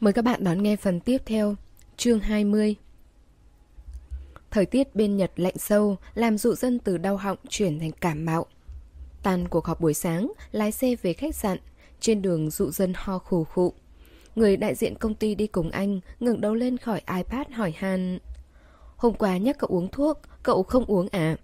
[0.00, 1.54] Mời các bạn đón nghe phần tiếp theo,
[1.96, 2.76] chương 20.
[4.50, 8.24] Thời tiết bên Nhật lạnh sâu làm dụ dân từ đau họng chuyển thành cảm
[8.24, 8.46] mạo.
[9.22, 11.58] Tan cuộc họp buổi sáng, lái xe về khách sạn,
[12.00, 13.72] trên đường dụ dân ho khù khụ.
[14.36, 18.18] Người đại diện công ty đi cùng anh ngừng đầu lên khỏi iPad hỏi Han.
[18.96, 21.36] Hôm qua nhắc cậu uống thuốc, cậu không uống à?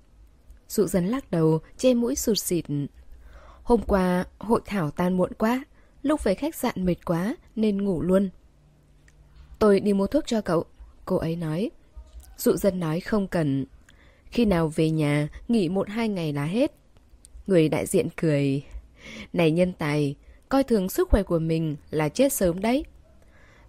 [0.69, 2.65] Dụ dân lắc đầu, che mũi sụt xịt.
[3.63, 5.65] Hôm qua hội thảo tan muộn quá,
[6.03, 8.31] lúc về khách sạn mệt quá nên ngủ luôn.
[9.65, 10.65] Tôi đi mua thuốc cho cậu,
[11.05, 11.71] cô ấy nói.
[12.37, 13.67] Dụ dân nói không cần.
[14.27, 16.73] Khi nào về nhà, nghỉ một hai ngày là hết.
[17.47, 18.63] Người đại diện cười.
[19.33, 20.15] Này nhân tài,
[20.49, 22.85] coi thường sức khỏe của mình là chết sớm đấy.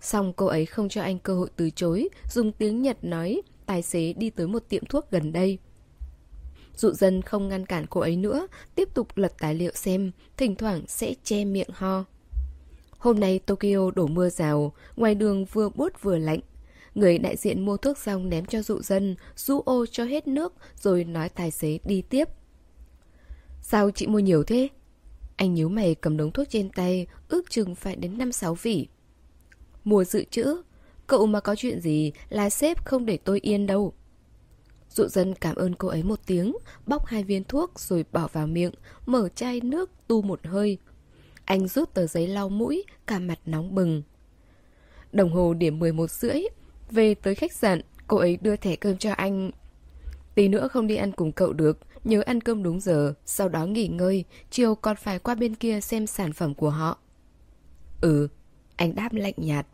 [0.01, 3.81] Xong cô ấy không cho anh cơ hội từ chối, dùng tiếng Nhật nói tài
[3.81, 5.57] xế đi tới một tiệm thuốc gần đây.
[6.75, 10.55] Dụ dân không ngăn cản cô ấy nữa, tiếp tục lật tài liệu xem, thỉnh
[10.55, 12.05] thoảng sẽ che miệng ho.
[13.05, 16.39] Hôm nay Tokyo đổ mưa rào, ngoài đường vừa bút vừa lạnh.
[16.95, 20.53] Người đại diện mua thuốc xong ném cho dụ dân, rũ ô cho hết nước
[20.75, 22.29] rồi nói tài xế đi tiếp.
[23.61, 24.69] Sao chị mua nhiều thế?
[25.35, 28.87] Anh nhíu mày cầm đống thuốc trên tay, ước chừng phải đến 5-6 vỉ.
[29.83, 30.61] Mua dự trữ,
[31.07, 33.93] cậu mà có chuyện gì là sếp không để tôi yên đâu.
[34.89, 38.47] Dụ dân cảm ơn cô ấy một tiếng, bóc hai viên thuốc rồi bỏ vào
[38.47, 38.73] miệng,
[39.05, 40.77] mở chai nước tu một hơi.
[41.45, 44.03] Anh rút tờ giấy lau mũi, cả mặt nóng bừng.
[45.11, 46.41] Đồng hồ điểm 11 rưỡi,
[46.91, 49.51] về tới khách sạn, cô ấy đưa thẻ cơm cho anh.
[50.35, 53.65] Tí nữa không đi ăn cùng cậu được, nhớ ăn cơm đúng giờ, sau đó
[53.65, 56.97] nghỉ ngơi, chiều còn phải qua bên kia xem sản phẩm của họ.
[58.01, 58.27] Ừ,
[58.75, 59.67] anh đáp lạnh nhạt.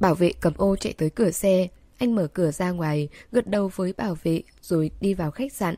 [0.00, 1.68] Bảo vệ cầm ô chạy tới cửa xe,
[1.98, 5.74] anh mở cửa ra ngoài, gật đầu với bảo vệ rồi đi vào khách sạn.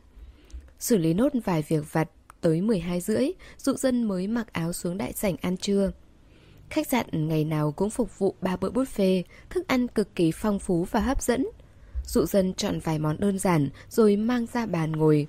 [0.79, 2.11] Xử lý nốt vài việc vặt,
[2.47, 5.93] tới 12 rưỡi, dụ dân mới mặc áo xuống đại sảnh ăn trưa.
[6.71, 10.59] Khách sạn ngày nào cũng phục vụ ba bữa buffet, thức ăn cực kỳ phong
[10.59, 11.47] phú và hấp dẫn.
[12.07, 15.27] Dụ dân chọn vài món đơn giản rồi mang ra bàn ngồi.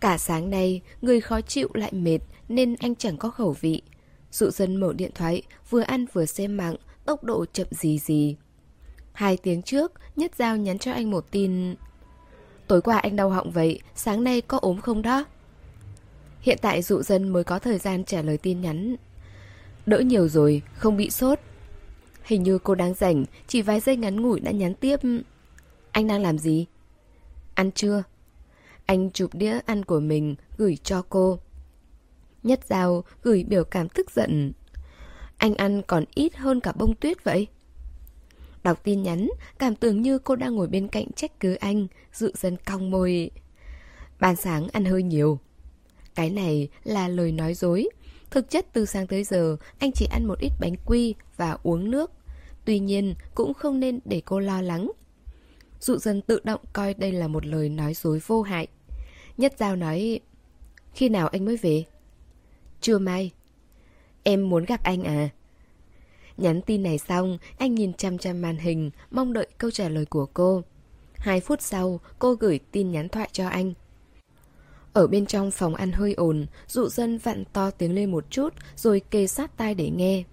[0.00, 2.18] Cả sáng nay, người khó chịu lại mệt
[2.48, 3.82] nên anh chẳng có khẩu vị.
[4.32, 8.36] Dụ dân mở điện thoại, vừa ăn vừa xem mạng, tốc độ chậm gì gì.
[9.12, 11.74] Hai tiếng trước, Nhất Giao nhắn cho anh một tin.
[12.66, 15.24] Tối qua anh đau họng vậy, sáng nay có ốm không đó?
[16.40, 18.96] Hiện tại dụ dân mới có thời gian trả lời tin nhắn.
[19.86, 21.38] Đỡ nhiều rồi, không bị sốt.
[22.22, 25.00] Hình như cô đang rảnh, chỉ vài giây ngắn ngủi đã nhắn tiếp.
[25.90, 26.66] Anh đang làm gì?
[27.54, 28.02] Ăn chưa?
[28.86, 31.38] Anh chụp đĩa ăn của mình, gửi cho cô.
[32.42, 34.52] Nhất Giao gửi biểu cảm tức giận.
[35.36, 37.46] Anh ăn còn ít hơn cả bông tuyết vậy.
[38.62, 42.32] Đọc tin nhắn, cảm tưởng như cô đang ngồi bên cạnh trách cứ anh, dự
[42.36, 43.30] dân cong môi.
[44.20, 45.38] Ban sáng ăn hơi nhiều.
[46.14, 47.88] Cái này là lời nói dối.
[48.30, 51.90] Thực chất từ sáng tới giờ, anh chỉ ăn một ít bánh quy và uống
[51.90, 52.12] nước.
[52.64, 54.90] Tuy nhiên, cũng không nên để cô lo lắng.
[55.80, 58.66] Dụ dân tự động coi đây là một lời nói dối vô hại.
[59.36, 60.20] Nhất Giao nói,
[60.94, 61.84] khi nào anh mới về?
[62.80, 63.30] Trưa mai.
[64.22, 65.28] Em muốn gặp anh à?
[66.36, 70.04] Nhắn tin này xong, anh nhìn chăm chăm màn hình, mong đợi câu trả lời
[70.04, 70.62] của cô.
[71.14, 73.74] Hai phút sau, cô gửi tin nhắn thoại cho anh.
[74.92, 78.54] Ở bên trong phòng ăn hơi ồn, dụ dân vặn to tiếng lên một chút,
[78.76, 80.24] rồi kề sát tai để nghe.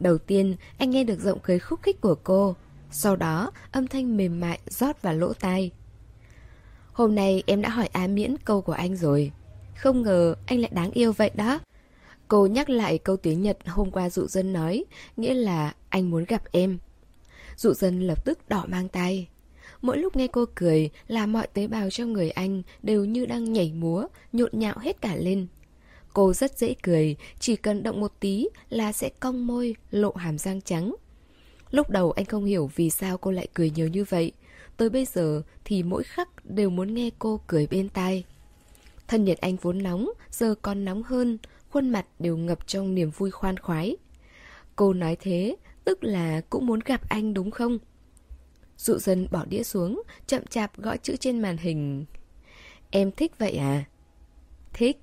[0.00, 2.56] Đầu tiên, anh nghe được giọng cười khúc khích của cô.
[2.90, 5.70] Sau đó, âm thanh mềm mại rót vào lỗ tai.
[6.92, 9.32] Hôm nay em đã hỏi Á Miễn câu của anh rồi.
[9.76, 11.60] Không ngờ anh lại đáng yêu vậy đó.
[12.28, 14.84] Cô nhắc lại câu tiếng Nhật hôm qua dụ dân nói,
[15.16, 16.78] nghĩa là anh muốn gặp em.
[17.56, 19.28] Dụ dân lập tức đỏ mang tay.
[19.82, 23.52] Mỗi lúc nghe cô cười là mọi tế bào trong người anh đều như đang
[23.52, 25.46] nhảy múa, nhộn nhạo hết cả lên.
[26.12, 30.38] Cô rất dễ cười, chỉ cần động một tí là sẽ cong môi, lộ hàm
[30.38, 30.94] răng trắng.
[31.70, 34.32] Lúc đầu anh không hiểu vì sao cô lại cười nhiều như vậy.
[34.76, 38.24] Tới bây giờ thì mỗi khắc đều muốn nghe cô cười bên tai.
[39.08, 41.38] Thân nhiệt anh vốn nóng, giờ còn nóng hơn,
[41.70, 43.96] khuôn mặt đều ngập trong niềm vui khoan khoái.
[44.76, 47.78] Cô nói thế, tức là cũng muốn gặp anh đúng không?
[48.78, 52.04] Dụ dân bỏ đĩa xuống, chậm chạp gõ chữ trên màn hình.
[52.90, 53.84] Em thích vậy à?
[54.72, 55.00] Thích.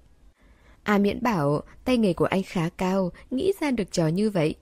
[0.83, 4.55] À miễn bảo tay nghề của anh khá cao, nghĩ ra được trò như vậy.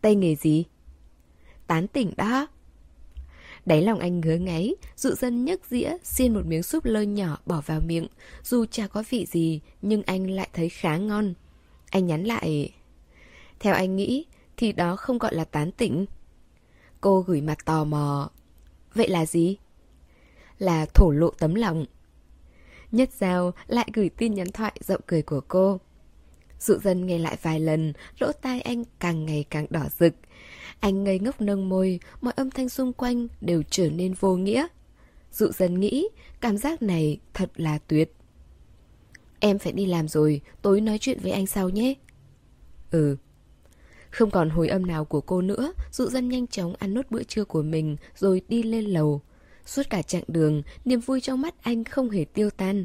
[0.00, 0.64] Tay nghề gì?
[1.66, 2.46] Tán tỉnh đó.
[3.66, 7.38] Đáy lòng anh ngứa ngáy, dụ dân nhấc dĩa, xiên một miếng súp lơ nhỏ
[7.46, 8.06] bỏ vào miệng.
[8.44, 11.34] Dù chả có vị gì, nhưng anh lại thấy khá ngon.
[11.90, 12.72] Anh nhắn lại...
[13.60, 14.26] Theo anh nghĩ,
[14.56, 16.06] thì đó không gọi là tán tỉnh.
[17.00, 18.30] Cô gửi mặt tò mò.
[18.94, 19.56] Vậy là gì?
[20.58, 21.86] Là thổ lộ tấm lòng.
[22.92, 25.80] Nhất Giao lại gửi tin nhắn thoại giọng cười của cô.
[26.60, 30.14] Dụ dân nghe lại vài lần, lỗ tai anh càng ngày càng đỏ rực.
[30.80, 34.66] Anh ngây ngốc nâng môi, mọi âm thanh xung quanh đều trở nên vô nghĩa.
[35.32, 36.08] Dụ dân nghĩ,
[36.40, 38.12] cảm giác này thật là tuyệt.
[39.40, 41.94] Em phải đi làm rồi, tối nói chuyện với anh sau nhé.
[42.90, 43.16] Ừ.
[44.10, 47.22] Không còn hồi âm nào của cô nữa, dụ dân nhanh chóng ăn nốt bữa
[47.22, 49.22] trưa của mình rồi đi lên lầu.
[49.66, 52.84] Suốt cả chặng đường, niềm vui trong mắt anh không hề tiêu tan.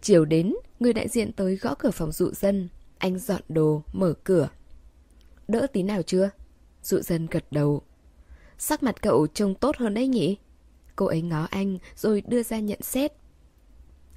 [0.00, 2.68] Chiều đến, người đại diện tới gõ cửa phòng dụ dân.
[2.98, 4.48] Anh dọn đồ, mở cửa.
[5.48, 6.30] Đỡ tí nào chưa?
[6.82, 7.82] Dụ dân gật đầu.
[8.58, 10.36] Sắc mặt cậu trông tốt hơn đấy nhỉ?
[10.96, 13.12] Cô ấy ngó anh rồi đưa ra nhận xét.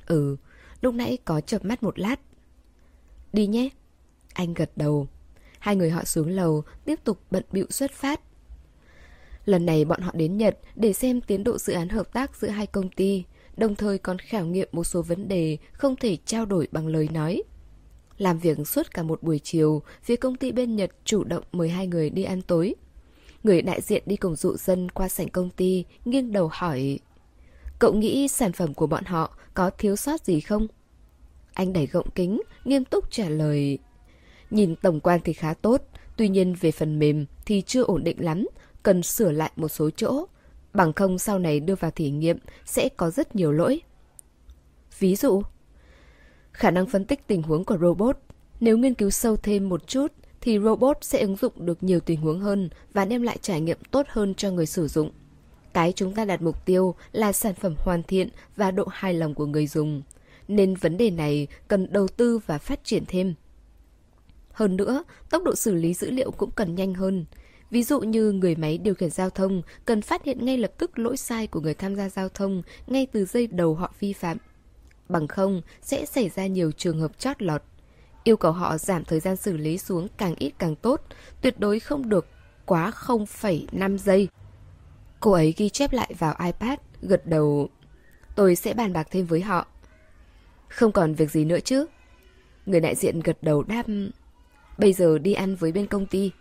[0.06, 0.38] Ừ,
[0.82, 2.20] lúc nãy có chợp mắt một lát.
[3.34, 3.70] Đi nhé.
[4.34, 5.08] Anh gật đầu.
[5.66, 8.22] Hai người họ xuống lầu, tiếp tục bận bịu xuất phát.
[9.46, 12.48] Lần này bọn họ đến Nhật để xem tiến độ dự án hợp tác giữa
[12.48, 13.24] hai công ty,
[13.58, 17.10] đồng thời còn khảo nghiệm một số vấn đề không thể trao đổi bằng lời
[17.14, 17.44] nói.
[18.18, 21.70] Làm việc suốt cả một buổi chiều, phía công ty bên Nhật chủ động mời
[21.70, 22.76] hai người đi ăn tối.
[23.44, 27.00] Người đại diện đi cùng dụ dân qua sảnh công ty, nghiêng đầu hỏi
[27.80, 30.68] Cậu nghĩ sản phẩm của bọn họ có thiếu sót gì không?
[31.54, 33.80] Anh đẩy gọng kính, nghiêm túc trả lời
[34.56, 35.82] Nhìn tổng quan thì khá tốt,
[36.18, 38.48] tuy nhiên về phần mềm thì chưa ổn định lắm,
[38.84, 40.26] cần sửa lại một số chỗ.
[40.74, 43.82] Bằng không sau này đưa vào thử nghiệm sẽ có rất nhiều lỗi.
[45.00, 45.42] Ví dụ,
[46.52, 48.18] khả năng phân tích tình huống của robot.
[48.60, 50.12] Nếu nghiên cứu sâu thêm một chút
[50.42, 53.78] thì robot sẽ ứng dụng được nhiều tình huống hơn và đem lại trải nghiệm
[53.92, 55.12] tốt hơn cho người sử dụng.
[55.74, 59.34] Cái chúng ta đặt mục tiêu là sản phẩm hoàn thiện và độ hài lòng
[59.34, 60.02] của người dùng.
[60.48, 63.34] Nên vấn đề này cần đầu tư và phát triển thêm.
[64.56, 67.26] Hơn nữa, tốc độ xử lý dữ liệu cũng cần nhanh hơn.
[67.72, 71.00] Ví dụ như người máy điều khiển giao thông cần phát hiện ngay lập tức
[71.00, 74.38] lỗi sai của người tham gia giao thông ngay từ giây đầu họ vi phạm.
[75.10, 77.62] Bằng không, sẽ xảy ra nhiều trường hợp chót lọt.
[78.24, 81.02] Yêu cầu họ giảm thời gian xử lý xuống càng ít càng tốt,
[81.42, 82.28] tuyệt đối không được
[82.66, 84.28] quá 0,5 giây.
[85.20, 87.70] Cô ấy ghi chép lại vào iPad, gật đầu.
[88.36, 89.68] Tôi sẽ bàn bạc thêm với họ.
[90.70, 91.86] Không còn việc gì nữa chứ?
[92.66, 93.84] Người đại diện gật đầu đáp
[94.78, 96.32] Bây giờ đi ăn với bên công ty.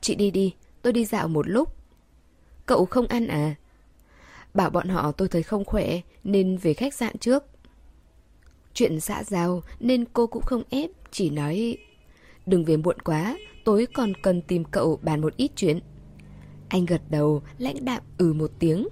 [0.00, 1.74] Chị đi đi, tôi đi dạo một lúc.
[2.66, 3.54] Cậu không ăn à?
[4.54, 7.44] Bảo bọn họ tôi thấy không khỏe nên về khách sạn trước.
[8.74, 11.76] Chuyện xã giao nên cô cũng không ép, chỉ nói
[12.46, 15.80] Đừng về muộn quá, tối còn cần tìm cậu bàn một ít chuyện.
[16.68, 18.88] Anh gật đầu, lãnh đạm ừ một tiếng.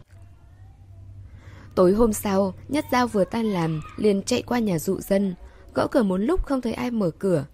[1.74, 5.34] Tối hôm sau, Nhất Giao vừa tan làm, liền chạy qua nhà dụ dân.
[5.74, 7.44] Gõ cửa một lúc không thấy ai mở cửa.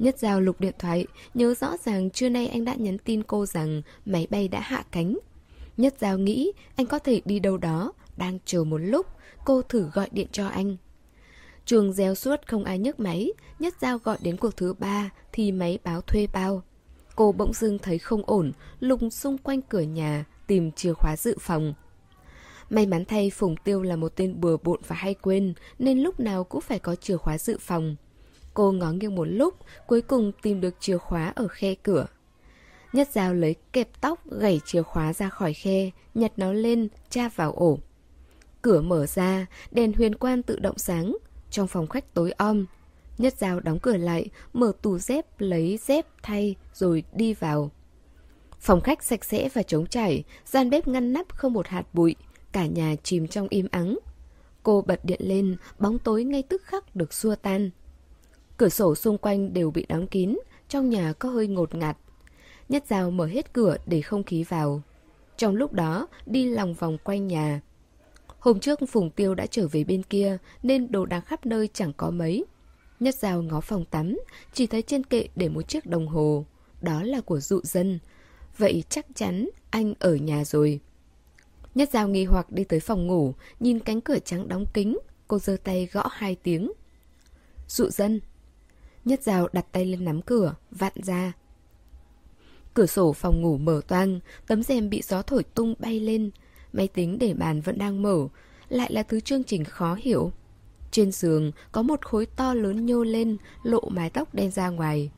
[0.00, 3.46] Nhất Giao lục điện thoại, nhớ rõ ràng trưa nay anh đã nhắn tin cô
[3.46, 5.18] rằng máy bay đã hạ cánh.
[5.76, 9.06] Nhất Giao nghĩ anh có thể đi đâu đó, đang chờ một lúc,
[9.44, 10.76] cô thử gọi điện cho anh.
[11.64, 15.52] Trường reo suốt không ai nhấc máy, Nhất Giao gọi đến cuộc thứ ba thì
[15.52, 16.62] máy báo thuê bao.
[17.16, 21.36] Cô bỗng dưng thấy không ổn, lùng xung quanh cửa nhà, tìm chìa khóa dự
[21.40, 21.74] phòng.
[22.70, 26.20] May mắn thay Phùng Tiêu là một tên bừa bộn và hay quên, nên lúc
[26.20, 27.96] nào cũng phải có chìa khóa dự phòng.
[28.54, 29.54] Cô ngó nghiêng một lúc,
[29.86, 32.06] cuối cùng tìm được chìa khóa ở khe cửa.
[32.92, 37.28] Nhất dao lấy kẹp tóc, gảy chìa khóa ra khỏi khe, nhặt nó lên, tra
[37.28, 37.78] vào ổ.
[38.62, 41.16] Cửa mở ra, đèn huyền quan tự động sáng,
[41.50, 42.66] trong phòng khách tối om.
[43.18, 47.70] Nhất dao đóng cửa lại, mở tủ dép, lấy dép thay, rồi đi vào.
[48.60, 52.16] Phòng khách sạch sẽ và trống trải, gian bếp ngăn nắp không một hạt bụi,
[52.52, 53.98] cả nhà chìm trong im ắng.
[54.62, 57.70] Cô bật điện lên, bóng tối ngay tức khắc được xua tan.
[58.60, 60.38] Cửa sổ xung quanh đều bị đóng kín,
[60.68, 61.96] trong nhà có hơi ngột ngạt.
[62.68, 64.82] Nhất dao mở hết cửa để không khí vào.
[65.36, 67.60] Trong lúc đó, đi lòng vòng quanh nhà.
[68.38, 71.92] Hôm trước Phùng Tiêu đã trở về bên kia, nên đồ đạc khắp nơi chẳng
[71.96, 72.44] có mấy.
[73.00, 74.18] Nhất dao ngó phòng tắm,
[74.52, 76.44] chỉ thấy trên kệ để một chiếc đồng hồ.
[76.80, 77.98] Đó là của dụ dân.
[78.56, 80.80] Vậy chắc chắn anh ở nhà rồi.
[81.74, 84.98] Nhất dao nghi hoặc đi tới phòng ngủ, nhìn cánh cửa trắng đóng kính,
[85.28, 86.72] cô giơ tay gõ hai tiếng.
[87.68, 88.20] Dụ dân.
[89.04, 91.32] Nhất dao đặt tay lên nắm cửa, vặn ra.
[92.74, 96.30] Cửa sổ phòng ngủ mở toang, tấm rèm bị gió thổi tung bay lên.
[96.72, 98.28] Máy tính để bàn vẫn đang mở,
[98.68, 100.32] lại là thứ chương trình khó hiểu.
[100.90, 105.10] Trên giường có một khối to lớn nhô lên, lộ mái tóc đen ra ngoài.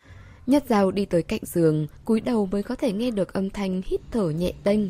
[0.47, 3.83] Nhất dao đi tới cạnh giường, cúi đầu mới có thể nghe được âm thanh
[3.85, 4.81] hít thở nhẹ tênh.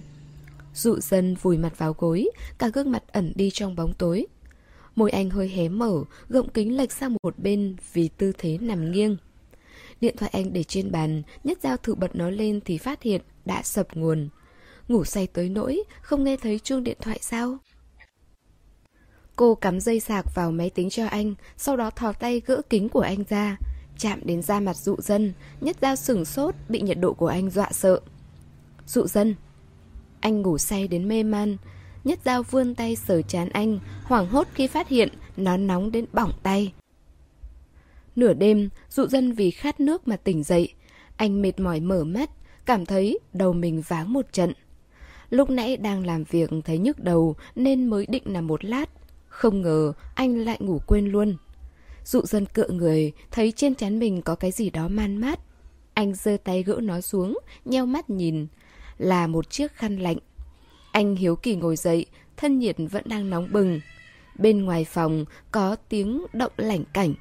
[0.75, 4.27] Dụ dân vùi mặt vào gối, cả gương mặt ẩn đi trong bóng tối.
[4.97, 8.93] Môi anh hơi hé mở, gọng kính lệch sang một bên vì tư thế nằm
[8.93, 9.17] nghiêng.
[10.01, 13.21] Điện thoại anh để trên bàn, nhất dao thử bật nó lên thì phát hiện
[13.45, 14.29] đã sập nguồn.
[14.89, 17.59] Ngủ say tới nỗi, không nghe thấy chuông điện thoại sao?
[19.37, 22.89] Cô cắm dây sạc vào máy tính cho anh, sau đó thò tay gỡ kính
[22.89, 23.57] của anh ra.
[23.99, 27.51] chạm đến da mặt dụ dân, nhất dao sừng sốt, bị nhiệt độ của anh
[27.51, 28.01] dọa sợ.
[28.87, 29.35] Dụ dân.
[30.21, 31.57] Anh ngủ say đến mê man.
[32.05, 36.05] Nhất dao vươn tay sờ chán anh, hoảng hốt khi phát hiện nó nóng đến
[36.13, 36.73] bỏng tay.
[38.17, 40.73] Nửa đêm, dụ dân vì khát nước mà tỉnh dậy.
[41.17, 42.31] Anh mệt mỏi mở mắt,
[42.65, 44.53] cảm thấy đầu mình váng một trận.
[45.31, 48.91] Lúc nãy đang làm việc thấy nhức đầu nên mới định nằm một lát.
[49.29, 51.37] Không ngờ anh lại ngủ quên luôn.
[52.05, 55.41] Dụ dân cựa người, thấy trên chán mình có cái gì đó man mát.
[55.95, 58.47] Anh giơ tay gỡ nó xuống, nheo mắt nhìn.
[58.99, 60.19] Là một chiếc khăn lạnh.
[60.93, 62.07] Anh hiếu kỳ ngồi dậy,
[62.37, 63.81] thân nhiệt vẫn đang nóng bừng.
[64.39, 67.15] Bên ngoài phòng có tiếng động lảnh cảnh.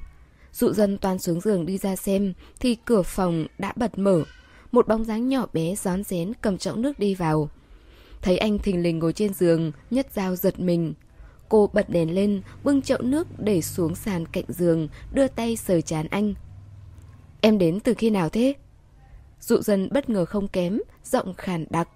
[0.52, 4.24] Dụ dân toàn xuống giường đi ra xem thì cửa phòng đã bật mở.
[4.72, 7.48] Một bóng dáng nhỏ bé rón rén cầm chậu nước đi vào.
[8.22, 10.94] Thấy anh thình lình ngồi trên giường, nhất dao giật mình.
[11.48, 15.80] Cô bật đèn lên, bưng chậu nước để xuống sàn cạnh giường, đưa tay sờ
[15.80, 16.34] chán anh.
[17.40, 18.54] Em đến từ khi nào thế?
[19.40, 21.88] Dụ dân bất ngờ không kém, giọng khàn đặc.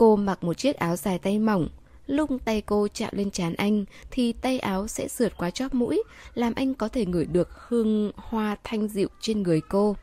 [0.00, 1.68] Cô mặc một chiếc áo dài tay mỏng.
[2.06, 6.02] Lúc tay cô chạm lên trán anh thì tay áo sẽ sượt qua chóp mũi,
[6.34, 9.96] làm anh có thể ngửi được hương hoa thanh dịu trên người cô.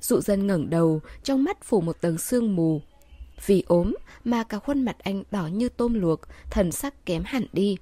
[0.00, 2.80] Dụ dân ngẩng đầu, trong mắt phủ một tầng sương mù.
[3.46, 7.46] Vì ốm mà cả khuôn mặt anh đỏ như tôm luộc, thần sắc kém hẳn
[7.52, 7.76] đi.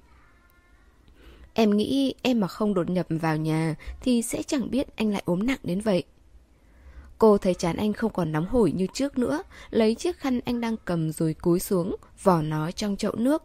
[1.53, 5.23] Em nghĩ em mà không đột nhập vào nhà thì sẽ chẳng biết anh lại
[5.25, 6.03] ốm nặng đến vậy.
[7.17, 10.61] Cô thấy chán anh không còn nóng hổi như trước nữa, lấy chiếc khăn anh
[10.61, 13.43] đang cầm rồi cúi xuống, vỏ nó trong chậu nước.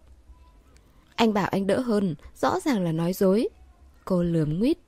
[1.15, 3.49] Anh bảo anh đỡ hơn, rõ ràng là nói dối.
[4.05, 4.79] Cô lườm nguyết.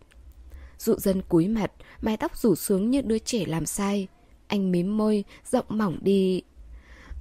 [0.78, 4.08] Dụ dân cúi mặt, mái tóc rủ xuống như đứa trẻ làm sai.
[4.46, 6.42] Anh mím môi, giọng mỏng đi.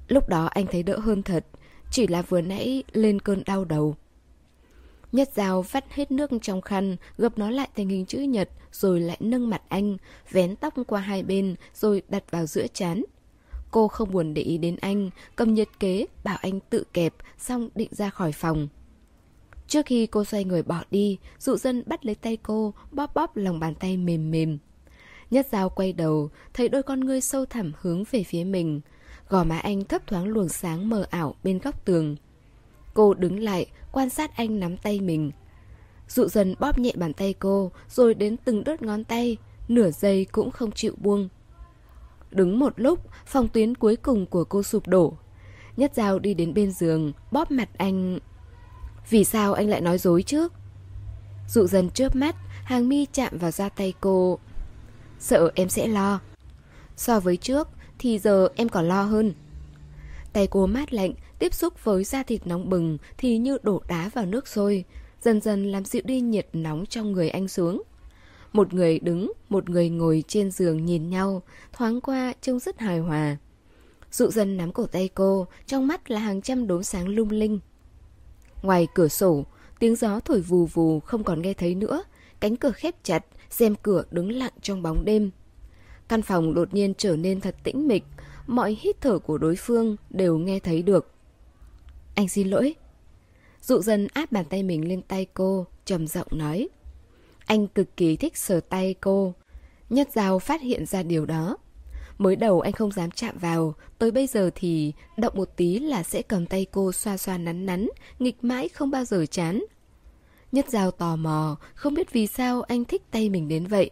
[0.07, 1.45] Lúc đó anh thấy đỡ hơn thật,
[1.91, 3.95] chỉ là vừa nãy lên cơn đau đầu.
[5.11, 8.99] Nhất dao vắt hết nước trong khăn, gập nó lại thành hình chữ nhật, rồi
[8.99, 9.97] lại nâng mặt anh,
[10.31, 13.03] vén tóc qua hai bên, rồi đặt vào giữa chán.
[13.71, 17.69] Cô không buồn để ý đến anh, cầm nhiệt kế, bảo anh tự kẹp, xong
[17.75, 18.67] định ra khỏi phòng.
[19.67, 23.37] Trước khi cô xoay người bỏ đi, dụ dân bắt lấy tay cô, bóp bóp
[23.37, 24.57] lòng bàn tay mềm mềm.
[25.31, 28.81] Nhất dao quay đầu, thấy đôi con ngươi sâu thẳm hướng về phía mình.
[29.29, 32.15] Gò má anh thấp thoáng luồng sáng mờ ảo bên góc tường.
[32.93, 35.31] Cô đứng lại, quan sát anh nắm tay mình.
[36.07, 40.25] Dụ dần bóp nhẹ bàn tay cô, rồi đến từng đốt ngón tay, nửa giây
[40.31, 41.29] cũng không chịu buông.
[42.31, 45.13] Đứng một lúc, phòng tuyến cuối cùng của cô sụp đổ.
[45.77, 48.19] Nhất dao đi đến bên giường, bóp mặt anh.
[49.09, 50.53] Vì sao anh lại nói dối trước?
[51.49, 54.39] Dụ dần chớp mắt, hàng mi chạm vào da tay cô.
[55.19, 56.19] Sợ em sẽ lo.
[56.97, 57.67] So với trước,
[57.99, 59.33] thì giờ em còn lo hơn.
[60.33, 64.09] Tay cô mát lạnh, tiếp xúc với da thịt nóng bừng thì như đổ đá
[64.13, 64.85] vào nước sôi,
[65.21, 67.83] dần dần làm dịu đi nhiệt nóng trong người anh xuống.
[68.53, 71.41] Một người đứng, một người ngồi trên giường nhìn nhau,
[71.73, 73.37] thoáng qua trông rất hài hòa.
[74.11, 77.59] Dụ dần nắm cổ tay cô, trong mắt là hàng trăm đốm sáng lung linh.
[78.61, 79.45] Ngoài cửa sổ,
[79.79, 82.03] tiếng gió thổi vù vù không còn nghe thấy nữa,
[82.39, 85.31] cánh cửa khép chặt, xem cửa đứng lặng trong bóng đêm.
[86.07, 88.03] Căn phòng đột nhiên trở nên thật tĩnh mịch,
[88.47, 91.10] mọi hít thở của đối phương đều nghe thấy được.
[92.15, 92.75] Anh xin lỗi.
[93.61, 96.69] Dụ dần áp bàn tay mình lên tay cô, trầm giọng nói.
[97.45, 99.33] Anh cực kỳ thích sờ tay cô.
[99.89, 101.57] Nhất Giao phát hiện ra điều đó.
[102.17, 106.03] Mới đầu anh không dám chạm vào, tới bây giờ thì động một tí là
[106.03, 107.87] sẽ cầm tay cô xoa xoa nắn nắn,
[108.19, 109.63] nghịch mãi không bao giờ chán.
[110.51, 113.89] Nhất Giao tò mò, không biết vì sao anh thích tay mình đến vậy.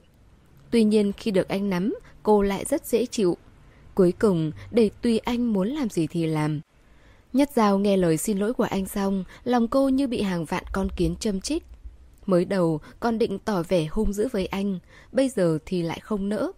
[0.72, 3.38] Tuy nhiên khi được anh nắm, cô lại rất dễ chịu.
[3.96, 6.62] Cuối cùng, để tùy anh muốn làm gì thì làm.
[7.34, 10.64] Nhất Giao nghe lời xin lỗi của anh xong, lòng cô như bị hàng vạn
[10.74, 11.64] con kiến châm chích.
[12.26, 14.80] Mới đầu còn định tỏ vẻ hung dữ với anh,
[15.12, 16.52] bây giờ thì lại không nỡ.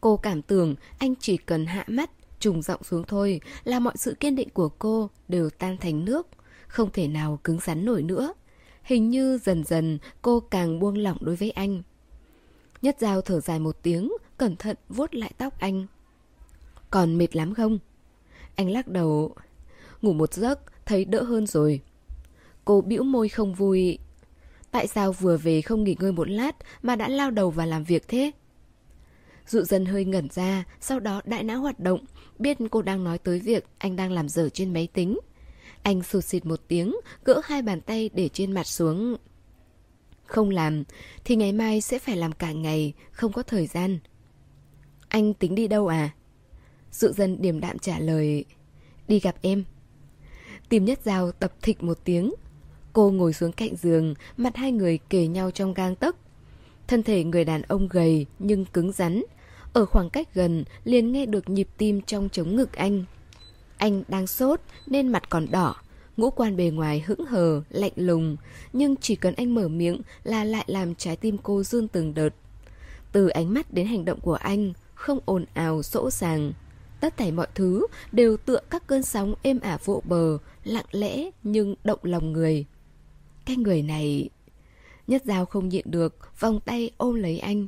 [0.00, 4.14] Cô cảm tưởng anh chỉ cần hạ mắt, trùng giọng xuống thôi là mọi sự
[4.20, 6.26] kiên định của cô đều tan thành nước,
[6.68, 8.32] không thể nào cứng rắn nổi nữa.
[8.82, 11.82] Hình như dần dần cô càng buông lỏng đối với anh.
[12.82, 15.86] Nhất Giao thở dài một tiếng, cẩn thận vuốt lại tóc anh.
[16.90, 17.78] Còn mệt lắm không?
[18.54, 19.34] Anh lắc đầu.
[20.06, 21.80] Ngủ một giấc, thấy đỡ hơn rồi.
[22.64, 23.98] Cô bĩu môi không vui.
[24.70, 27.84] Tại sao vừa về không nghỉ ngơi một lát mà đã lao đầu vào làm
[27.84, 28.30] việc thế?
[29.46, 32.04] Dụ dân hơi ngẩn ra, sau đó đại não hoạt động,
[32.38, 35.18] biết cô đang nói tới việc anh đang làm dở trên máy tính.
[35.82, 39.16] Anh sụt xịt một tiếng, gỡ hai bàn tay để trên mặt xuống.
[40.26, 40.84] Không làm,
[41.24, 43.98] thì ngày mai sẽ phải làm cả ngày, không có thời gian.
[45.08, 46.10] Anh tính đi đâu à?
[46.92, 48.44] Dụ dân điềm đạm trả lời
[49.08, 49.64] Đi gặp em
[50.68, 52.34] Tìm nhất dao tập thịt một tiếng
[52.92, 56.16] Cô ngồi xuống cạnh giường Mặt hai người kề nhau trong gang tấc
[56.86, 59.22] Thân thể người đàn ông gầy nhưng cứng rắn.
[59.72, 63.04] Ở khoảng cách gần liền nghe được nhịp tim trong chống ngực anh.
[63.76, 65.74] Anh đang sốt nên mặt còn đỏ.
[66.16, 68.36] Ngũ quan bề ngoài hững hờ, lạnh lùng.
[68.72, 72.30] Nhưng chỉ cần anh mở miệng là lại làm trái tim cô run từng đợt.
[73.12, 76.52] Từ ánh mắt đến hành động của anh, không ồn ào, sỗ sàng.
[77.00, 81.30] Tất thảy mọi thứ đều tựa các cơn sóng êm ả vỗ bờ, lặng lẽ
[81.42, 82.64] nhưng động lòng người.
[83.44, 84.30] Cái người này...
[85.06, 87.66] Nhất dao không nhịn được, vòng tay ôm lấy anh.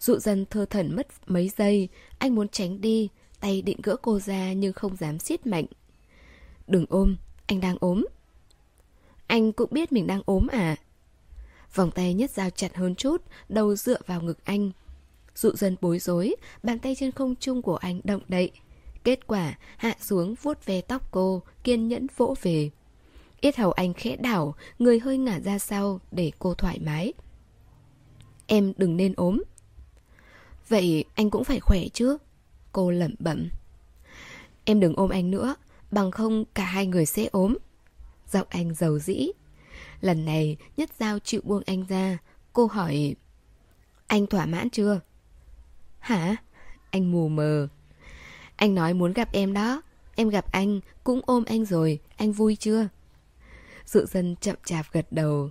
[0.00, 3.08] Dụ dần thơ thẩn mất mấy giây, anh muốn tránh đi,
[3.40, 5.66] tay định gỡ cô ra nhưng không dám siết mạnh.
[6.66, 8.04] Đừng ôm, anh đang ốm.
[9.26, 10.76] Anh cũng biết mình đang ốm à?
[11.74, 14.70] Vòng tay nhất dao chặt hơn chút, đầu dựa vào ngực anh.
[15.34, 18.50] Dụ dần bối rối, bàn tay trên không trung của anh động đậy.
[19.04, 22.70] Kết quả, hạ xuống vuốt về tóc cô, kiên nhẫn vỗ về.
[23.40, 27.12] Yết hầu anh khẽ đảo, người hơi ngả ra sau để cô thoải mái.
[28.46, 29.42] Em đừng nên ốm.
[30.68, 32.18] Vậy anh cũng phải khỏe chứ?
[32.72, 33.48] Cô lẩm bẩm.
[34.64, 35.54] Em đừng ôm anh nữa,
[35.90, 37.56] bằng không cả hai người sẽ ốm.
[38.32, 39.28] Giọng anh giàu dĩ.
[40.00, 42.18] Lần này, Nhất Giao chịu buông anh ra.
[42.52, 43.14] Cô hỏi,
[44.06, 45.00] anh thỏa mãn chưa?
[46.04, 46.36] Hả?
[46.90, 47.68] Anh mù mờ.
[48.56, 49.82] Anh nói muốn gặp em đó.
[50.14, 51.98] Em gặp anh, cũng ôm anh rồi.
[52.16, 52.88] Anh vui chưa?
[53.84, 55.50] Dự dân chậm chạp gật đầu.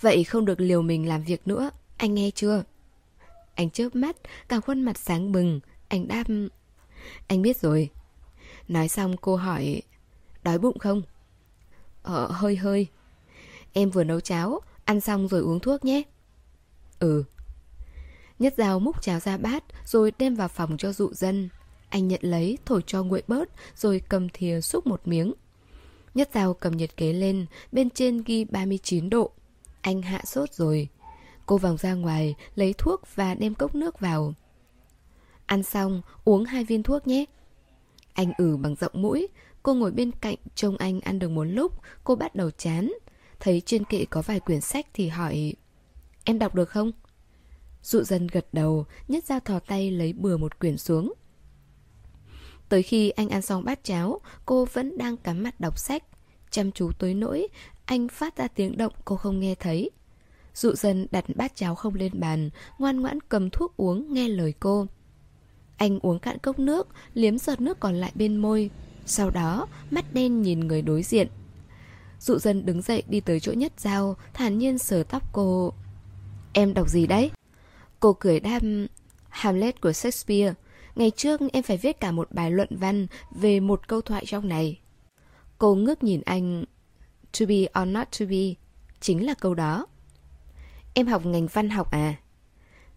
[0.00, 1.70] Vậy không được liều mình làm việc nữa.
[1.96, 2.64] Anh nghe chưa?
[3.54, 4.16] Anh chớp mắt,
[4.48, 5.60] cả khuôn mặt sáng bừng.
[5.88, 6.24] Anh đáp...
[7.26, 7.90] Anh biết rồi.
[8.68, 9.82] Nói xong cô hỏi...
[10.42, 11.02] Đói bụng không?
[12.02, 12.86] Ờ, hơi hơi.
[13.72, 16.02] Em vừa nấu cháo, ăn xong rồi uống thuốc nhé.
[16.98, 17.24] Ừ.
[18.38, 21.48] Nhất dao múc cháo ra bát rồi đem vào phòng cho dụ dân.
[21.88, 25.34] Anh nhận lấy, thổi cho nguội bớt rồi cầm thìa xúc một miếng.
[26.14, 29.30] Nhất dao cầm nhiệt kế lên, bên trên ghi 39 độ.
[29.80, 30.88] Anh hạ sốt rồi.
[31.46, 34.34] Cô vòng ra ngoài, lấy thuốc và đem cốc nước vào.
[35.46, 37.24] Ăn xong, uống hai viên thuốc nhé.
[38.12, 39.28] Anh ử bằng rộng mũi,
[39.62, 41.72] cô ngồi bên cạnh trông anh ăn được một lúc,
[42.04, 42.92] cô bắt đầu chán.
[43.40, 45.54] Thấy trên kệ có vài quyển sách thì hỏi
[46.24, 46.92] Em đọc được không?
[47.86, 51.12] Dụ dân gật đầu, nhất ra thò tay lấy bừa một quyển xuống.
[52.68, 56.04] Tới khi anh ăn xong bát cháo, cô vẫn đang cắm mặt đọc sách.
[56.50, 57.48] Chăm chú tới nỗi,
[57.84, 59.90] anh phát ra tiếng động cô không nghe thấy.
[60.54, 64.54] Dụ dân đặt bát cháo không lên bàn, ngoan ngoãn cầm thuốc uống nghe lời
[64.60, 64.86] cô.
[65.76, 68.70] Anh uống cạn cốc nước, liếm giọt nước còn lại bên môi.
[69.06, 71.28] Sau đó, mắt đen nhìn người đối diện.
[72.20, 75.72] Dụ dân đứng dậy đi tới chỗ nhất dao, thản nhiên sờ tóc cô.
[76.52, 77.30] Em đọc gì đấy?
[78.00, 78.86] Cô cười đam
[79.28, 80.54] Hamlet của Shakespeare.
[80.94, 84.48] Ngày trước em phải viết cả một bài luận văn về một câu thoại trong
[84.48, 84.80] này.
[85.58, 86.64] Cô ngước nhìn anh.
[87.38, 88.54] To be or not to be.
[89.00, 89.86] Chính là câu đó.
[90.94, 92.14] Em học ngành văn học à?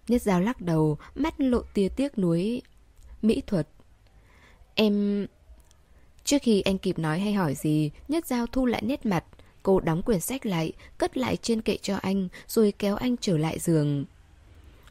[0.08, 2.62] Nhất giáo lắc đầu, mắt lộ tia tiếc nuối.
[3.22, 3.68] Mỹ thuật.
[4.76, 5.28] Em...
[6.24, 9.26] Trước khi anh kịp nói hay hỏi gì, Nhất Giao thu lại nét mặt.
[9.64, 13.38] Cô đóng quyển sách lại, cất lại trên kệ cho anh, rồi kéo anh trở
[13.38, 14.06] lại giường.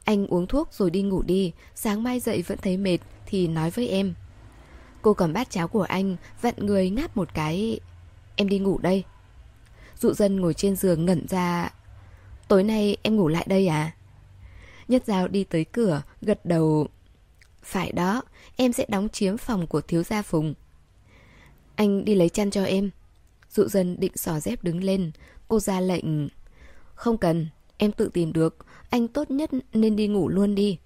[0.09, 3.71] Anh uống thuốc rồi đi ngủ đi, sáng mai dậy vẫn thấy mệt, thì nói
[3.71, 4.15] với em.
[5.03, 7.81] Cô cầm bát cháo của anh, vặn người ngáp một cái.
[8.37, 9.05] Em đi ngủ đây.
[10.01, 11.73] Dụ dân ngồi trên giường ngẩn ra.
[12.49, 13.93] Tối nay em ngủ lại đây à?
[14.89, 16.87] Nhất Giao đi tới cửa, gật đầu.
[17.63, 18.23] Phải đó,
[18.57, 20.55] em sẽ đóng chiếm phòng của thiếu gia Phùng.
[21.77, 22.91] Anh đi lấy chăn cho em.
[23.51, 25.11] Dụ dân định xỏ dép đứng lên.
[25.49, 26.29] Cô ra lệnh.
[26.95, 28.57] Không cần, em tự tìm được.
[28.91, 30.79] Anh tốt nhất nên đi ngủ luôn đi.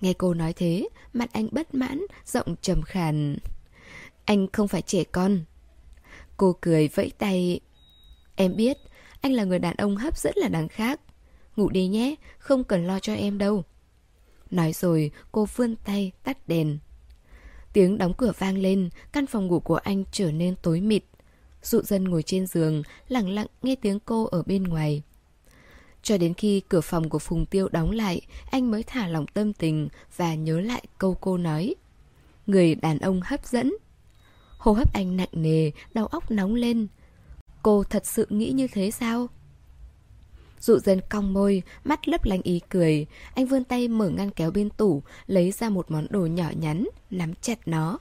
[0.00, 3.38] Nghe cô nói thế, mặt anh bất mãn, giọng trầm khàn.
[4.24, 5.44] Anh không phải trẻ con.
[6.36, 7.60] Cô cười vẫy tay.
[8.36, 8.78] Em biết,
[9.20, 11.00] anh là người đàn ông hấp dẫn là đằng khác.
[11.56, 13.62] Ngủ đi nhé, không cần lo cho em đâu.
[14.50, 16.78] Nói rồi, cô vươn tay tắt đèn.
[17.72, 21.04] Tiếng đóng cửa vang lên, căn phòng ngủ của anh trở nên tối mịt.
[21.62, 25.02] Dụ dân ngồi trên giường, lặng lặng nghe tiếng cô ở bên ngoài.
[26.02, 29.52] Cho đến khi cửa phòng của Phùng Tiêu đóng lại, anh mới thả lòng tâm
[29.52, 31.74] tình và nhớ lại câu cô nói.
[32.46, 33.72] Người đàn ông hấp dẫn.
[34.58, 36.86] Hô hấp anh nặng nề, đầu óc nóng lên.
[37.62, 39.28] Cô thật sự nghĩ như thế sao?
[40.60, 43.06] Dụ dân cong môi, mắt lấp lánh ý cười.
[43.34, 46.88] Anh vươn tay mở ngăn kéo bên tủ, lấy ra một món đồ nhỏ nhắn,
[47.10, 47.98] nắm chặt nó.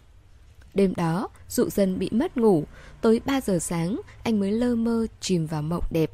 [0.74, 2.64] Đêm đó, dụ dân bị mất ngủ.
[3.02, 6.12] Tới 3 giờ sáng, anh mới lơ mơ chìm vào mộng đẹp.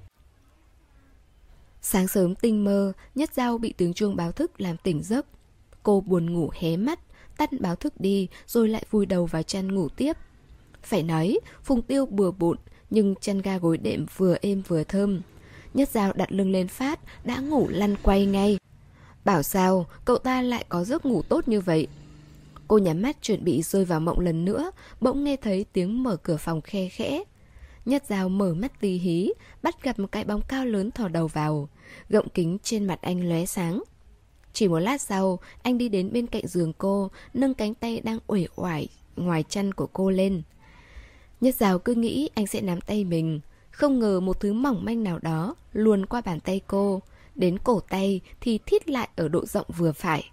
[1.85, 5.25] Sáng sớm tinh mơ, nhất dao bị tiếng chuông báo thức làm tỉnh giấc.
[5.83, 6.99] Cô buồn ngủ hé mắt,
[7.37, 10.17] tắt báo thức đi rồi lại vùi đầu vào chăn ngủ tiếp.
[10.83, 12.57] Phải nói, Phùng Tiêu bừa bộn,
[12.89, 15.21] nhưng chăn ga gối đệm vừa êm vừa thơm.
[15.73, 18.57] Nhất dao đặt lưng lên phát, đã ngủ lăn quay ngay.
[19.25, 21.87] Bảo sao, cậu ta lại có giấc ngủ tốt như vậy.
[22.67, 26.15] Cô nhắm mắt chuẩn bị rơi vào mộng lần nữa, bỗng nghe thấy tiếng mở
[26.15, 27.23] cửa phòng khe khẽ.
[27.85, 31.27] Nhất dao mở mắt tì hí, bắt gặp một cái bóng cao lớn thò đầu
[31.27, 31.69] vào.
[32.09, 33.83] Gọng kính trên mặt anh lóe sáng.
[34.53, 38.19] Chỉ một lát sau, anh đi đến bên cạnh giường cô, nâng cánh tay đang
[38.27, 40.41] uể oải ngoài chân của cô lên.
[41.41, 43.39] Nhất rào cứ nghĩ anh sẽ nắm tay mình,
[43.71, 47.01] không ngờ một thứ mỏng manh nào đó luồn qua bàn tay cô,
[47.35, 50.29] đến cổ tay thì thít lại ở độ rộng vừa phải.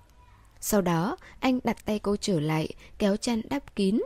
[0.60, 4.00] Sau đó, anh đặt tay cô trở lại, kéo chăn đắp kín,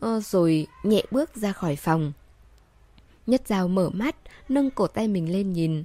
[0.00, 2.12] ờ, rồi nhẹ bước ra khỏi phòng.
[3.26, 4.16] Nhất Giao mở mắt,
[4.48, 5.84] nâng cổ tay mình lên nhìn.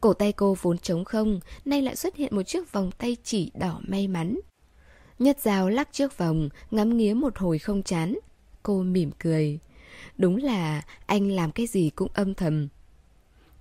[0.00, 3.50] Cổ tay cô vốn trống không, nay lại xuất hiện một chiếc vòng tay chỉ
[3.54, 4.40] đỏ may mắn.
[5.18, 8.18] Nhất Giao lắc chiếc vòng, ngắm nghía một hồi không chán.
[8.62, 9.58] Cô mỉm cười.
[10.16, 12.68] Đúng là anh làm cái gì cũng âm thầm.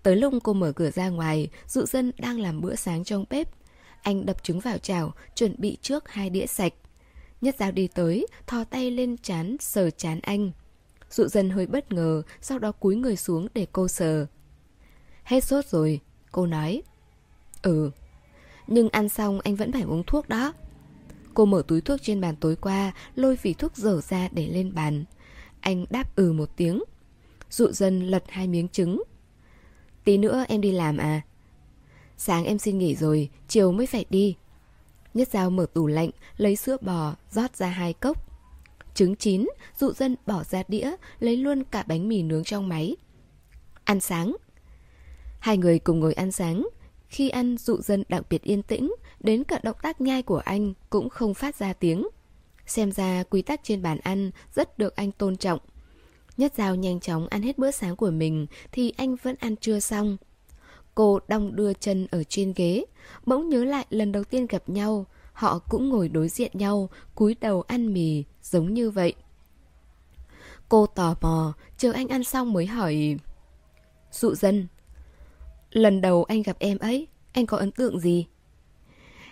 [0.03, 3.47] Tới lúc cô mở cửa ra ngoài, dụ dân đang làm bữa sáng trong bếp.
[4.01, 6.73] Anh đập trứng vào chảo, chuẩn bị trước hai đĩa sạch.
[7.41, 10.51] Nhất Giao đi tới, thò tay lên chán, sờ chán anh.
[11.11, 14.25] Dụ dân hơi bất ngờ, sau đó cúi người xuống để cô sờ.
[15.23, 15.99] Hết sốt rồi,
[16.31, 16.81] cô nói.
[17.61, 17.91] Ừ,
[18.67, 20.53] nhưng ăn xong anh vẫn phải uống thuốc đó.
[21.33, 24.73] Cô mở túi thuốc trên bàn tối qua, lôi vỉ thuốc dở ra để lên
[24.73, 25.05] bàn.
[25.59, 26.83] Anh đáp ừ một tiếng.
[27.49, 29.03] Dụ dân lật hai miếng trứng.
[30.03, 31.21] Tí nữa em đi làm à?
[32.17, 34.35] Sáng em xin nghỉ rồi, chiều mới phải đi.
[35.13, 38.30] Nhất dao mở tủ lạnh, lấy sữa bò, rót ra hai cốc.
[38.93, 39.47] Trứng chín,
[39.79, 42.95] dụ dân bỏ ra đĩa, lấy luôn cả bánh mì nướng trong máy.
[43.83, 44.35] Ăn sáng.
[45.39, 46.67] Hai người cùng ngồi ăn sáng.
[47.09, 50.73] Khi ăn, dụ dân đặc biệt yên tĩnh, đến cả động tác nhai của anh
[50.89, 52.07] cũng không phát ra tiếng.
[52.65, 55.59] Xem ra quy tắc trên bàn ăn rất được anh tôn trọng.
[56.37, 59.79] Nhất Giao nhanh chóng ăn hết bữa sáng của mình thì anh vẫn ăn chưa
[59.79, 60.17] xong.
[60.95, 62.85] Cô đong đưa chân ở trên ghế,
[63.25, 67.35] bỗng nhớ lại lần đầu tiên gặp nhau, họ cũng ngồi đối diện nhau, cúi
[67.41, 69.13] đầu ăn mì, giống như vậy.
[70.69, 73.17] Cô tò mò, chờ anh ăn xong mới hỏi...
[74.11, 74.67] Dụ dân,
[75.71, 78.27] lần đầu anh gặp em ấy, anh có ấn tượng gì?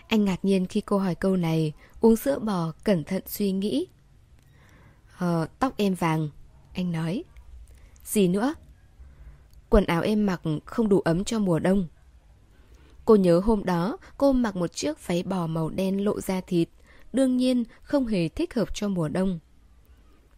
[0.07, 3.87] Anh ngạc nhiên khi cô hỏi câu này, uống sữa bò, cẩn thận suy nghĩ.
[5.17, 6.29] Ờ, tóc em vàng,
[6.73, 7.23] anh nói.
[8.03, 8.53] Gì nữa?
[9.69, 11.87] Quần áo em mặc không đủ ấm cho mùa đông.
[13.09, 16.69] Cô nhớ hôm đó cô mặc một chiếc váy bò màu đen lộ ra thịt,
[17.13, 19.39] đương nhiên không hề thích hợp cho mùa đông.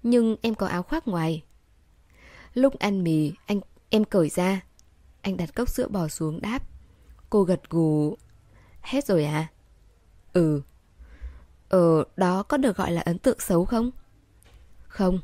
[0.03, 1.43] Nhưng em có áo khoác ngoài.
[2.53, 4.62] Lúc ăn mì, anh em cởi ra.
[5.21, 6.60] Anh đặt cốc sữa bò xuống đáp.
[7.29, 8.17] Cô gật gù.
[8.81, 9.47] Hết rồi à?
[10.34, 10.62] Ừ.
[11.69, 13.91] Ờ, đó có được gọi là ấn tượng xấu không?
[14.88, 15.19] Không.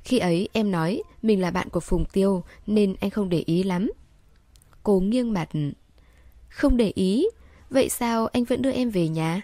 [0.00, 3.62] Khi ấy em nói mình là bạn của Phùng Tiêu nên anh không để ý
[3.62, 3.90] lắm.
[4.82, 5.48] Cô nghiêng mặt.
[6.48, 7.26] Không để ý?
[7.70, 9.42] Vậy sao anh vẫn đưa em về nhà?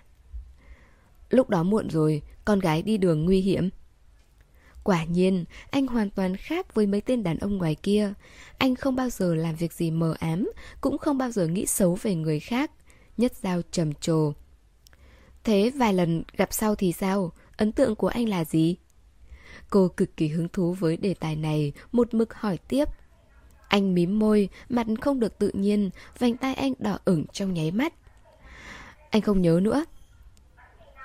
[1.30, 3.68] Lúc đó muộn rồi, con gái đi đường nguy hiểm.
[4.84, 8.12] Quả nhiên, anh hoàn toàn khác với mấy tên đàn ông ngoài kia.
[8.58, 11.98] Anh không bao giờ làm việc gì mờ ám, cũng không bao giờ nghĩ xấu
[12.02, 12.70] về người khác.
[13.16, 14.32] Nhất giao trầm trồ.
[15.44, 17.32] Thế vài lần gặp sau thì sao?
[17.56, 18.76] Ấn tượng của anh là gì?
[19.70, 22.88] Cô cực kỳ hứng thú với đề tài này, một mực hỏi tiếp.
[23.74, 27.70] Anh mím môi, mặt không được tự nhiên, vành tay anh đỏ ửng trong nháy
[27.70, 27.94] mắt.
[29.10, 29.84] Anh không nhớ nữa.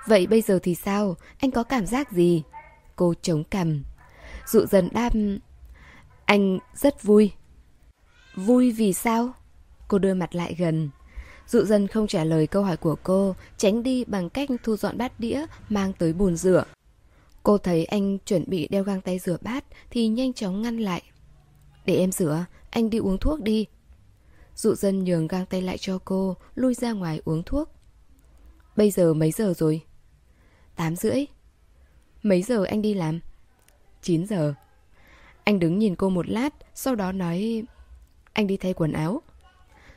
[0.07, 1.15] Vậy bây giờ thì sao?
[1.39, 2.43] Anh có cảm giác gì?
[2.95, 3.83] Cô chống cằm.
[4.47, 5.13] Dụ dần đáp...
[6.25, 7.31] Anh rất vui.
[8.35, 9.33] Vui vì sao?
[9.87, 10.89] Cô đưa mặt lại gần.
[11.47, 14.97] Dụ dần không trả lời câu hỏi của cô, tránh đi bằng cách thu dọn
[14.97, 16.63] bát đĩa, mang tới bồn rửa.
[17.43, 21.03] Cô thấy anh chuẩn bị đeo găng tay rửa bát thì nhanh chóng ngăn lại.
[21.85, 23.65] Để em rửa, anh đi uống thuốc đi.
[24.55, 27.69] Dụ dân nhường găng tay lại cho cô, lui ra ngoài uống thuốc.
[28.75, 29.81] Bây giờ mấy giờ rồi?
[30.75, 31.25] Tám rưỡi.
[32.23, 33.19] Mấy giờ anh đi làm?
[34.01, 34.53] Chín giờ.
[35.43, 37.63] Anh đứng nhìn cô một lát, sau đó nói...
[38.33, 39.21] Anh đi thay quần áo.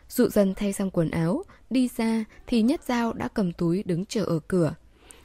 [0.08, 4.06] Dụ dân thay xong quần áo, đi ra thì Nhất Giao đã cầm túi đứng
[4.06, 4.74] chờ ở cửa.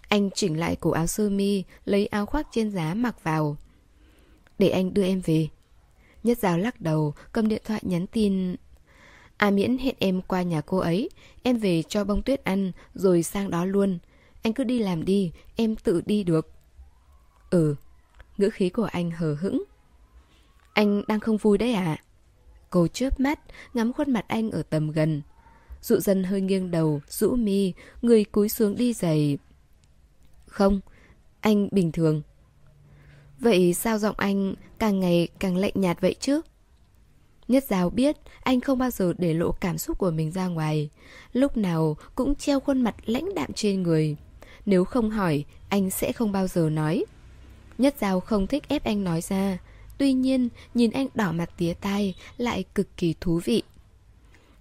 [0.07, 3.57] Anh chỉnh lại cổ áo sơ mi, lấy áo khoác trên giá mặc vào.
[4.59, 5.47] Để anh đưa em về.
[6.23, 8.55] Nhất Giao lắc đầu, cầm điện thoại nhắn tin.
[9.37, 11.09] À miễn hẹn em qua nhà cô ấy,
[11.43, 13.99] em về cho bông tuyết ăn, rồi sang đó luôn.
[14.43, 16.51] Anh cứ đi làm đi, em tự đi được.
[17.49, 17.75] Ừ,
[18.37, 19.63] ngữ khí của anh hờ hững.
[20.73, 21.97] Anh đang không vui đấy à?
[22.69, 23.39] Cô chớp mắt,
[23.73, 25.21] ngắm khuôn mặt anh ở tầm gần.
[25.81, 29.37] Dụ dân hơi nghiêng đầu, rũ mi, người cúi xuống đi giày.
[30.45, 30.79] Không,
[31.41, 32.21] anh bình thường.
[33.39, 36.41] Vậy sao giọng anh càng ngày càng lạnh nhạt vậy chứ?
[37.47, 40.89] Nhất Giao biết anh không bao giờ để lộ cảm xúc của mình ra ngoài.
[41.33, 44.15] Lúc nào cũng treo khuôn mặt lãnh đạm trên người.
[44.65, 47.05] Nếu không hỏi, anh sẽ không bao giờ nói.
[47.77, 49.57] Nhất Giao không thích ép anh nói ra.
[49.97, 53.63] Tuy nhiên, nhìn anh đỏ mặt tía tai lại cực kỳ thú vị.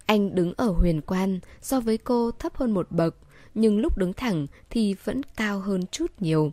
[0.05, 3.15] Anh đứng ở huyền quan, so với cô thấp hơn một bậc,
[3.53, 6.51] nhưng lúc đứng thẳng thì vẫn cao hơn chút nhiều.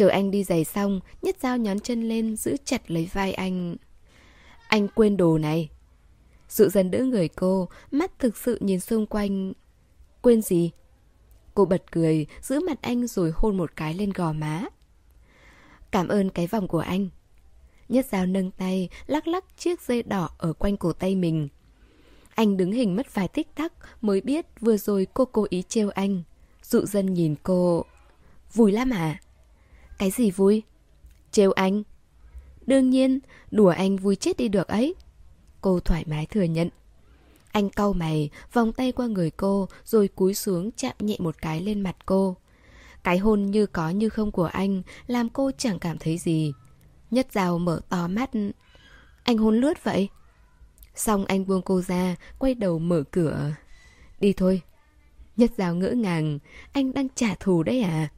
[0.00, 3.76] Chờ anh đi giày xong, Nhất Giao nhón chân lên giữ chặt lấy vai anh.
[4.68, 5.68] Anh quên đồ này.
[6.48, 9.52] Dụ dần đỡ người cô, mắt thực sự nhìn xung quanh.
[10.22, 10.70] Quên gì?
[11.54, 14.64] Cô bật cười, giữ mặt anh rồi hôn một cái lên gò má.
[15.90, 17.08] Cảm ơn cái vòng của anh.
[17.88, 21.48] Nhất dao nâng tay, lắc lắc chiếc dây đỏ ở quanh cổ tay mình.
[22.34, 25.90] Anh đứng hình mất vài tích tắc mới biết vừa rồi cô cố ý trêu
[25.90, 26.22] anh.
[26.62, 27.84] Dụ dân nhìn cô.
[28.54, 29.20] Vui lắm à?
[30.00, 30.62] Cái gì vui?
[31.30, 31.82] Trêu anh.
[32.66, 33.18] Đương nhiên,
[33.50, 34.94] đùa anh vui chết đi được ấy.
[35.60, 36.68] Cô thoải mái thừa nhận.
[37.52, 41.60] Anh cau mày, vòng tay qua người cô, rồi cúi xuống chạm nhẹ một cái
[41.60, 42.36] lên mặt cô.
[43.02, 46.52] Cái hôn như có như không của anh làm cô chẳng cảm thấy gì.
[47.10, 48.30] Nhất rào mở to mắt.
[49.22, 50.08] Anh hôn lướt vậy?
[50.94, 53.52] Xong anh buông cô ra, quay đầu mở cửa.
[54.20, 54.62] Đi thôi.
[55.36, 56.38] Nhất rào ngỡ ngàng,
[56.72, 58.08] anh đang trả thù đấy à?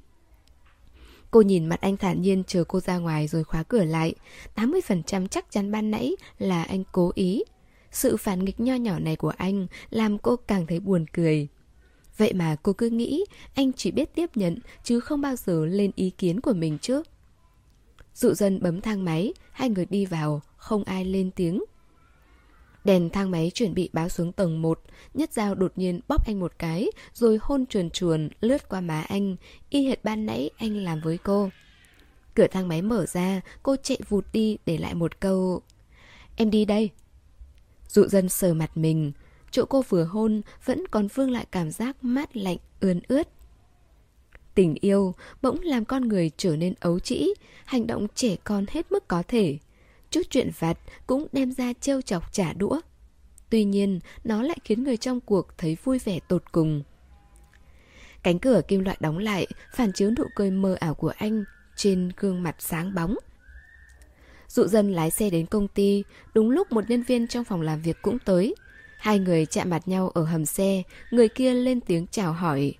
[1.33, 4.15] Cô nhìn mặt anh thản nhiên chờ cô ra ngoài rồi khóa cửa lại.
[4.57, 7.43] 80% chắc chắn ban nãy là anh cố ý.
[7.91, 11.49] Sự phản nghịch nho nhỏ này của anh làm cô càng thấy buồn cười.
[12.17, 15.91] Vậy mà cô cứ nghĩ anh chỉ biết tiếp nhận chứ không bao giờ lên
[15.95, 17.07] ý kiến của mình trước.
[18.15, 21.65] Dụ dân bấm thang máy, hai người đi vào, không ai lên tiếng.
[22.85, 24.81] Đèn thang máy chuẩn bị báo xuống tầng 1,
[25.15, 29.01] Nhất Giao đột nhiên bóp anh một cái, rồi hôn chuồn chuồn lướt qua má
[29.01, 29.37] anh,
[29.71, 31.51] y hệt ban nãy anh làm với cô.
[32.35, 35.63] Cửa thang máy mở ra, cô chạy vụt đi để lại một câu
[36.37, 36.91] Em đi đây.
[37.89, 39.13] Dụ dân sờ mặt mình,
[39.51, 43.29] chỗ cô vừa hôn vẫn còn vương lại cảm giác mát lạnh, ươn ướt.
[44.55, 47.29] Tình yêu bỗng làm con người trở nên ấu trĩ,
[47.65, 49.59] hành động trẻ con hết mức có thể.
[50.13, 52.81] Chút chuyện vặt cũng đem ra trêu chọc trả đũa.
[53.51, 56.83] Tuy nhiên, nó lại khiến người trong cuộc thấy vui vẻ tột cùng.
[58.23, 61.45] Cánh cửa kim loại đóng lại, phản chiếu nụ cười mơ ảo của anh
[61.77, 63.17] trên gương mặt sáng bóng.
[64.49, 67.81] Dụ dân lái xe đến công ty, đúng lúc một nhân viên trong phòng làm
[67.81, 68.55] việc cũng tới.
[68.99, 72.75] Hai người chạm mặt nhau ở hầm xe, người kia lên tiếng chào hỏi.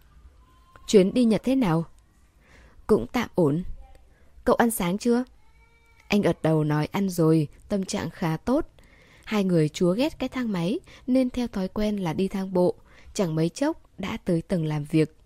[0.87, 1.85] Chuyến đi Nhật thế nào?
[2.87, 3.63] Cũng tạm ổn.
[4.45, 5.25] Cậu ăn sáng chưa?
[6.13, 8.67] Anh gật đầu nói ăn rồi, tâm trạng khá tốt.
[9.25, 12.75] Hai người chúa ghét cái thang máy nên theo thói quen là đi thang bộ.
[13.15, 15.17] Chẳng mấy chốc đã tới tầng làm việc.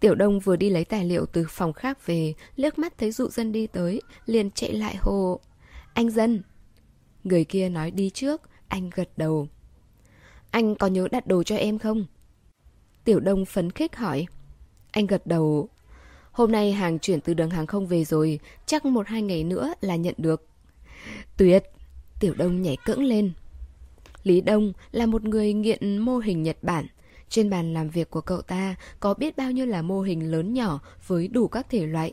[0.00, 3.28] Tiểu Đông vừa đi lấy tài liệu từ phòng khác về, liếc mắt thấy dụ
[3.28, 5.40] dân đi tới, liền chạy lại hồ.
[5.94, 6.42] Anh dân!
[7.24, 9.48] Người kia nói đi trước, anh gật đầu.
[10.50, 12.06] Anh có nhớ đặt đồ cho em không?
[13.04, 14.26] Tiểu Đông phấn khích hỏi.
[14.90, 15.68] Anh gật đầu.
[16.34, 19.74] Hôm nay hàng chuyển từ đường hàng không về rồi, chắc một hai ngày nữa
[19.80, 20.46] là nhận được.
[21.36, 21.64] Tuyệt!
[22.20, 23.32] Tiểu Đông nhảy cẫng lên.
[24.22, 26.86] Lý Đông là một người nghiện mô hình Nhật Bản.
[27.28, 30.54] Trên bàn làm việc của cậu ta có biết bao nhiêu là mô hình lớn
[30.54, 32.12] nhỏ với đủ các thể loại.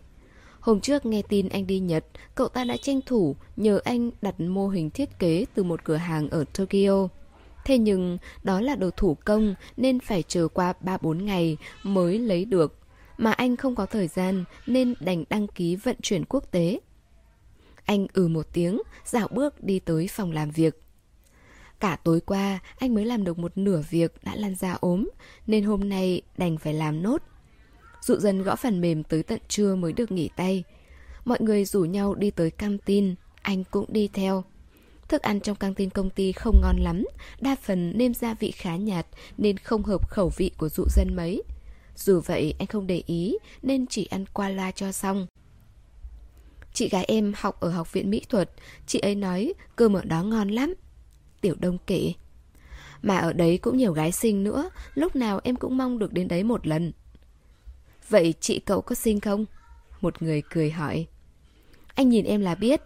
[0.60, 2.06] Hôm trước nghe tin anh đi Nhật,
[2.36, 5.96] cậu ta đã tranh thủ nhờ anh đặt mô hình thiết kế từ một cửa
[5.96, 7.08] hàng ở Tokyo.
[7.66, 12.46] Thế nhưng đó là đồ thủ công nên phải chờ qua 3-4 ngày mới lấy
[12.46, 12.81] được.
[13.22, 16.80] Mà anh không có thời gian nên đành đăng ký vận chuyển quốc tế.
[17.86, 20.82] Anh ừ một tiếng, dạo bước đi tới phòng làm việc.
[21.80, 25.10] Cả tối qua, anh mới làm được một nửa việc đã lăn ra ốm,
[25.48, 27.22] nên hôm nay đành phải làm nốt.
[28.02, 30.64] Dụ dần gõ phần mềm tới tận trưa mới được nghỉ tay.
[31.26, 34.44] Mọi người rủ nhau đi tới căng tin, anh cũng đi theo.
[35.08, 37.04] Thức ăn trong căng tin công ty không ngon lắm,
[37.42, 39.08] đa phần nêm gia vị khá nhạt
[39.38, 41.44] nên không hợp khẩu vị của dụ dân mấy.
[41.96, 45.28] Dù vậy anh không để ý nên chỉ ăn qua loa cho xong.
[46.74, 48.52] Chị gái em học ở học viện mỹ thuật,
[48.88, 50.74] chị ấy nói cơm ở đó ngon lắm.
[51.42, 52.14] Tiểu Đông kể.
[53.02, 56.28] Mà ở đấy cũng nhiều gái xinh nữa, lúc nào em cũng mong được đến
[56.28, 56.92] đấy một lần.
[58.10, 59.46] Vậy chị cậu có xinh không?
[60.02, 61.08] Một người cười hỏi.
[61.96, 62.82] Anh nhìn em là biết.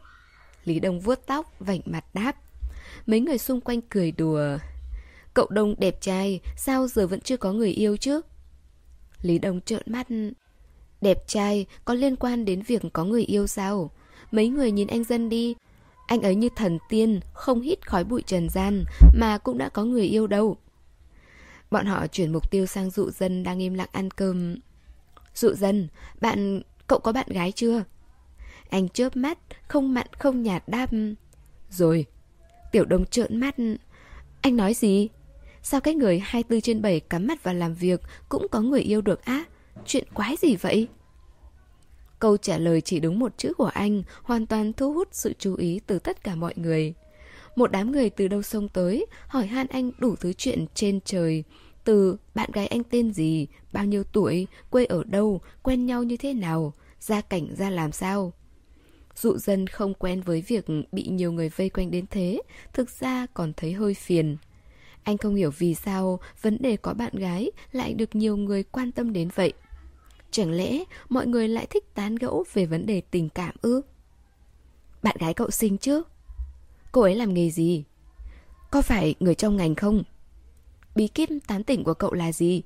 [0.64, 2.36] Lý Đông vuốt tóc, vảnh mặt đáp.
[3.06, 4.58] Mấy người xung quanh cười đùa.
[5.34, 8.22] Cậu Đông đẹp trai, sao giờ vẫn chưa có người yêu chứ?
[9.22, 10.08] Lý Đông trợn mắt.
[11.02, 13.92] Đẹp trai có liên quan đến việc có người yêu sao?
[14.32, 15.56] Mấy người nhìn anh dân đi.
[16.08, 18.84] Anh ấy như thần tiên, không hít khói bụi trần gian,
[19.18, 20.58] mà cũng đã có người yêu đâu.
[21.72, 24.56] Bọn họ chuyển mục tiêu sang dụ dân đang im lặng ăn cơm.
[25.36, 25.88] Dụ dân,
[26.22, 27.84] bạn, cậu có bạn gái chưa?
[28.70, 30.90] Anh chớp mắt, không mặn không nhạt đáp.
[31.72, 32.06] Rồi.
[32.72, 33.56] Tiểu đông trợn mắt.
[34.42, 35.10] Anh nói gì?
[35.68, 39.02] Sao cái người 24 trên 7 cắm mặt vào làm việc cũng có người yêu
[39.02, 39.44] được á?
[39.86, 40.88] Chuyện quái gì vậy?
[42.20, 45.56] Câu trả lời chỉ đúng một chữ của anh hoàn toàn thu hút sự chú
[45.56, 46.94] ý từ tất cả mọi người.
[47.56, 51.44] Một đám người từ đâu sông tới, hỏi han anh đủ thứ chuyện trên trời.
[51.84, 56.18] Từ bạn gái anh tên gì, bao nhiêu tuổi, quê ở đâu, quen nhau như
[56.18, 58.34] thế nào, gia cảnh ra làm sao.
[59.16, 62.42] Dụ dân không quen với việc bị nhiều người vây quanh đến thế,
[62.74, 64.38] thực ra còn thấy hơi phiền.
[65.06, 68.92] Anh không hiểu vì sao vấn đề có bạn gái lại được nhiều người quan
[68.92, 69.54] tâm đến vậy.
[70.32, 73.82] Chẳng lẽ mọi người lại thích tán gẫu về vấn đề tình cảm ư?
[75.04, 76.04] Bạn gái cậu sinh chứ?
[76.92, 77.84] Cô ấy làm nghề gì?
[78.72, 80.04] Có phải người trong ngành không?
[80.96, 82.62] Bí kíp tán tỉnh của cậu là gì?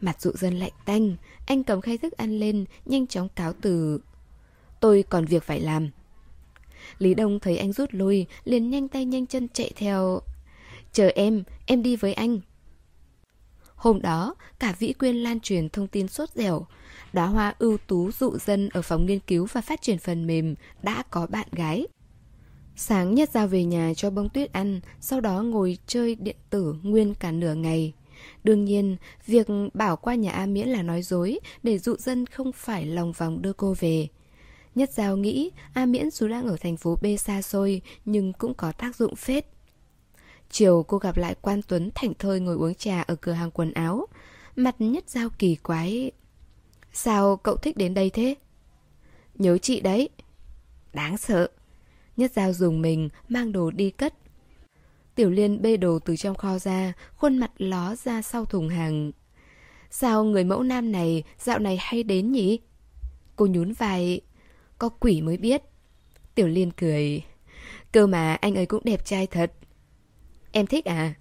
[0.00, 4.00] Mặt dụ dân lạnh tanh, anh cầm khay thức ăn lên, nhanh chóng cáo từ.
[4.80, 5.90] Tôi còn việc phải làm.
[6.98, 10.20] Lý Đông thấy anh rút lui, liền nhanh tay nhanh chân chạy theo.
[10.94, 12.40] Chờ em, em đi với anh.
[13.74, 16.66] Hôm đó, cả Vĩ Quyên lan truyền thông tin sốt dẻo.
[17.12, 20.54] Đóa hoa ưu tú dụ dân ở phòng nghiên cứu và phát triển phần mềm
[20.82, 21.86] đã có bạn gái.
[22.76, 26.74] Sáng nhất giao về nhà cho bông tuyết ăn, sau đó ngồi chơi điện tử
[26.82, 27.92] nguyên cả nửa ngày.
[28.44, 32.52] Đương nhiên, việc bảo qua nhà A Miễn là nói dối để dụ dân không
[32.52, 34.08] phải lòng vòng đưa cô về.
[34.74, 38.54] Nhất Giao nghĩ A Miễn dù đang ở thành phố B xa xôi nhưng cũng
[38.54, 39.53] có tác dụng phết.
[40.50, 43.72] Chiều cô gặp lại Quan Tuấn thảnh thơi ngồi uống trà ở cửa hàng quần
[43.72, 44.06] áo.
[44.56, 46.10] Mặt Nhất Giao kỳ quái.
[46.92, 48.34] Sao cậu thích đến đây thế?
[49.34, 50.08] Nhớ chị đấy.
[50.92, 51.48] Đáng sợ.
[52.16, 54.14] Nhất Giao dùng mình mang đồ đi cất.
[55.14, 59.12] Tiểu Liên bê đồ từ trong kho ra, khuôn mặt ló ra sau thùng hàng.
[59.90, 62.58] Sao người mẫu nam này dạo này hay đến nhỉ?
[63.36, 64.20] Cô nhún vai,
[64.78, 65.62] có quỷ mới biết.
[66.34, 67.22] Tiểu Liên cười.
[67.92, 69.52] Cơ mà anh ấy cũng đẹp trai thật.
[70.56, 71.14] Em thích à?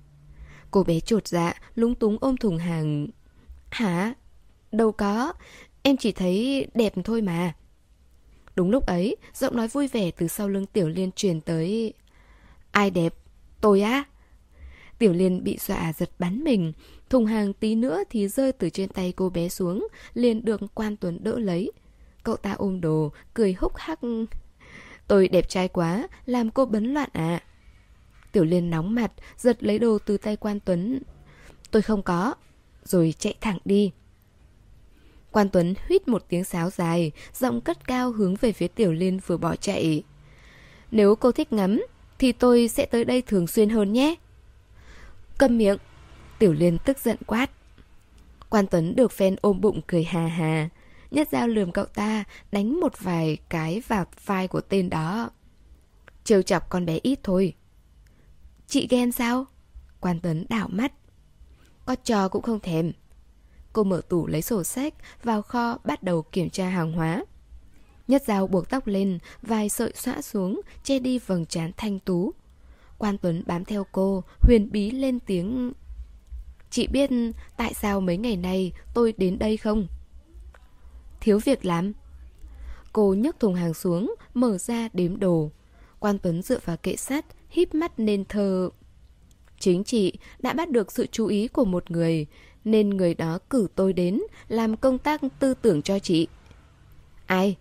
[0.71, 3.07] Cô bé trột dạ, lúng túng ôm thùng hàng.
[3.69, 4.13] Hả?
[4.71, 5.33] Đâu có,
[5.83, 7.53] em chỉ thấy đẹp thôi mà.
[8.55, 11.93] Đúng lúc ấy, giọng nói vui vẻ từ sau lưng Tiểu Liên truyền tới.
[12.71, 13.13] Ai đẹp?
[13.61, 14.03] Tôi á?
[14.97, 16.73] Tiểu Liên bị dọa giật bắn mình.
[17.09, 20.97] Thùng hàng tí nữa thì rơi từ trên tay cô bé xuống, liền được quan
[20.97, 21.71] tuấn đỡ lấy.
[22.23, 23.99] Cậu ta ôm đồ, cười húc hắc.
[25.07, 27.43] Tôi đẹp trai quá, làm cô bấn loạn à?
[28.33, 30.99] Tiểu Liên nóng mặt, giật lấy đồ từ tay quan tuấn.
[31.71, 32.35] Tôi không có.
[32.83, 33.91] Rồi chạy thẳng đi.
[35.31, 39.19] Quan Tuấn huýt một tiếng sáo dài, giọng cất cao hướng về phía Tiểu Liên
[39.25, 40.03] vừa bỏ chạy.
[40.91, 41.85] Nếu cô thích ngắm,
[42.19, 44.15] thì tôi sẽ tới đây thường xuyên hơn nhé.
[45.37, 45.77] Câm miệng.
[46.39, 47.51] Tiểu Liên tức giận quát.
[48.49, 50.69] Quan Tuấn được phen ôm bụng cười hà hà.
[51.11, 55.29] Nhất dao lườm cậu ta, đánh một vài cái vào vai của tên đó.
[56.23, 57.53] Trêu chọc con bé ít thôi.
[58.73, 59.45] Chị ghen sao?
[59.99, 60.93] Quan Tuấn đảo mắt.
[61.85, 62.91] Có trò cũng không thèm.
[63.73, 67.25] Cô mở tủ lấy sổ sách, vào kho bắt đầu kiểm tra hàng hóa.
[68.07, 72.33] Nhất dao buộc tóc lên, vài sợi xõa xuống, che đi vầng trán thanh tú.
[72.97, 75.73] Quan Tuấn bám theo cô, huyền bí lên tiếng...
[76.69, 77.09] Chị biết
[77.57, 79.87] tại sao mấy ngày nay tôi đến đây không?
[81.21, 81.93] Thiếu việc làm.
[82.93, 85.51] Cô nhấc thùng hàng xuống, mở ra đếm đồ.
[85.99, 88.69] Quan Tuấn dựa vào kệ sắt, híp mắt nên thơ.
[89.59, 92.25] Chính chị đã bắt được sự chú ý của một người,
[92.65, 96.27] nên người đó cử tôi đến làm công tác tư tưởng cho chị.
[97.25, 97.57] Ai?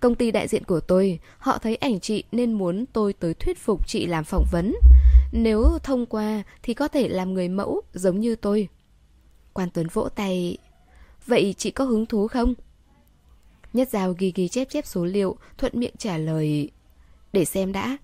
[0.00, 3.58] Công ty đại diện của tôi, họ thấy ảnh chị nên muốn tôi tới thuyết
[3.58, 4.74] phục chị làm phỏng vấn.
[5.32, 8.68] Nếu thông qua thì có thể làm người mẫu giống như tôi.
[9.52, 10.56] Quan Tuấn vỗ tay.
[11.26, 12.54] Vậy chị có hứng thú không?
[13.72, 16.70] Nhất Giao ghi ghi chép chép số liệu, thuận miệng trả lời.
[17.32, 17.98] Để xem đã.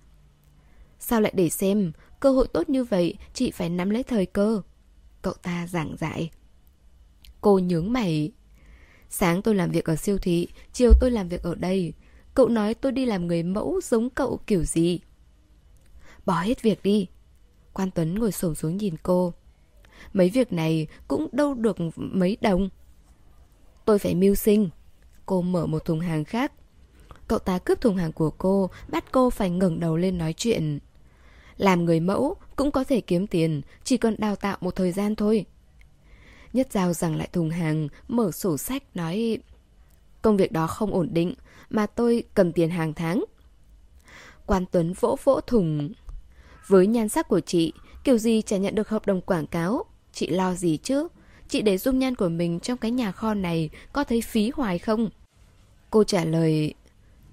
[0.99, 1.91] Sao lại để xem?
[2.19, 4.61] Cơ hội tốt như vậy, chị phải nắm lấy thời cơ.
[5.21, 6.31] Cậu ta giảng giải.
[7.41, 8.31] Cô nhướng mày.
[9.09, 11.93] Sáng tôi làm việc ở siêu thị, chiều tôi làm việc ở đây.
[12.33, 14.99] Cậu nói tôi đi làm người mẫu giống cậu kiểu gì?
[16.25, 17.07] Bỏ hết việc đi.
[17.73, 19.33] Quan Tuấn ngồi xổm xuống nhìn cô.
[20.13, 22.69] Mấy việc này cũng đâu được mấy đồng.
[23.85, 24.69] Tôi phải mưu sinh.
[25.25, 26.51] Cô mở một thùng hàng khác.
[27.27, 30.79] Cậu ta cướp thùng hàng của cô, bắt cô phải ngẩng đầu lên nói chuyện.
[31.59, 35.15] Làm người mẫu cũng có thể kiếm tiền, chỉ cần đào tạo một thời gian
[35.15, 35.45] thôi.
[36.53, 39.39] Nhất Giao rằng lại thùng hàng, mở sổ sách nói
[40.21, 41.33] Công việc đó không ổn định,
[41.69, 43.23] mà tôi cần tiền hàng tháng.
[44.45, 45.93] Quan Tuấn vỗ vỗ thùng.
[46.67, 49.85] Với nhan sắc của chị, kiểu gì chả nhận được hợp đồng quảng cáo.
[50.13, 51.07] Chị lo gì chứ?
[51.47, 54.79] Chị để dung nhan của mình trong cái nhà kho này có thấy phí hoài
[54.79, 55.09] không?
[55.89, 56.73] Cô trả lời,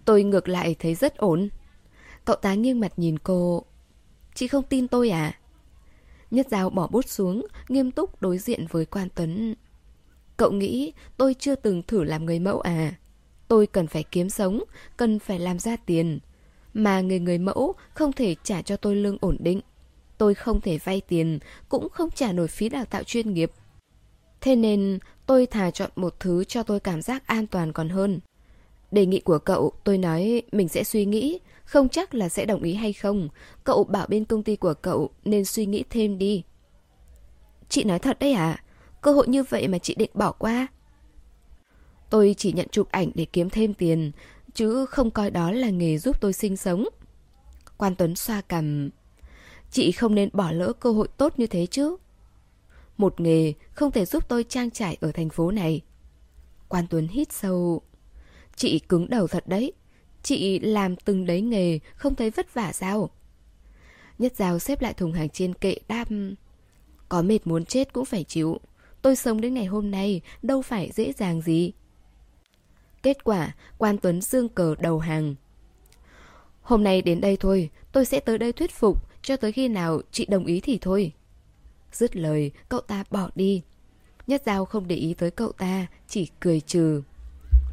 [0.05, 1.49] tôi ngược lại thấy rất ổn.
[2.25, 3.65] Cậu ta nghiêng mặt nhìn cô,
[4.37, 5.39] chị không tin tôi à?
[6.31, 9.55] Nhất Giao bỏ bút xuống, nghiêm túc đối diện với Quan Tuấn.
[10.37, 12.95] Cậu nghĩ tôi chưa từng thử làm người mẫu à?
[13.49, 14.65] Tôi cần phải kiếm sống,
[14.97, 16.19] cần phải làm ra tiền.
[16.75, 19.61] Mà người người mẫu không thể trả cho tôi lương ổn định.
[20.19, 23.53] Tôi không thể vay tiền, cũng không trả nổi phí đào tạo chuyên nghiệp.
[24.41, 28.21] Thế nên tôi thà chọn một thứ cho tôi cảm giác an toàn còn hơn.
[28.97, 32.63] Đề nghị của cậu, tôi nói mình sẽ suy nghĩ, không chắc là sẽ đồng
[32.63, 33.29] ý hay không.
[33.65, 36.43] Cậu bảo bên công ty của cậu nên suy nghĩ thêm đi.
[37.69, 38.65] Chị nói thật đấy à?
[39.01, 40.67] Cơ hội như vậy mà chị định bỏ qua?
[42.11, 44.13] Tôi chỉ nhận chụp ảnh để kiếm thêm tiền,
[44.55, 46.85] chứ không coi đó là nghề giúp tôi sinh sống.
[47.77, 48.91] Quan Tuấn xoa cằm.
[49.71, 51.97] Chị không nên bỏ lỡ cơ hội tốt như thế chứ.
[52.97, 55.81] Một nghề không thể giúp tôi trang trải ở thành phố này.
[56.69, 57.83] Quan Tuấn hít sâu.
[58.57, 59.73] Chị cứng đầu thật đấy.
[60.23, 63.11] Chị làm từng đấy nghề, không thấy vất vả sao?
[64.19, 66.35] Nhất Giao xếp lại thùng hàng trên kệ đam.
[67.09, 68.61] Có mệt muốn chết cũng phải chịu.
[69.03, 71.73] Tôi sống đến ngày hôm nay, đâu phải dễ dàng gì.
[73.03, 75.35] Kết quả, quan Tuấn dương cờ đầu hàng.
[76.63, 80.01] Hôm nay đến đây thôi, tôi sẽ tới đây thuyết phục, cho tới khi nào
[80.11, 81.13] chị đồng ý thì thôi.
[81.93, 83.63] Dứt lời, cậu ta bỏ đi.
[84.27, 87.03] Nhất Giao không để ý tới cậu ta, chỉ cười trừ.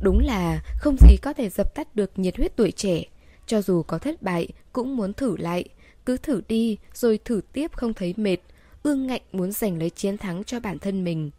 [0.04, 3.04] Đúng là không gì có thể dập tắt được nhiệt huyết tuổi trẻ.
[3.45, 5.66] Cho dù có thất bại, cũng muốn thử lại.
[6.06, 8.38] Cứ thử đi, rồi thử tiếp không thấy mệt.
[8.84, 11.32] Ương ngạnh muốn giành lấy chiến thắng cho bản thân mình.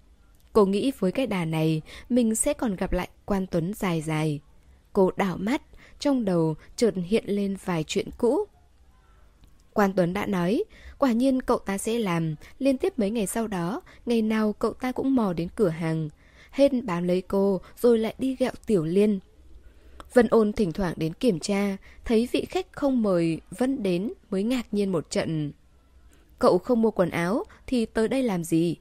[0.52, 4.40] Cô nghĩ với cái đà này, mình sẽ còn gặp lại quan tuấn dài dài.
[4.92, 5.62] Cô đảo mắt,
[5.98, 8.44] trong đầu chợt hiện lên vài chuyện cũ.
[9.72, 10.64] Quan Tuấn đã nói,
[10.98, 14.72] quả nhiên cậu ta sẽ làm, liên tiếp mấy ngày sau đó, ngày nào cậu
[14.72, 16.08] ta cũng mò đến cửa hàng.
[16.54, 19.18] Hết bám lấy cô, rồi lại đi gẹo Tiểu Liên.
[20.12, 24.42] Vân ôn thỉnh thoảng đến kiểm tra, thấy vị khách không mời vẫn đến mới
[24.42, 25.52] ngạc nhiên một trận.
[26.38, 28.76] Cậu không mua quần áo thì tới đây làm gì?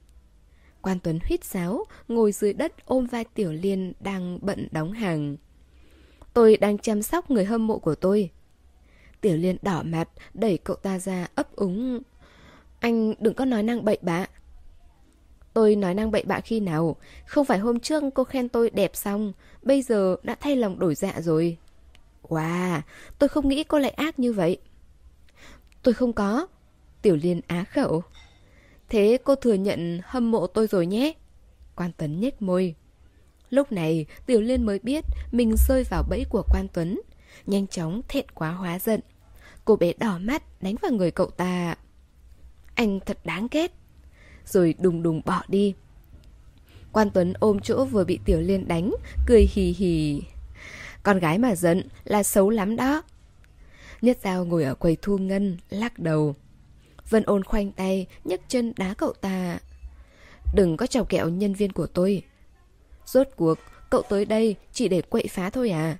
[0.82, 5.38] Quan Tuấn huýt sáo, ngồi dưới đất ôm vai Tiểu Liên đang bận đóng hàng.
[6.34, 8.30] Tôi đang chăm sóc người hâm mộ của tôi.
[9.22, 12.00] Tiểu Liên đỏ mặt, đẩy cậu ta ra ấp úng.
[12.80, 14.28] Anh đừng có nói năng bậy bạ.
[15.54, 16.96] Tôi nói năng bậy bạ khi nào?
[17.26, 20.96] Không phải hôm trước cô khen tôi đẹp xong, bây giờ đã thay lòng đổi
[20.96, 21.58] dạ rồi.
[22.24, 22.82] Wow,
[23.20, 24.58] tôi không nghĩ cô lại ác như vậy.
[25.84, 26.48] Tôi không có.
[27.02, 28.04] Tiểu Liên á khẩu.
[28.90, 31.14] Thế cô thừa nhận hâm mộ tôi rồi nhé.
[31.76, 32.76] Quan Tuấn nhếch môi.
[33.50, 37.02] Lúc này, Tiểu Liên mới biết mình rơi vào bẫy của Quan Tuấn.
[37.46, 39.00] Nhanh chóng thẹn quá hóa giận.
[39.66, 41.76] Cô bé đỏ mắt đánh vào người cậu ta.
[42.76, 43.72] Anh thật đáng ghét.
[44.46, 45.74] Rồi đùng đùng bỏ đi.
[46.92, 48.94] Quan Tuấn ôm chỗ vừa bị Tiểu Liên đánh,
[49.28, 50.24] cười hì hì.
[51.04, 53.04] Con gái mà giận là xấu lắm đó.
[54.02, 56.36] Nhất Giao ngồi ở quầy thu ngân, lắc đầu.
[57.10, 59.60] Vân ôn khoanh tay, nhấc chân đá cậu ta.
[60.56, 62.24] Đừng có chọc kẹo nhân viên của tôi.
[63.06, 63.58] Rốt cuộc,
[63.90, 65.98] cậu tới đây chỉ để quậy phá thôi à?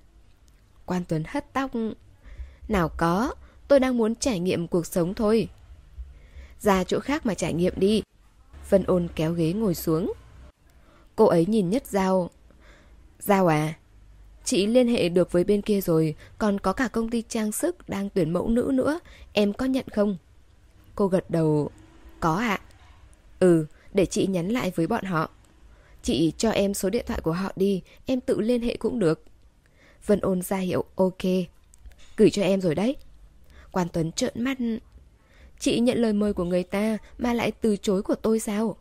[0.86, 1.72] Quan Tuấn hất tóc.
[2.68, 3.34] Nào có,
[3.68, 5.50] tôi đang muốn trải nghiệm cuộc sống thôi.
[6.60, 8.04] Ra chỗ khác mà trải nghiệm đi.
[8.70, 10.14] Vân ôn kéo ghế ngồi xuống.
[11.16, 12.30] Cô ấy nhìn nhất Giao.
[13.20, 13.74] Giao à?
[14.46, 17.90] Chị liên hệ được với bên kia rồi, còn có cả công ty trang sức
[17.90, 19.00] đang tuyển mẫu nữ nữa,
[19.34, 20.18] em có nhận không?
[20.96, 21.70] Cô gật đầu.
[22.20, 22.60] Có ạ.
[23.40, 25.30] Ừ, để chị nhắn lại với bọn họ.
[26.04, 29.24] Chị cho em số điện thoại của họ đi, em tự liên hệ cũng được.
[30.06, 31.24] Vân ôn ra hiệu ok.
[32.18, 32.96] Gửi cho em rồi đấy.
[33.72, 34.58] Quan Tuấn trợn mắt.
[35.64, 38.76] Chị nhận lời mời của người ta mà lại từ chối của tôi sao?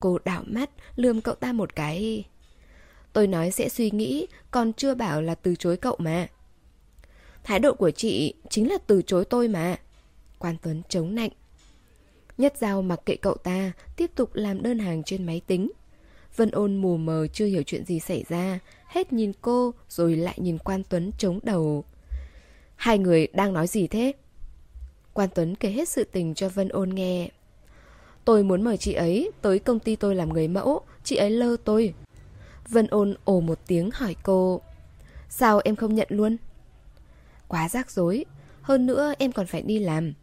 [0.00, 2.24] Cô đảo mắt, lườm cậu ta một cái.
[3.12, 6.26] Tôi nói sẽ suy nghĩ, còn chưa bảo là từ chối cậu mà.
[7.44, 9.76] Thái độ của chị chính là từ chối tôi mà.
[10.38, 11.30] Quan Tuấn chống nạnh.
[12.38, 15.70] Nhất Giao mặc kệ cậu ta, tiếp tục làm đơn hàng trên máy tính.
[16.36, 20.34] Vân ôn mù mờ chưa hiểu chuyện gì xảy ra, hết nhìn cô rồi lại
[20.36, 21.84] nhìn Quan Tuấn chống đầu.
[22.76, 24.12] Hai người đang nói gì thế?
[25.18, 27.28] Quan Tuấn kể hết sự tình cho Vân ôn nghe.
[28.24, 31.56] Tôi muốn mời chị ấy tới công ty tôi làm người mẫu, chị ấy lơ
[31.64, 31.94] tôi.
[32.68, 34.60] Vân ôn ồ một tiếng hỏi cô.
[35.28, 36.36] Sao em không nhận luôn?
[37.48, 38.24] Quá rắc rối,
[38.62, 40.14] hơn nữa em còn phải đi làm.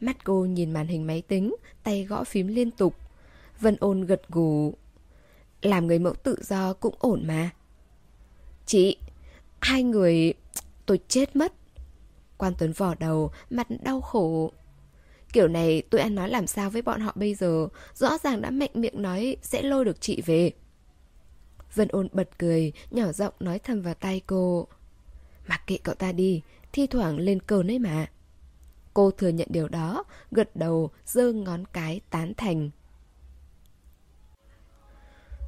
[0.00, 2.94] Mắt cô nhìn màn hình máy tính, tay gõ phím liên tục.
[3.60, 4.74] Vân ôn gật gù.
[5.62, 7.50] Làm người mẫu tự do cũng ổn mà.
[8.66, 8.96] Chị,
[9.60, 10.34] hai người...
[10.86, 11.52] tôi chết mất.
[12.38, 14.52] Quan Tuấn vò đầu, mặt đau khổ.
[15.32, 18.50] Kiểu này tôi ăn nói làm sao với bọn họ bây giờ, rõ ràng đã
[18.50, 20.52] mạnh miệng nói sẽ lôi được chị về.
[21.74, 24.68] Vân ôn bật cười, nhỏ giọng nói thầm vào tay cô.
[25.48, 28.06] Mặc kệ cậu ta đi, thi thoảng lên cờ ấy mà.
[28.94, 32.70] Cô thừa nhận điều đó, gật đầu, giơ ngón cái tán thành.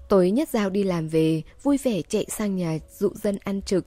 [0.08, 3.86] Tối nhất Giao đi làm về, vui vẻ chạy sang nhà dụ dân ăn trực.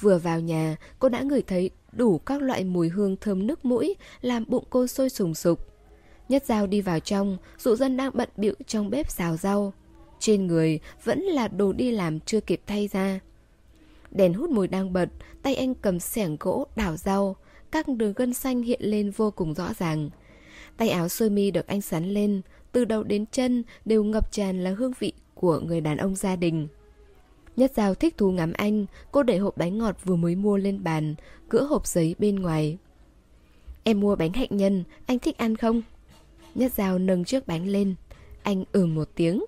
[0.00, 3.94] Vừa vào nhà, cô đã ngửi thấy đủ các loại mùi hương thơm nước mũi,
[4.20, 5.68] làm bụng cô sôi sùng sục.
[6.28, 9.72] Nhất Giao đi vào trong, dụ dân đang bận bịu trong bếp xào rau.
[10.18, 13.20] Trên người vẫn là đồ đi làm chưa kịp thay ra.
[14.10, 15.08] Đèn hút mùi đang bật,
[15.42, 17.36] tay anh cầm xẻng gỗ đảo rau,
[17.70, 20.10] các đường gân xanh hiện lên vô cùng rõ ràng.
[20.76, 24.64] Tay áo sơ mi được anh sắn lên, từ đầu đến chân đều ngập tràn
[24.64, 26.68] là hương vị của người đàn ông gia đình.
[27.58, 30.84] Nhất Giao thích thú ngắm anh, cô để hộp bánh ngọt vừa mới mua lên
[30.84, 31.14] bàn,
[31.48, 32.78] cữa hộp giấy bên ngoài.
[33.84, 35.82] Em mua bánh hạnh nhân, anh thích ăn không?
[36.54, 37.94] Nhất Giao nâng chiếc bánh lên.
[38.42, 39.44] Anh ừ một tiếng.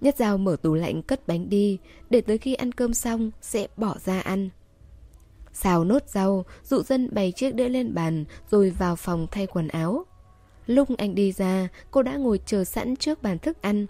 [0.00, 1.78] Nhất Giao mở tủ lạnh cất bánh đi,
[2.10, 4.48] để tới khi ăn cơm xong sẽ bỏ ra ăn.
[5.52, 9.68] Xào nốt rau, dụ dân bày chiếc đĩa lên bàn rồi vào phòng thay quần
[9.68, 10.04] áo.
[10.66, 13.86] Lúc anh đi ra, cô đã ngồi chờ sẵn trước bàn thức ăn.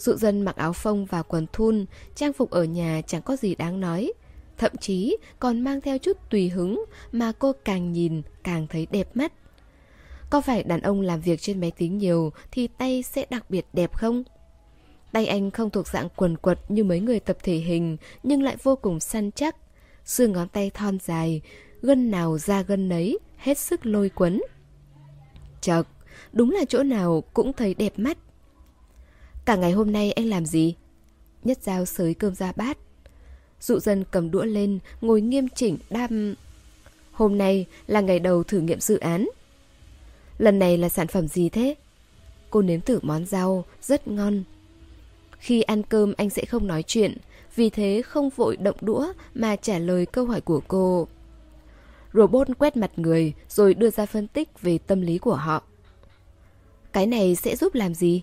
[0.00, 3.54] Dụ dân mặc áo phông và quần thun, trang phục ở nhà chẳng có gì
[3.54, 4.12] đáng nói.
[4.58, 9.16] Thậm chí còn mang theo chút tùy hứng mà cô càng nhìn càng thấy đẹp
[9.16, 9.32] mắt.
[10.30, 13.66] Có phải đàn ông làm việc trên máy tính nhiều thì tay sẽ đặc biệt
[13.72, 14.22] đẹp không?
[15.12, 18.56] Tay anh không thuộc dạng quần quật như mấy người tập thể hình nhưng lại
[18.62, 19.56] vô cùng săn chắc.
[20.04, 21.42] Xương ngón tay thon dài,
[21.82, 24.42] gân nào ra gân nấy, hết sức lôi quấn.
[25.60, 25.86] Chật,
[26.32, 28.18] đúng là chỗ nào cũng thấy đẹp mắt.
[29.50, 30.74] Cả ngày hôm nay anh làm gì?
[31.44, 32.78] Nhất dao sới cơm ra bát.
[33.60, 36.34] Dụ dân cầm đũa lên, ngồi nghiêm chỉnh đam...
[37.12, 39.28] Hôm nay là ngày đầu thử nghiệm dự án.
[40.38, 41.74] Lần này là sản phẩm gì thế?
[42.50, 44.44] Cô nếm thử món rau, rất ngon.
[45.38, 47.16] Khi ăn cơm anh sẽ không nói chuyện,
[47.54, 51.08] vì thế không vội động đũa mà trả lời câu hỏi của cô.
[52.12, 55.62] Robot quét mặt người rồi đưa ra phân tích về tâm lý của họ.
[56.92, 58.22] Cái này sẽ giúp làm gì?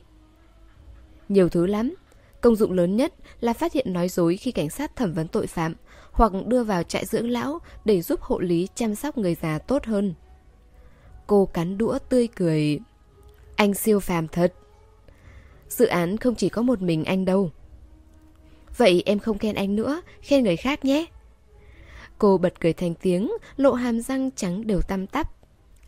[1.30, 1.93] Nhiều thứ lắm.
[2.41, 5.47] Công dụng lớn nhất là phát hiện nói dối khi cảnh sát thẩm vấn tội
[5.47, 5.75] phạm
[6.11, 9.86] hoặc đưa vào trại dưỡng lão để giúp hộ lý chăm sóc người già tốt
[9.86, 10.13] hơn.
[11.28, 12.80] Cô cắn đũa tươi cười.
[13.55, 14.53] Anh siêu phàm thật.
[15.69, 17.51] Dự án không chỉ có một mình anh đâu.
[18.78, 21.05] Vậy em không khen anh nữa, khen người khác nhé.
[22.17, 25.32] Cô bật cười thành tiếng, lộ hàm răng trắng đều tăm tắp.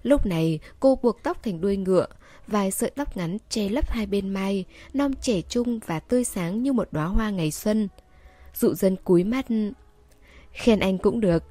[0.04, 2.08] Lúc này cô buộc tóc thành đuôi ngựa,
[2.50, 6.64] vài sợi tóc ngắn che lấp hai bên mai, non trẻ trung và tươi sáng
[6.64, 7.88] như một đóa hoa ngày xuân.
[8.54, 9.46] Dụ dân cúi mắt.
[10.52, 11.44] Khen anh cũng được.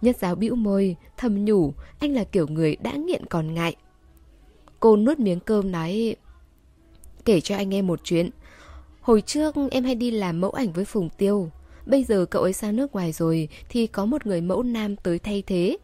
[0.00, 3.76] Nhất giáo bĩu môi, thầm nhủ, anh là kiểu người đã nghiện còn ngại.
[4.80, 6.16] Cô nuốt miếng cơm nói,
[7.24, 8.30] kể cho anh nghe một chuyện.
[9.00, 11.50] Hồi trước em hay đi làm mẫu ảnh với Phùng Tiêu.
[11.86, 15.18] Bây giờ cậu ấy sang nước ngoài rồi thì có một người mẫu nam tới
[15.18, 15.76] thay thế.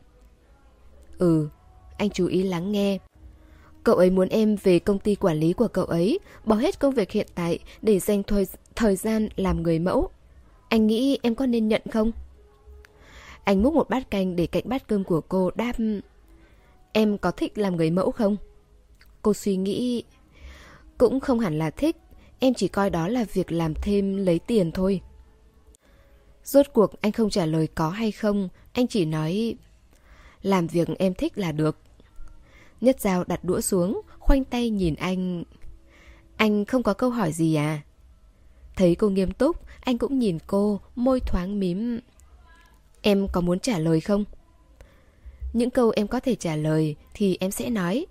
[1.18, 1.48] Ừ,
[1.98, 2.98] anh chú ý lắng nghe.
[3.84, 6.94] Cậu ấy muốn em về công ty quản lý của cậu ấy, bỏ hết công
[6.94, 10.08] việc hiện tại để dành thời, thời gian làm người mẫu.
[10.68, 12.12] Anh nghĩ em có nên nhận không?
[13.44, 15.72] Anh múc một bát canh để cạnh bát cơm của cô đáp
[16.92, 18.36] Em có thích làm người mẫu không?
[19.22, 20.04] Cô suy nghĩ
[20.98, 21.96] Cũng không hẳn là thích
[22.38, 25.00] Em chỉ coi đó là việc làm thêm lấy tiền thôi
[26.44, 29.54] Rốt cuộc anh không trả lời có hay không Anh chỉ nói
[30.42, 31.76] Làm việc em thích là được
[32.80, 35.44] Nhất dao đặt đũa xuống, Khoanh tay nhìn anh.
[36.36, 37.80] Anh không có câu hỏi gì à?
[38.76, 42.00] Thấy cô nghiêm túc, Anh cũng nhìn cô, Môi thoáng mím.
[43.02, 44.24] Em có muốn trả lời không?
[45.52, 48.06] Những câu em có thể trả lời Thì em sẽ nói.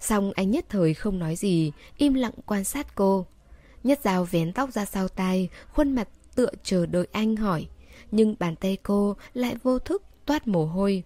[0.00, 3.26] Xong anh nhất thời không nói gì, Im lặng quan sát cô.
[3.84, 7.66] Nhất dao vén tóc ra sau tai, Khuôn mặt tựa chờ đợi anh hỏi.
[8.10, 11.02] Nhưng bàn tay cô lại vô thức toát mồ hôi.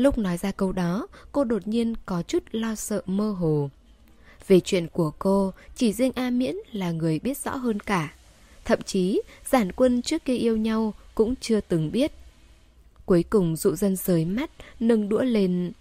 [0.00, 3.70] Lúc nói ra câu đó, cô đột nhiên có chút lo sợ mơ hồ.
[4.46, 8.14] Về chuyện của cô, chỉ riêng A Miễn là người biết rõ hơn cả.
[8.64, 12.12] Thậm chí, giản quân trước kia yêu nhau cũng chưa từng biết.
[13.06, 15.72] Cuối cùng dụ dân rời mắt, nâng đũa lên.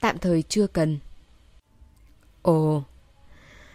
[0.00, 0.98] Tạm thời chưa cần.
[2.42, 2.82] Ồ.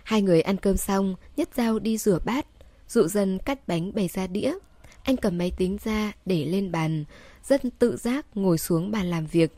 [0.03, 2.45] Hai người ăn cơm xong, nhất dao đi rửa bát.
[2.89, 4.53] Dụ dân cắt bánh bày ra đĩa.
[5.05, 7.05] Anh cầm máy tính ra để lên bàn,
[7.43, 9.51] rất tự giác ngồi xuống bàn làm việc.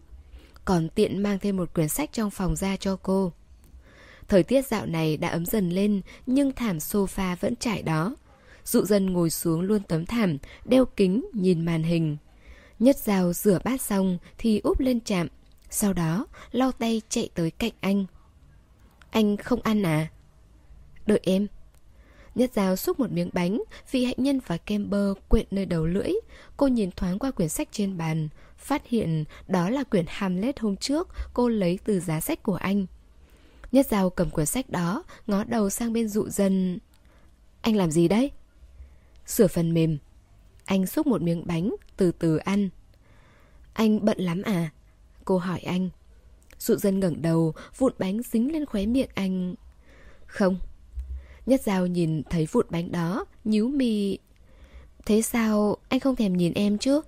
[0.65, 3.31] Còn tiện mang thêm một quyển sách trong phòng ra cho cô.
[4.27, 8.15] Thời tiết dạo này đã ấm dần lên, nhưng thảm sofa vẫn trải đó.
[8.65, 12.17] Dụ dân ngồi xuống luôn tấm thảm, đeo kính, nhìn màn hình.
[12.79, 15.27] Nhất dao rửa bát xong thì úp lên chạm.
[15.69, 18.05] Sau đó, lau tay chạy tới cạnh anh.
[19.09, 20.07] Anh không ăn à?
[21.05, 21.47] Đợi em.
[22.37, 25.85] Nhất dao xúc một miếng bánh, vị hạnh nhân và kem bơ quyện nơi đầu
[25.85, 26.11] lưỡi.
[26.57, 30.75] Cô nhìn thoáng qua quyển sách trên bàn, phát hiện đó là quyển Hamlet hôm
[30.75, 32.85] trước cô lấy từ giá sách của anh.
[33.71, 36.79] Nhất dao cầm quyển sách đó, ngó đầu sang bên dụ dân.
[37.61, 38.31] Anh làm gì đấy?
[39.25, 39.97] Sửa phần mềm.
[40.65, 42.69] Anh xúc một miếng bánh, từ từ ăn.
[43.73, 44.69] Anh bận lắm à?
[45.25, 45.89] Cô hỏi anh.
[46.59, 49.55] Dụ dân ngẩng đầu, vụn bánh dính lên khóe miệng anh.
[50.25, 50.59] Không.
[51.47, 54.17] Nhất Giao nhìn thấy vụn bánh đó, nhíu mi.
[55.05, 57.01] Thế sao anh không thèm nhìn em chứ?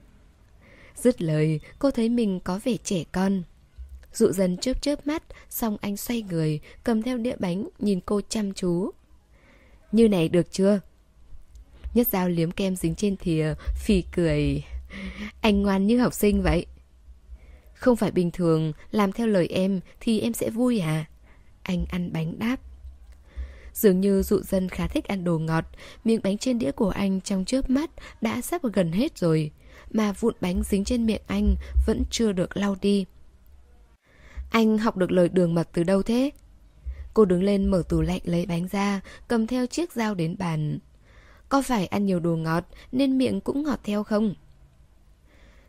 [0.96, 3.44] Dứt lời, cô thấy mình có vẻ trẻ con.
[4.14, 8.22] Dụ dần chớp chớp mắt, xong anh xoay người, cầm theo đĩa bánh, nhìn cô
[8.30, 8.92] chăm chú.
[9.92, 10.80] Như này được chưa?
[11.94, 13.54] Nhất dao liếm kem dính trên thìa,
[13.86, 14.64] phì cười.
[15.42, 16.66] Anh ngoan như học sinh vậy.
[17.74, 21.06] Không phải bình thường, làm theo lời em thì em sẽ vui à?
[21.64, 22.69] Anh ăn bánh đáp.
[23.80, 25.66] Dường như dụ dân khá thích ăn đồ ngọt,
[26.04, 27.90] miếng bánh trên đĩa của anh trong chớp mắt
[28.22, 29.52] đã sắp gần hết rồi,
[29.92, 31.56] mà vụn bánh dính trên miệng anh
[31.88, 33.06] vẫn chưa được lau đi.
[34.52, 36.32] Anh học được lời đường mật từ đâu thế?
[37.14, 40.80] Cô đứng lên mở tủ lạnh lấy bánh ra, cầm theo chiếc dao đến bàn.
[41.50, 44.34] Có phải ăn nhiều đồ ngọt nên miệng cũng ngọt theo không?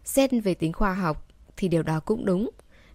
[0.05, 2.51] Xét về tính khoa học thì điều đó cũng đúng.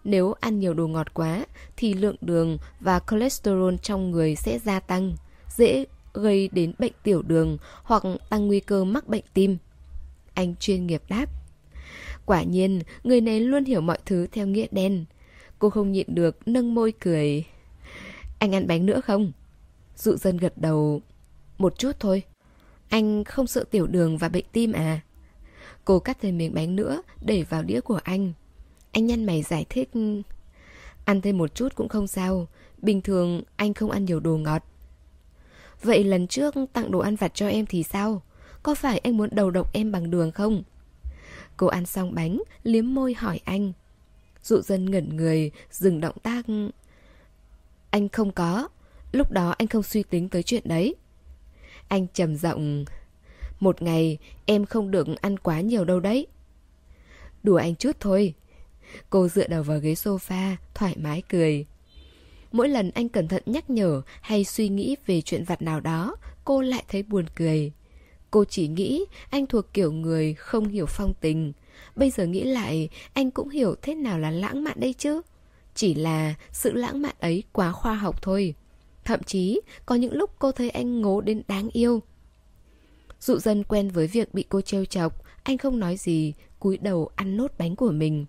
[0.05, 1.45] Nếu ăn nhiều đồ ngọt quá
[1.77, 5.15] thì lượng đường và cholesterol trong người sẽ gia tăng,
[5.49, 9.57] dễ gây đến bệnh tiểu đường hoặc tăng nguy cơ mắc bệnh tim.
[10.33, 11.25] Anh chuyên nghiệp đáp.
[12.25, 15.05] Quả nhiên, người này luôn hiểu mọi thứ theo nghĩa đen.
[15.59, 17.45] Cô không nhịn được, nâng môi cười.
[18.39, 19.31] Anh ăn bánh nữa không?
[19.97, 21.01] Dụ dân gật đầu.
[21.57, 22.23] Một chút thôi.
[22.89, 24.99] Anh không sợ tiểu đường và bệnh tim à?
[25.85, 28.33] Cô cắt thêm miếng bánh nữa, để vào đĩa của anh.
[28.95, 29.89] Anh nhăn mày giải thích.
[31.05, 32.47] Ăn thêm một chút cũng không sao.
[32.77, 34.63] Bình thường anh không ăn nhiều đồ ngọt.
[35.81, 38.21] Vậy lần trước tặng đồ ăn vặt cho em thì sao?
[38.63, 40.63] Có phải anh muốn đầu độc em bằng đường không?
[41.57, 43.73] Cô ăn xong bánh, liếm môi hỏi anh.
[44.43, 46.45] Dụ dân ngẩn người, dừng động tác.
[47.89, 48.67] Anh không có.
[49.11, 50.95] Lúc đó anh không suy tính tới chuyện đấy.
[51.87, 52.85] Anh trầm giọng.
[53.59, 56.27] Một ngày em không được ăn quá nhiều đâu đấy.
[57.43, 58.33] Đùa anh chút thôi.
[59.09, 61.65] Cô dựa đầu vào ghế sofa, thoải mái cười.
[62.51, 66.15] Mỗi lần anh cẩn thận nhắc nhở hay suy nghĩ về chuyện vặt nào đó,
[66.45, 67.71] cô lại thấy buồn cười.
[68.31, 71.53] Cô chỉ nghĩ anh thuộc kiểu người không hiểu phong tình.
[71.95, 75.21] Bây giờ nghĩ lại, anh cũng hiểu thế nào là lãng mạn đây chứ.
[75.75, 78.53] Chỉ là sự lãng mạn ấy quá khoa học thôi.
[79.05, 82.01] Thậm chí, có những lúc cô thấy anh ngố đến đáng yêu.
[83.19, 87.09] Dụ dân quen với việc bị cô trêu chọc, anh không nói gì, cúi đầu
[87.15, 88.25] ăn nốt bánh của mình.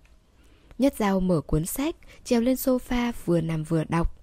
[0.79, 4.17] Nhất dao mở cuốn sách, treo lên sofa vừa nằm vừa đọc.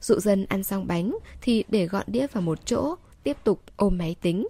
[0.00, 3.98] Dụ dân ăn xong bánh thì để gọn đĩa vào một chỗ, tiếp tục ôm
[3.98, 4.48] máy tính.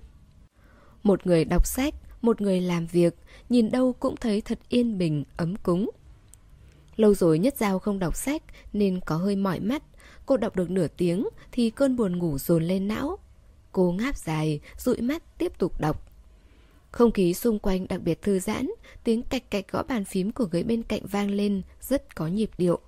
[1.02, 3.14] Một người đọc sách, một người làm việc,
[3.48, 5.90] nhìn đâu cũng thấy thật yên bình, ấm cúng.
[6.96, 8.42] Lâu rồi Nhất Giao không đọc sách
[8.72, 9.82] nên có hơi mỏi mắt.
[10.26, 13.18] Cô đọc được nửa tiếng thì cơn buồn ngủ dồn lên não.
[13.72, 16.13] Cô ngáp dài, dụi mắt tiếp tục đọc.
[16.94, 18.70] Không khí xung quanh đặc biệt thư giãn,
[19.04, 22.50] tiếng cạch cạch gõ bàn phím của người bên cạnh vang lên, rất có nhịp
[22.58, 22.78] điệu.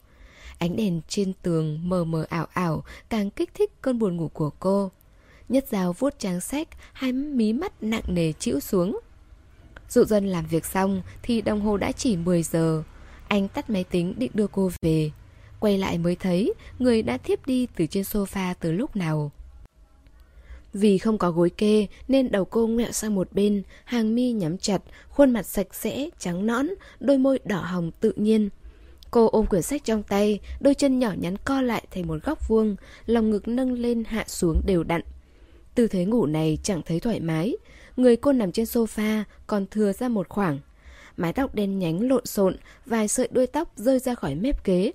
[0.58, 4.50] Ánh đèn trên tường mờ mờ ảo ảo, càng kích thích cơn buồn ngủ của
[4.60, 4.90] cô.
[5.48, 9.00] Nhất dao vuốt trang sách, hai mí mắt nặng nề chịu xuống.
[9.88, 12.82] Dụ dân làm việc xong thì đồng hồ đã chỉ 10 giờ.
[13.28, 15.10] Anh tắt máy tính định đưa cô về.
[15.60, 19.30] Quay lại mới thấy người đã thiếp đi từ trên sofa từ lúc nào.
[20.78, 24.58] Vì không có gối kê nên đầu cô ngẹo sang một bên, hàng mi nhắm
[24.58, 26.66] chặt, khuôn mặt sạch sẽ, trắng nõn,
[27.00, 28.48] đôi môi đỏ hồng tự nhiên.
[29.10, 32.48] Cô ôm quyển sách trong tay, đôi chân nhỏ nhắn co lại thành một góc
[32.48, 35.00] vuông, lòng ngực nâng lên hạ xuống đều đặn.
[35.74, 37.56] Tư thế ngủ này chẳng thấy thoải mái,
[37.96, 40.58] người cô nằm trên sofa còn thừa ra một khoảng.
[41.16, 42.56] Mái tóc đen nhánh lộn xộn,
[42.86, 44.92] vài sợi đuôi tóc rơi ra khỏi mép ghế.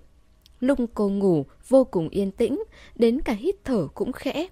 [0.60, 2.64] Lúc cô ngủ vô cùng yên tĩnh,
[2.96, 4.48] đến cả hít thở cũng khẽ.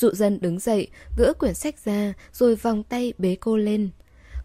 [0.00, 3.90] Dụ dân đứng dậy, gỡ quyển sách ra, rồi vòng tay bế cô lên.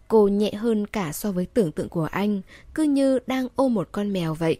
[0.08, 2.40] Cô nhẹ hơn cả so với tưởng tượng của anh,
[2.74, 4.56] cứ như đang ôm một con mèo vậy.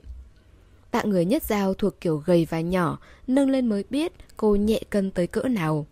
[0.90, 4.80] Tạ người nhất dao thuộc kiểu gầy và nhỏ, nâng lên mới biết cô nhẹ
[4.90, 5.86] cân tới cỡ nào.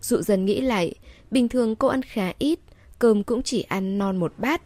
[0.00, 0.94] Dụ dần nghĩ lại,
[1.30, 2.58] bình thường cô ăn khá ít,
[2.98, 4.62] cơm cũng chỉ ăn non một bát.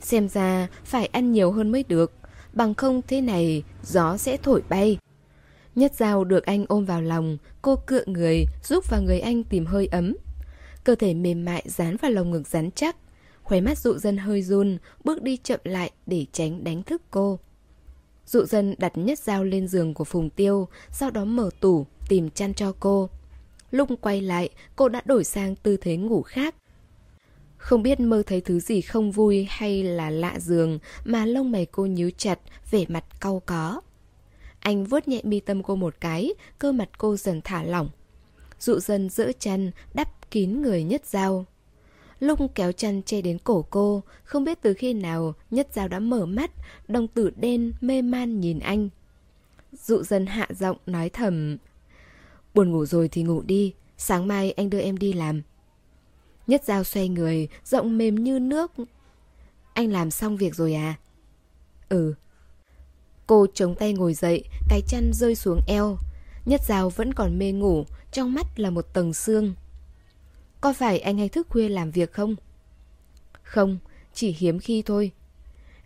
[0.00, 2.12] Xem ra phải ăn nhiều hơn mới được,
[2.52, 4.98] bằng không thế này gió sẽ thổi bay.
[5.74, 9.66] Nhất dao được anh ôm vào lòng, cô cựa người, giúp vào người anh tìm
[9.66, 10.16] hơi ấm.
[10.84, 12.96] Cơ thể mềm mại dán vào lồng ngực rắn chắc.
[13.42, 17.38] Khóe mắt dụ dân hơi run, bước đi chậm lại để tránh đánh thức cô.
[18.26, 22.30] Dụ dân đặt nhất dao lên giường của Phùng Tiêu, sau đó mở tủ, tìm
[22.30, 23.08] chăn cho cô.
[23.70, 26.54] Lúc quay lại, cô đã đổi sang tư thế ngủ khác.
[27.56, 31.66] Không biết mơ thấy thứ gì không vui hay là lạ giường mà lông mày
[31.66, 32.38] cô nhíu chặt,
[32.70, 33.80] vẻ mặt cau có.
[34.64, 37.90] Anh vuốt nhẹ mi tâm cô một cái, cơ mặt cô dần thả lỏng.
[38.60, 41.46] Dụ dần giữa chân đắp kín người nhất dao.
[42.20, 45.98] Lúc kéo chăn che đến cổ cô, không biết từ khi nào nhất dao đã
[45.98, 46.50] mở mắt,
[46.88, 48.88] đồng tử đen mê man nhìn anh.
[49.72, 51.56] Dụ dần hạ giọng nói thầm.
[52.54, 55.42] Buồn ngủ rồi thì ngủ đi, sáng mai anh đưa em đi làm.
[56.46, 58.72] Nhất dao xoay người, giọng mềm như nước.
[59.74, 60.94] Anh làm xong việc rồi à?
[61.88, 62.14] Ừ.
[63.26, 65.98] Cô chống tay ngồi dậy, cái chăn rơi xuống eo.
[66.46, 69.54] Nhất giao vẫn còn mê ngủ, trong mắt là một tầng xương.
[70.60, 72.36] Có phải anh hay thức khuya làm việc không?
[73.42, 73.78] Không,
[74.14, 75.10] chỉ hiếm khi thôi.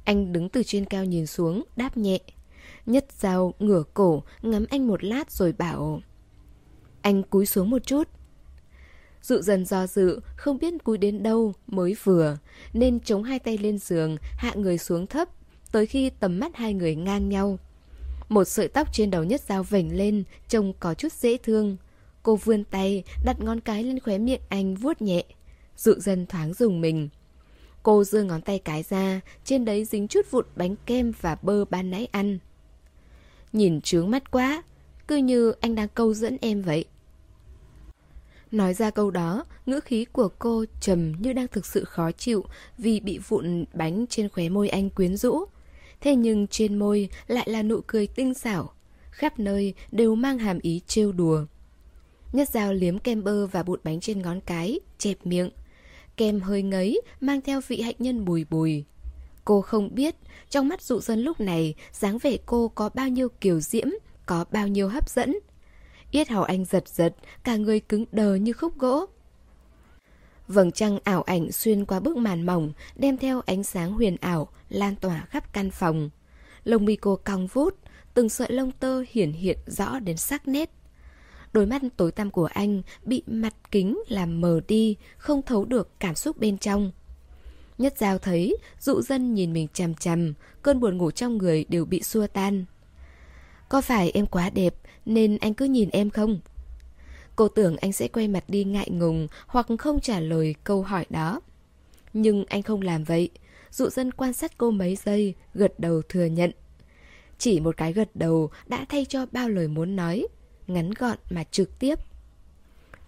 [0.04, 2.18] Anh đứng từ trên cao nhìn xuống, đáp nhẹ.
[2.86, 6.00] Nhất giao ngửa cổ, ngắm anh một lát rồi bảo
[7.02, 8.08] Anh cúi xuống một chút
[9.22, 12.38] Dụ dần do dự, không biết cúi đến đâu mới vừa
[12.72, 15.28] Nên chống hai tay lên giường, hạ người xuống thấp
[15.72, 17.58] Tới khi tầm mắt hai người ngang nhau.
[18.28, 21.76] Một sợi tóc trên đầu nhất dao vểnh lên Trông có chút dễ thương.
[22.22, 25.24] Cô vươn tay, đặt ngón cái lên khóe miệng anh vuốt nhẹ
[25.76, 27.08] Dụ dần thoáng dùng mình.
[27.82, 31.64] Cô giơ ngón tay cái ra Trên đấy dính chút vụn bánh kem và bơ
[31.64, 32.38] ban nãy ăn.
[33.52, 34.62] Nhìn trướng mắt quá
[35.08, 36.84] Cứ như anh đang câu dẫn em vậy.
[38.50, 42.44] Nói ra câu đó, ngữ khí của cô trầm như đang thực sự khó chịu
[42.78, 45.44] vì bị vụn bánh trên khóe môi anh quyến rũ.
[46.00, 48.72] Thế nhưng trên môi lại là nụ cười tinh xảo,
[49.10, 51.44] khắp nơi đều mang hàm ý trêu đùa.
[52.32, 55.50] Nhất dao liếm kem bơ và bụt bánh trên ngón cái, chẹp miệng.
[56.16, 58.84] Kem hơi ngấy, mang theo vị hạnh nhân bùi bùi.
[59.44, 60.14] Cô không biết,
[60.50, 63.88] trong mắt dụ dân lúc này, dáng vẻ cô có bao nhiêu kiều diễm,
[64.26, 65.38] có bao nhiêu hấp dẫn.
[66.10, 69.06] Yết hầu anh giật giật, cả người cứng đờ như khúc gỗ.
[70.48, 74.48] Vầng trăng ảo ảnh xuyên qua bức màn mỏng, đem theo ánh sáng huyền ảo,
[74.68, 76.10] lan tỏa khắp căn phòng.
[76.64, 77.74] Lông mi cô cong vút,
[78.14, 80.70] từng sợi lông tơ hiển hiện rõ đến sắc nét.
[81.52, 85.90] Đôi mắt tối tăm của anh bị mặt kính làm mờ đi, không thấu được
[86.00, 86.92] cảm xúc bên trong.
[87.78, 91.84] Nhất giao thấy, dụ dân nhìn mình chằm chằm, cơn buồn ngủ trong người đều
[91.84, 92.64] bị xua tan.
[93.68, 94.74] Có phải em quá đẹp
[95.06, 96.40] nên anh cứ nhìn em không?
[97.38, 101.06] Cô tưởng anh sẽ quay mặt đi ngại ngùng hoặc không trả lời câu hỏi
[101.10, 101.40] đó.
[102.12, 103.30] Nhưng anh không làm vậy.
[103.70, 106.50] Dụ dân quan sát cô mấy giây, gật đầu thừa nhận.
[107.38, 110.26] Chỉ một cái gật đầu đã thay cho bao lời muốn nói,
[110.66, 111.98] ngắn gọn mà trực tiếp.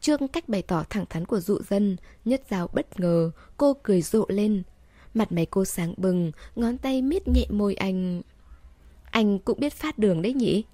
[0.00, 4.02] Trước cách bày tỏ thẳng thắn của dụ dân, nhất giáo bất ngờ, cô cười
[4.02, 4.62] rộ lên.
[5.14, 8.22] Mặt mày cô sáng bừng, ngón tay miết nhẹ môi anh.
[9.10, 10.64] Anh cũng biết phát đường đấy nhỉ?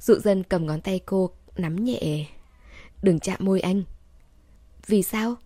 [0.00, 2.26] Dụ dân cầm ngón tay cô, nắm nhẹ.
[3.02, 3.82] Đừng chạm môi anh.
[4.86, 5.36] Vì sao?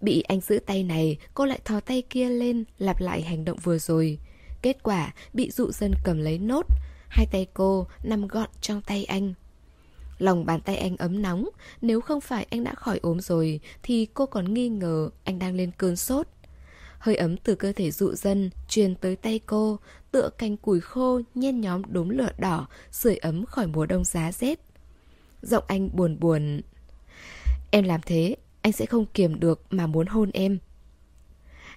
[0.00, 3.58] Bị anh giữ tay này, cô lại thò tay kia lên, lặp lại hành động
[3.62, 4.18] vừa rồi.
[4.62, 6.66] Kết quả, bị dụ dân cầm lấy nốt.
[7.08, 9.34] Hai tay cô nằm gọn trong tay anh.
[10.18, 11.48] Lòng bàn tay anh ấm nóng,
[11.80, 15.54] nếu không phải anh đã khỏi ốm rồi, thì cô còn nghi ngờ anh đang
[15.54, 16.26] lên cơn sốt.
[16.98, 19.78] Hơi ấm từ cơ thể dụ dân truyền tới tay cô,
[20.10, 24.32] tựa cành củi khô nhen nhóm đốm lửa đỏ, sưởi ấm khỏi mùa đông giá
[24.32, 24.67] rét.
[25.42, 26.60] Giọng anh buồn buồn.
[27.70, 30.58] Em làm thế, anh sẽ không kiềm được mà muốn hôn em.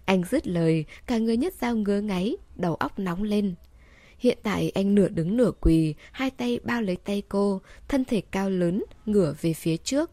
[0.06, 3.56] Anh dứt lời, cả người nhất dao ngứa ngáy, đầu óc nóng lên.
[4.18, 8.22] Hiện tại anh nửa đứng nửa quỳ, hai tay bao lấy tay cô, thân thể
[8.22, 10.12] cao lớn, ngửa về phía trước.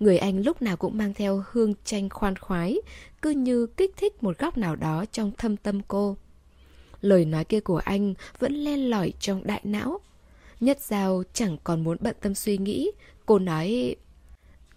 [0.00, 2.76] Người anh lúc nào cũng mang theo hương chanh khoan khoái,
[3.22, 6.16] cứ như kích thích một góc nào đó trong thâm tâm cô.
[7.00, 10.00] Lời nói kia của anh vẫn len lỏi trong đại não.
[10.60, 12.90] Nhất Giao chẳng còn muốn bận tâm suy nghĩ,
[13.26, 13.96] cô nói...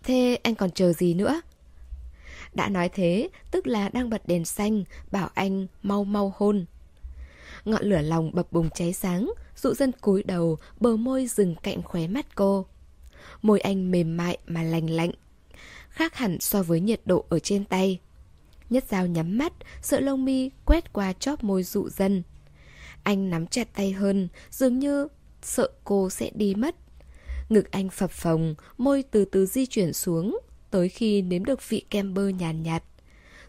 [0.03, 1.41] Thế anh còn chờ gì nữa?
[2.53, 6.65] Đã nói thế, tức là đang bật đèn xanh, bảo anh mau mau hôn.
[7.65, 11.81] Ngọn lửa lòng bập bùng cháy sáng, dụ dân cúi đầu, bờ môi dừng cạnh
[11.81, 12.65] khóe mắt cô.
[13.41, 15.11] Môi anh mềm mại mà lành lạnh,
[15.89, 17.99] khác hẳn so với nhiệt độ ở trên tay.
[18.69, 22.23] Nhất dao nhắm mắt, sợ lông mi quét qua chóp môi dụ dân.
[23.03, 25.07] Anh nắm chặt tay hơn, dường như
[25.41, 26.75] sợ cô sẽ đi mất.
[27.49, 30.39] Ngực anh phập phồng, môi từ từ di chuyển xuống,
[30.71, 32.83] tới khi nếm được vị kem bơ nhàn nhạt, nhạt.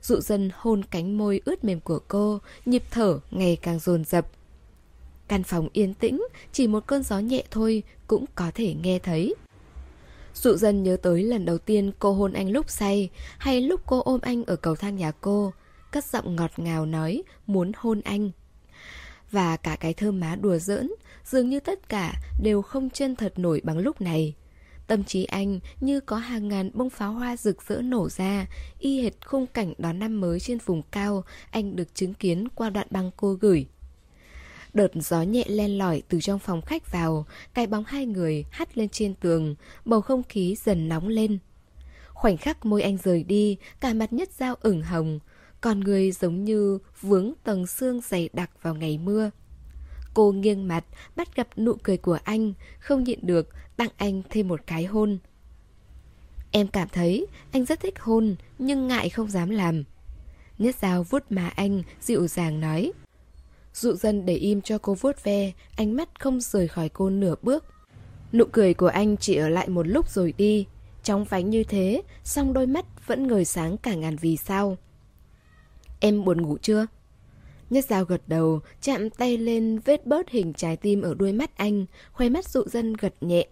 [0.03, 4.26] Dụ dân hôn cánh môi ướt mềm của cô, nhịp thở ngày càng dồn dập.
[5.28, 6.22] Căn phòng yên tĩnh,
[6.53, 9.34] chỉ một cơn gió nhẹ thôi cũng có thể nghe thấy.
[10.34, 14.03] Dụ dân nhớ tới lần đầu tiên cô hôn anh lúc say Hay lúc cô
[14.03, 15.53] ôm anh ở cầu thang nhà cô
[15.90, 18.30] Cất giọng ngọt ngào nói muốn hôn anh
[19.33, 20.93] và cả cái thơm má đùa giỡn
[21.24, 24.35] Dường như tất cả đều không chân thật nổi bằng lúc này
[24.87, 28.47] Tâm trí anh như có hàng ngàn bông pháo hoa rực rỡ nổ ra,
[28.78, 32.70] y hệt khung cảnh đón năm mới trên vùng cao, anh được chứng kiến qua
[32.70, 33.66] đoạn băng cô gửi.
[34.74, 38.78] Đợt gió nhẹ len lỏi từ trong phòng khách vào, cái bóng hai người hắt
[38.78, 39.55] lên trên tường,
[39.85, 41.39] bầu không khí dần nóng lên.
[42.09, 45.18] Khoảnh khắc môi anh rời đi, cả mặt nhất dao ửng hồng,
[45.63, 49.31] còn người giống như vướng tầng xương dày đặc vào ngày mưa.
[50.15, 50.85] Cô nghiêng mặt,
[51.17, 55.19] bắt gặp nụ cười của anh, không nhịn được, tặng anh thêm một cái hôn.
[56.51, 59.85] Em cảm thấy anh rất thích hôn, nhưng ngại không dám làm.
[60.59, 62.93] Nhất dao vuốt má anh, dịu dàng nói.
[63.75, 67.35] Dụ dân để im cho cô vuốt ve, ánh mắt không rời khỏi cô nửa
[67.43, 67.65] bước.
[68.33, 70.67] Nụ cười của anh chỉ ở lại một lúc rồi đi.
[71.03, 74.77] Trong vánh như thế, song đôi mắt vẫn ngời sáng cả ngàn vì sao.
[76.05, 76.86] Em buồn ngủ chưa?
[77.70, 81.57] Nhất dao gật đầu, chạm tay lên vết bớt hình trái tim ở đuôi mắt
[81.57, 83.46] anh, khoe mắt dụ dân gật nhẹ.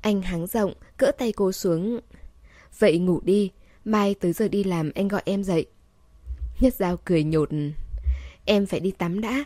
[0.00, 2.00] Anh háng rộng, cỡ tay cô xuống.
[2.78, 3.50] Vậy ngủ đi,
[3.84, 5.66] mai tới giờ đi làm anh gọi em dậy.
[6.60, 7.48] Nhất dao cười nhột.
[8.44, 9.44] Em phải đi tắm đã.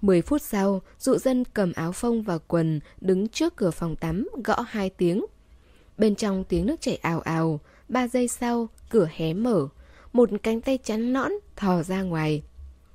[0.00, 4.28] Mười phút sau, dụ dân cầm áo phông và quần, đứng trước cửa phòng tắm,
[4.44, 5.24] gõ hai tiếng.
[5.98, 9.68] Bên trong tiếng nước chảy ào ào, ba giây sau, cửa hé mở,
[10.14, 12.42] một cánh tay chắn nõn thò ra ngoài.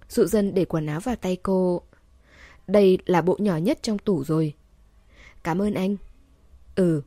[0.09, 1.81] Dụ dân để quần áo vào tay cô.
[2.67, 4.53] Đây là bộ nhỏ nhất trong tủ rồi.
[5.43, 5.95] Cảm ơn anh.
[6.75, 7.01] Ừ.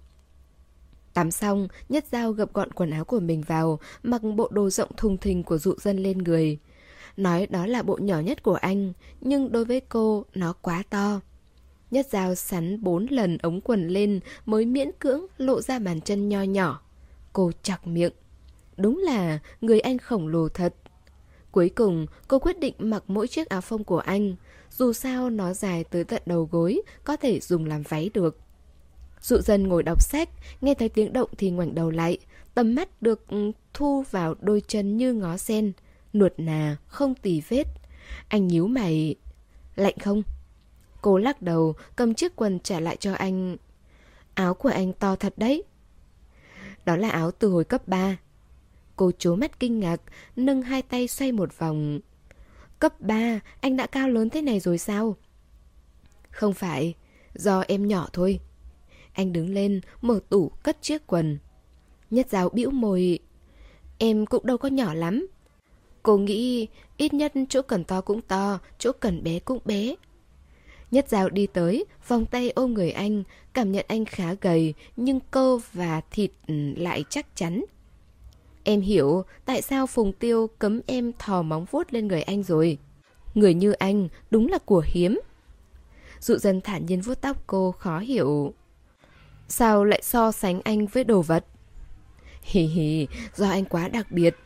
[1.15, 4.91] Tắm xong, nhất Giao gập gọn quần áo của mình vào, mặc bộ đồ rộng
[4.97, 6.59] thùng thình của dụ dân lên người.
[7.17, 11.21] Nói đó là bộ nhỏ nhất của anh, nhưng đối với cô, nó quá to.
[11.91, 16.29] Nhất Giao sắn bốn lần ống quần lên mới miễn cưỡng lộ ra bàn chân
[16.29, 16.81] nho nhỏ.
[17.33, 18.13] Cô chọc miệng.
[18.77, 20.75] Đúng là người anh khổng lồ thật.
[21.53, 24.37] Cuối cùng, cô quyết định mặc mỗi chiếc áo phông của anh.
[24.71, 28.39] Dù sao nó dài tới tận đầu gối, có thể dùng làm váy được.
[29.21, 30.29] Dụ dân ngồi đọc sách,
[30.61, 32.19] nghe thấy tiếng động thì ngoảnh đầu lại.
[32.55, 35.73] Tầm mắt được ừ, thu vào đôi chân như ngó sen.
[36.13, 37.65] Nuột nà, không tì vết.
[38.29, 39.15] Anh nhíu mày.
[39.77, 40.23] Lạnh không?
[41.03, 43.57] Cô lắc đầu, cầm chiếc quần trả lại cho anh.
[44.35, 45.65] Áo của anh to thật đấy.
[46.85, 48.17] Đó là áo từ hồi cấp 3.
[48.97, 50.03] Cô chố mắt kinh ngạc,
[50.37, 52.01] nâng hai tay xoay một vòng.
[52.79, 55.17] Cấp 3, anh đã cao lớn thế này rồi sao?
[56.31, 56.95] Không phải,
[57.35, 58.41] do em nhỏ thôi.
[59.13, 61.39] Anh đứng lên, mở tủ, cất chiếc quần.
[62.11, 63.19] Nhất giáo bĩu môi.
[63.99, 65.27] Em cũng đâu có nhỏ lắm.
[66.03, 69.95] Cô nghĩ ít nhất chỗ cần to cũng to, chỗ cần bé cũng bé.
[70.91, 73.23] Nhất giáo đi tới, vòng tay ôm người anh,
[73.53, 77.65] cảm nhận anh khá gầy, nhưng cơ và thịt ừ, lại chắc chắn.
[78.65, 82.79] Em hiểu tại sao Phùng Tiêu cấm em thò móng vuốt lên người anh rồi.
[83.35, 85.21] Người như anh đúng là của hiếm.
[86.21, 88.55] Dụ dân thản nhiên vuốt tóc cô khó hiểu.
[89.49, 91.45] Sao lại so sánh anh với đồ vật?
[92.43, 94.37] Hì hì, do anh quá đặc biệt.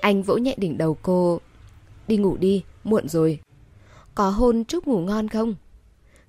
[0.00, 1.40] Anh vỗ nhẹ đỉnh đầu cô.
[2.08, 3.40] Đi ngủ đi, muộn rồi.
[4.14, 5.54] Có hôn chúc ngủ ngon không?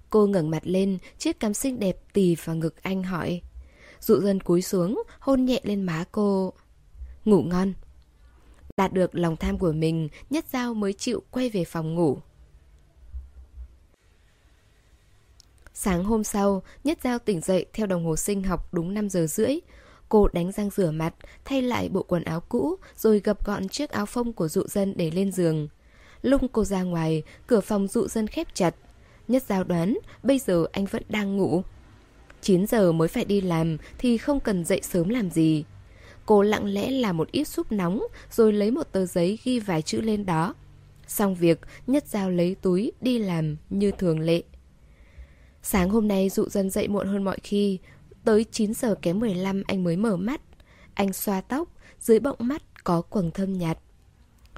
[0.10, 3.42] Cô ngẩng mặt lên, chiếc cắm xinh đẹp tì vào ngực anh hỏi.
[4.00, 6.54] Dụ dân cúi xuống, hôn nhẹ lên má cô.
[7.26, 7.74] Ngủ ngon.
[8.78, 12.18] Đạt được lòng tham của mình, Nhất Giao mới chịu quay về phòng ngủ.
[15.74, 19.28] Sáng hôm sau, Nhất Giao tỉnh dậy theo đồng hồ sinh học đúng 5 giờ
[19.28, 19.56] rưỡi.
[20.10, 21.14] Cô đánh răng rửa mặt,
[21.46, 24.94] thay lại bộ quần áo cũ, rồi gập gọn chiếc áo phông của dụ dân
[24.98, 25.68] để lên giường.
[26.22, 28.76] Lúc cô ra ngoài, cửa phòng dụ dân khép chặt.
[29.28, 31.64] Nhất Giao đoán, bây giờ anh vẫn đang ngủ.
[32.42, 35.66] 9 giờ mới phải đi làm thì không cần dậy sớm làm gì.
[36.26, 39.82] Cô lặng lẽ làm một ít súp nóng rồi lấy một tờ giấy ghi vài
[39.82, 40.56] chữ lên đó.
[41.08, 44.44] Xong việc, Nhất Giao lấy túi đi làm như thường lệ.
[45.62, 47.80] Sáng hôm nay dụ dân dậy muộn hơn mọi khi.
[48.24, 50.42] Tới 9 giờ kém 15 anh mới mở mắt.
[50.94, 51.70] Anh xoa tóc,
[52.00, 53.78] dưới bọng mắt có quầng thâm nhạt.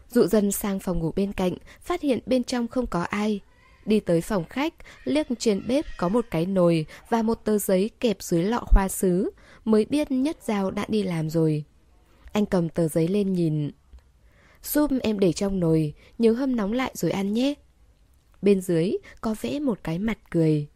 [0.10, 3.42] Dụ dân sang phòng ngủ bên cạnh, phát hiện bên trong không có ai.
[3.86, 7.90] Đi tới phòng khách, liếc trên bếp có một cái nồi và một tờ giấy
[8.00, 9.32] kẹp dưới lọ hoa sứ,
[9.66, 11.64] mới biết nhất giao đã đi làm rồi.
[12.32, 13.72] Anh cầm tờ giấy lên nhìn.
[14.64, 17.54] Giúp em để trong nồi, nhớ hâm nóng lại rồi ăn nhé.
[18.42, 18.92] Bên dưới
[19.22, 20.68] có vẽ một cái mặt cười.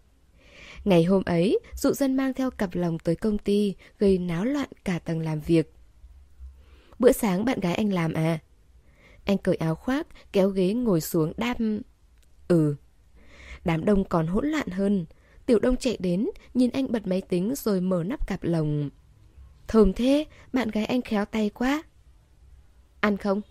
[0.83, 4.69] Ngày hôm ấy, dụ dân mang theo cặp lòng tới công ty, gây náo loạn
[4.85, 5.73] cả tầng làm việc.
[6.99, 8.39] Bữa sáng bạn gái anh làm à?
[9.25, 11.81] Anh cởi áo khoác, kéo ghế ngồi xuống đam.
[12.47, 12.75] Ừ.
[13.65, 15.05] Đám đông còn hỗn loạn hơn.
[15.49, 18.89] Tiểu đông chạy đến, nhìn anh bật máy tính rồi mở nắp cặp lồng.
[19.67, 21.83] Thơm thế, bạn gái anh khéo tay quá.
[22.99, 23.41] Ăn không?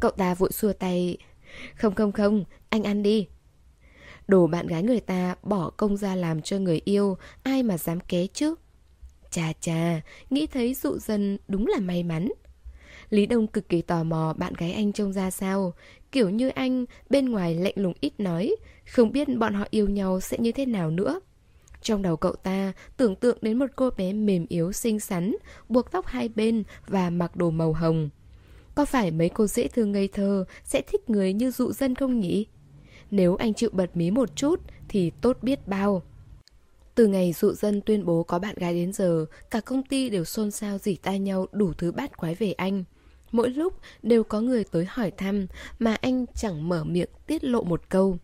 [0.00, 1.16] Cậu ta vội xua tay.
[1.74, 3.28] Không không không, anh ăn đi.
[4.28, 8.00] Đồ bạn gái người ta bỏ công ra làm cho người yêu, ai mà dám
[8.00, 8.54] ké chứ?
[9.30, 10.00] Chà chà,
[10.30, 12.28] nghĩ thấy dụ dần đúng là may mắn.
[13.10, 15.74] Lý Đông cực kỳ tò mò bạn gái anh trông ra sao.
[16.12, 18.56] Kiểu như anh, bên ngoài lạnh lùng ít nói,
[18.92, 21.20] không biết bọn họ yêu nhau sẽ như thế nào nữa.
[21.82, 25.36] Trong đầu cậu ta tưởng tượng đến một cô bé mềm yếu xinh xắn,
[25.68, 28.08] buộc tóc hai bên và mặc đồ màu hồng.
[28.74, 32.20] Có phải mấy cô dễ thương ngây thơ sẽ thích người như dụ dân không
[32.20, 32.46] nhỉ?
[33.10, 36.02] Nếu anh chịu bật mí một chút thì tốt biết bao.
[36.94, 40.24] Từ ngày dụ dân tuyên bố có bạn gái đến giờ, cả công ty đều
[40.24, 42.84] xôn xao dỉ tai nhau đủ thứ bát quái về anh.
[43.32, 45.46] Mỗi lúc đều có người tới hỏi thăm
[45.78, 48.18] mà anh chẳng mở miệng tiết lộ một câu.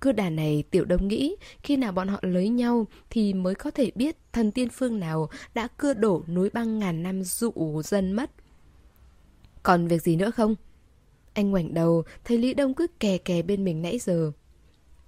[0.00, 3.70] Cứ đà này Tiểu Đông nghĩ khi nào bọn họ lấy nhau thì mới có
[3.70, 8.12] thể biết thần tiên phương nào đã cưa đổ núi băng ngàn năm dụ dân
[8.12, 8.30] mất.
[9.62, 10.54] Còn việc gì nữa không?
[11.34, 14.32] Anh ngoảnh đầu, thấy Lý Đông cứ kè kè bên mình nãy giờ.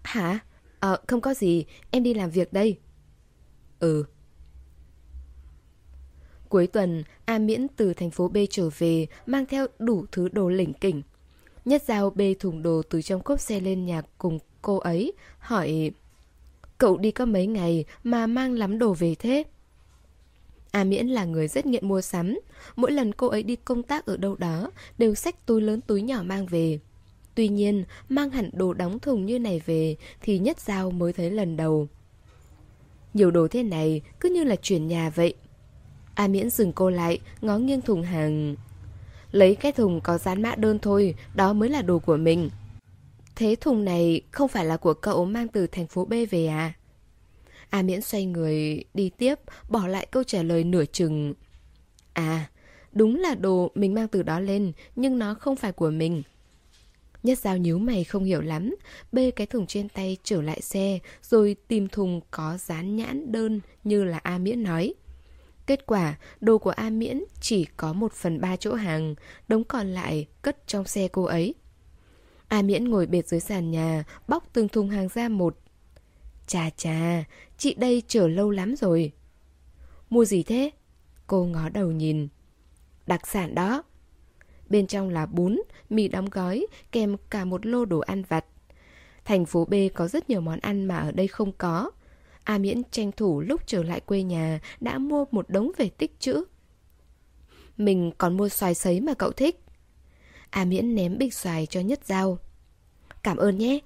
[0.03, 0.39] Hả?
[0.80, 2.78] Ờ, không có gì, em đi làm việc đây.
[3.78, 4.05] Ừ.
[6.49, 10.49] Cuối tuần, A Miễn từ thành phố B trở về, mang theo đủ thứ đồ
[10.49, 11.03] lỉnh kỉnh.
[11.64, 15.90] Nhất Giao bê thùng đồ từ trong cốp xe lên nhà cùng cô ấy, hỏi
[16.78, 19.44] Cậu đi có mấy ngày mà mang lắm đồ về thế?
[20.70, 22.38] A Miễn là người rất nghiện mua sắm.
[22.76, 26.03] Mỗi lần cô ấy đi công tác ở đâu đó, đều xách túi lớn túi
[26.03, 26.78] nhỏ mang về.
[27.34, 31.30] Tuy nhiên, mang hẳn đồ đóng thùng như này về thì Nhất Giao mới thấy
[31.30, 31.88] lần đầu.
[33.14, 35.34] Nhiều đồ thế này cứ như là chuyển nhà vậy.
[36.19, 38.57] A Miễn dừng cô lại, ngó nghiêng thùng hàng.
[39.33, 42.51] Lấy cái thùng có dán mã đơn thôi, đó mới là đồ của mình.
[43.37, 46.73] Thế thùng này không phải là của cậu mang từ thành phố B về à?
[47.71, 49.35] A Miễn xoay người đi tiếp,
[49.69, 51.35] bỏ lại câu trả lời nửa chừng.
[52.12, 52.51] À,
[52.93, 56.23] đúng là đồ mình mang từ đó lên, nhưng nó không phải của mình.
[57.23, 58.75] Nhất giao nhíu mày không hiểu lắm,
[59.12, 63.61] bê cái thùng trên tay trở lại xe, rồi tìm thùng có dán nhãn đơn
[63.85, 64.95] như là A Miễn nói.
[65.69, 69.14] Kết quả, đồ của A Miễn chỉ có một phần ba chỗ hàng,
[69.49, 71.55] đống còn lại cất trong xe cô ấy.
[72.49, 75.59] A Miễn ngồi bệt dưới sàn nhà, bóc từng thùng hàng ra một.
[76.47, 77.25] Chà chà,
[77.59, 79.12] chị đây chờ lâu lắm rồi.
[80.11, 80.71] Mua gì thế?
[81.27, 82.29] Cô ngó đầu nhìn.
[83.07, 83.83] Đặc sản đó.
[84.69, 85.61] Bên trong là bún,
[85.91, 88.45] mì đóng gói, kèm cả một lô đồ ăn vặt.
[89.25, 91.91] Thành phố B có rất nhiều món ăn mà ở đây không có.
[92.49, 96.20] A Miễn tranh thủ lúc trở lại quê nhà đã mua một đống về tích
[96.20, 96.44] chữ.
[97.76, 99.61] Mình còn mua xoài sấy mà cậu thích.
[100.51, 102.38] A Miễn ném bịch xoài cho Nhất Giao.
[103.22, 103.78] Cảm ơn nhé.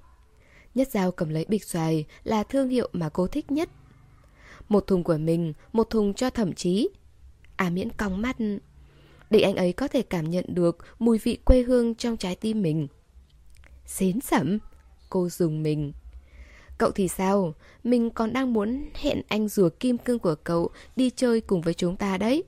[0.74, 3.68] Nhất Giao cầm lấy bịch xoài là thương hiệu mà cô thích nhất.
[4.68, 6.88] Một thùng của mình, một thùng cho thẩm chí.
[7.56, 8.36] A Miễn cong mắt
[9.30, 12.62] để anh ấy có thể cảm nhận được mùi vị quê hương trong trái tim
[12.62, 12.88] mình.
[13.86, 14.58] Xến sẩm,
[15.10, 15.92] cô dùng mình.
[16.78, 17.54] Cậu thì sao?
[17.84, 21.74] Mình còn đang muốn hẹn anh rùa kim cương của cậu đi chơi cùng với
[21.74, 22.44] chúng ta đấy.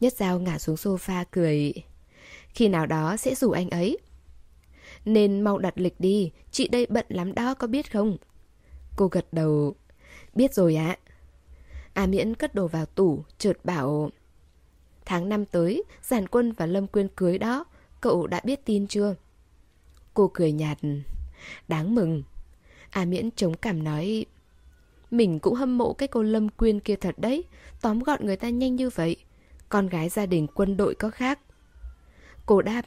[0.00, 1.72] Nhất Giao ngả xuống sofa cười.
[2.48, 3.98] Khi nào đó sẽ rủ anh ấy.
[5.04, 8.16] Nên mau đặt lịch đi, chị đây bận lắm đó có biết không?
[8.96, 9.74] Cô gật đầu.
[10.34, 10.96] Biết rồi ạ.
[11.94, 12.06] À.
[12.06, 14.10] Miễn cất đồ vào tủ, chợt bảo...
[15.04, 17.64] Tháng năm tới, Giản Quân và Lâm Quyên cưới đó,
[18.00, 19.14] cậu đã biết tin chưa?
[20.14, 20.78] Cô cười nhạt.
[21.68, 22.22] Đáng mừng.
[22.90, 24.26] A Miễn chống cảm nói,
[25.10, 27.44] Mình cũng hâm mộ cái cô Lâm Quyên kia thật đấy,
[27.80, 29.16] Tóm gọn người ta nhanh như vậy.
[29.68, 31.38] Con gái gia đình quân đội có khác.
[32.46, 32.82] Cô đáp,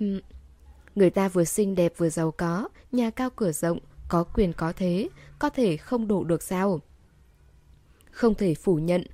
[0.95, 3.79] Người ta vừa xinh đẹp vừa giàu có, Nhà cao cửa rộng,
[4.09, 6.81] Có quyền có thế, Có thể không đủ được sao?
[8.11, 9.05] Không thể phủ nhận,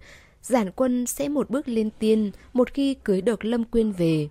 [0.41, 4.27] Giản quân sẽ một bước lên tiên, Một khi cưới được Lâm Quyên về.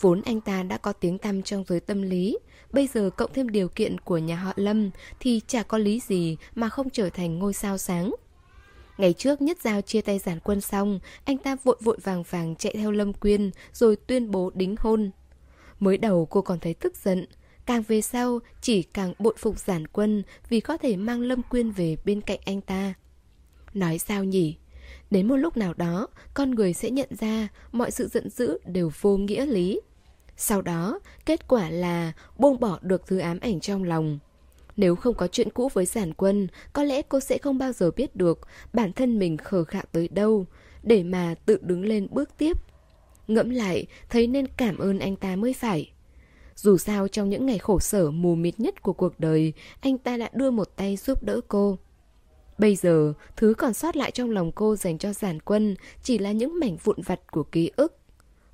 [0.00, 2.38] Vốn anh ta đã có tiếng tăm trong giới tâm lý
[2.72, 4.90] Bây giờ cộng thêm điều kiện của nhà họ Lâm
[5.20, 8.14] Thì chả có lý gì mà không trở thành ngôi sao sáng.
[8.98, 12.56] Ngày trước nhất giao chia tay giản quân xong, Anh ta vội vội vàng vàng
[12.56, 15.10] chạy theo Lâm Quyên Rồi tuyên bố đính hôn.
[15.80, 17.26] Mới đầu cô còn thấy tức giận,
[17.66, 21.70] Càng về sau chỉ càng bội phục giản quân Vì có thể mang Lâm Quyên
[21.70, 22.94] về bên cạnh anh ta.
[23.74, 24.56] Nói sao nhỉ?
[25.10, 28.90] Đến một lúc nào đó, Con người sẽ nhận ra Mọi sự giận dữ đều
[29.00, 29.80] vô nghĩa lý
[30.40, 34.18] sau đó, kết quả là buông bỏ được thứ ám ảnh trong lòng.
[34.76, 37.90] Nếu không có chuyện cũ với giản quân, có lẽ cô sẽ không bao giờ
[37.90, 38.40] biết được
[38.72, 40.46] bản thân mình khờ khạo tới đâu,
[40.82, 42.56] để mà tự đứng lên bước tiếp.
[43.28, 45.92] Ngẫm lại, thấy nên cảm ơn anh ta mới phải.
[46.54, 50.16] Dù sao trong những ngày khổ sở mù mịt nhất của cuộc đời, anh ta
[50.16, 51.78] đã đưa một tay giúp đỡ cô.
[52.58, 56.32] Bây giờ, thứ còn sót lại trong lòng cô dành cho giản quân chỉ là
[56.32, 57.96] những mảnh vụn vặt của ký ức.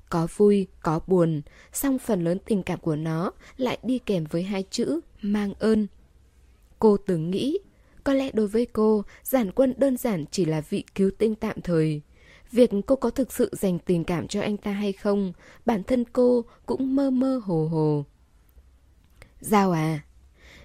[0.09, 1.41] Có vui, có buồn,
[1.73, 5.87] song phần lớn tình cảm của nó lại đi kèm với hai chữ mang ơn.
[6.79, 7.57] Cô từng nghĩ,
[8.03, 11.61] có lẽ đối với cô, giản quân đơn giản chỉ là vị cứu tinh tạm
[11.61, 12.01] thời.
[12.51, 15.33] Việc cô có thực sự dành tình cảm cho anh ta hay không,
[15.65, 18.05] bản thân cô cũng mơ mơ hồ hồ.
[19.39, 19.99] Giao à,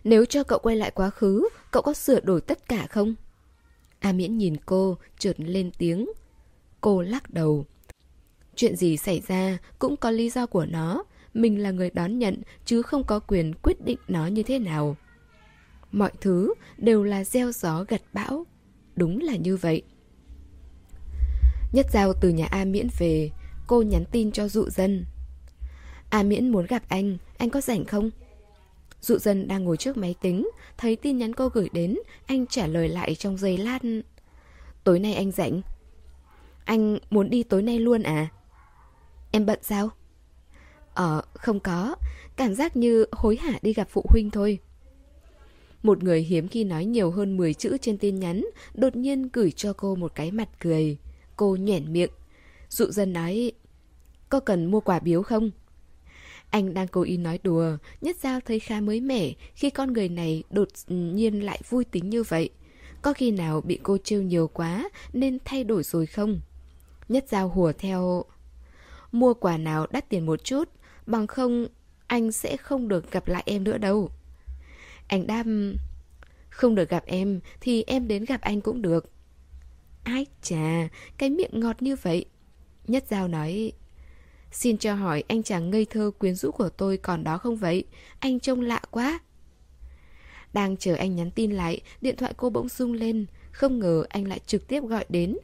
[0.04, 3.14] nếu cho cậu quay lại quá khứ, cậu có sửa đổi tất cả không?
[3.98, 6.10] A Miễn nhìn cô, trượt lên tiếng.
[6.80, 7.66] Cô lắc đầu.
[8.60, 11.04] Chuyện gì xảy ra cũng có lý do của nó.
[11.34, 14.96] Mình là người đón nhận, chứ không có quyền quyết định nó như thế nào.
[15.92, 18.46] Mọi thứ đều là gieo gió gặt bão.
[18.96, 19.82] Đúng là như vậy.
[21.72, 23.30] Nhất Giao từ nhà A Miễn về,
[23.66, 25.04] cô nhắn tin cho dụ dân.
[26.10, 28.10] A Miễn muốn gặp anh, anh có rảnh không?
[29.00, 30.48] Dụ dân đang ngồi trước máy tính,
[30.78, 33.78] thấy tin nhắn cô gửi đến, anh trả lời lại trong giây lát.
[34.84, 35.60] Tối nay anh rảnh.
[36.64, 38.28] Anh muốn đi tối nay luôn à?
[39.30, 39.90] Em bận sao?
[40.94, 41.94] Ờ, không có.
[42.36, 44.58] Cảm giác như hối hả đi gặp phụ huynh thôi.
[45.82, 49.50] Một người hiếm khi nói nhiều hơn 10 chữ trên tin nhắn, đột nhiên gửi
[49.50, 50.96] cho cô một cái mặt cười.
[51.36, 52.10] Cô nhoẻn miệng.
[52.68, 53.52] Dụ dân nói,
[54.28, 55.50] có cần mua quà biếu không?
[56.50, 60.08] Anh đang cố ý nói đùa, Nhất Giao thấy khá mới mẻ khi con người
[60.08, 62.50] này đột nhiên lại vui tính như vậy.
[63.02, 66.40] Có khi nào bị cô trêu nhiều quá nên thay đổi rồi không?
[67.08, 68.24] Nhất Giao hùa theo...
[69.12, 70.68] Mua quà nào đắt tiền một chút,
[71.06, 71.66] bằng không
[72.06, 74.10] anh sẽ không được gặp lại em nữa đâu.
[75.06, 75.46] Anh đáp...
[76.50, 79.10] Không được gặp em thì em đến gặp anh cũng được.
[80.04, 80.88] Ai chà,
[81.18, 82.24] cái miệng ngọt như vậy.
[82.86, 83.72] Nhất Giao nói...
[84.52, 87.84] Xin cho hỏi anh chàng ngây thơ quyến rũ của tôi còn đó không vậy?
[88.18, 89.20] Anh trông lạ quá.
[90.52, 93.26] Đang chờ anh nhắn tin lại, điện thoại cô bỗng rung lên.
[93.52, 95.36] Không ngờ anh lại trực tiếp gọi đến.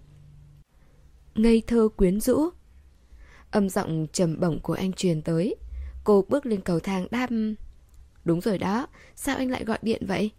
[1.35, 2.49] Ngây thơ quyến rũ.
[3.57, 5.57] Âm giọng trầm bổng của anh truyền tới.
[6.05, 7.31] Cô bước lên cầu thang đáp.
[8.25, 10.31] Đúng rồi đó, sao anh lại gọi điện vậy?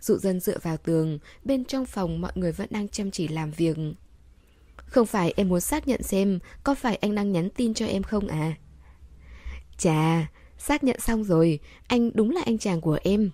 [0.00, 3.50] Dụ dân dựa vào tường, bên trong phòng mọi người vẫn đang chăm chỉ làm
[3.50, 3.76] việc.
[4.76, 8.02] Không phải em muốn xác nhận xem có phải anh đang nhắn tin cho em
[8.02, 8.54] không à?
[9.78, 13.30] Chà, xác nhận xong rồi, anh đúng là anh chàng của em.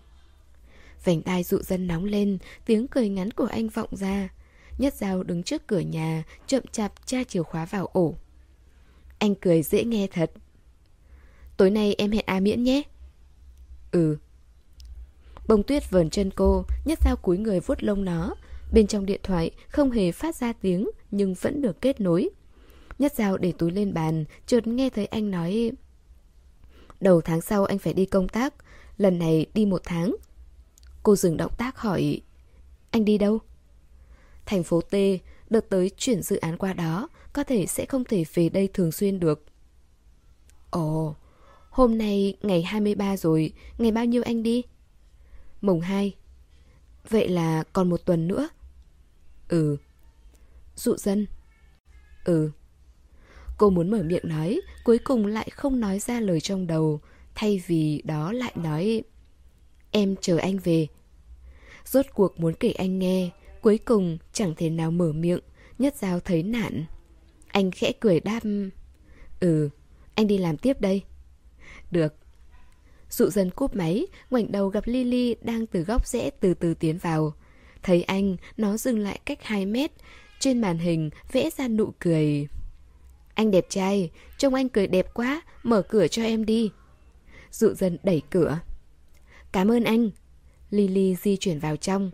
[1.04, 4.28] Vành tai dụ dân nóng lên, tiếng cười ngắn của anh vọng ra.
[4.78, 8.14] Nhất dao đứng trước cửa nhà, chậm chạp tra chìa khóa vào ổ.
[9.18, 10.32] Anh cười dễ nghe thật.
[11.56, 12.82] Tối nay em hẹn A Miễn nhé.
[13.92, 14.16] Ừ.
[15.48, 18.34] Bông tuyết vờn chân cô, nhất sao cúi người vuốt lông nó.
[18.72, 22.28] Bên trong điện thoại không hề phát ra tiếng, nhưng vẫn được kết nối.
[22.98, 25.72] Nhất dao để túi lên bàn, chợt nghe thấy anh nói...
[27.00, 28.54] Đầu tháng sau anh phải đi công tác,
[28.98, 30.16] lần này đi một tháng.
[31.02, 32.20] Cô dừng động tác hỏi...
[32.90, 33.38] Anh đi đâu?
[34.46, 34.94] Thành phố T,
[35.50, 38.92] đợt tới chuyển dự án qua đó, có thể sẽ không thể về đây thường
[38.92, 39.44] xuyên được.
[40.70, 41.14] Ồ,
[41.70, 44.62] hôm nay ngày 23 rồi, ngày bao nhiêu anh đi?
[45.60, 46.14] Mùng 2.
[47.08, 48.48] Vậy là còn một tuần nữa.
[49.48, 49.76] Ừ.
[50.76, 51.26] Dụ dân.
[52.24, 52.50] Ừ.
[53.58, 57.00] Cô muốn mở miệng nói, cuối cùng lại không nói ra lời trong đầu,
[57.34, 59.02] thay vì đó lại nói
[59.90, 60.86] Em chờ anh về.
[61.84, 63.30] Rốt cuộc muốn kể anh nghe,
[63.60, 65.40] cuối cùng chẳng thể nào mở miệng,
[65.78, 66.86] nhất giao thấy nạn.
[67.56, 68.40] Anh khẽ cười đáp
[69.40, 69.68] Ừ,
[70.14, 71.02] anh đi làm tiếp đây.
[71.90, 72.14] Được.
[73.10, 76.98] Dụ dần cúp máy, ngoảnh đầu gặp Lily đang từ góc rẽ từ từ tiến
[76.98, 77.34] vào.
[77.82, 79.90] Thấy anh, nó dừng lại cách 2 mét,
[80.38, 82.48] trên màn hình vẽ ra nụ cười.
[83.34, 86.70] Anh đẹp trai, trông anh cười đẹp quá, mở cửa cho em đi.
[87.52, 88.58] Dụ dần đẩy cửa.
[89.52, 90.10] Cảm ơn anh.
[90.70, 92.10] Lily di chuyển vào trong.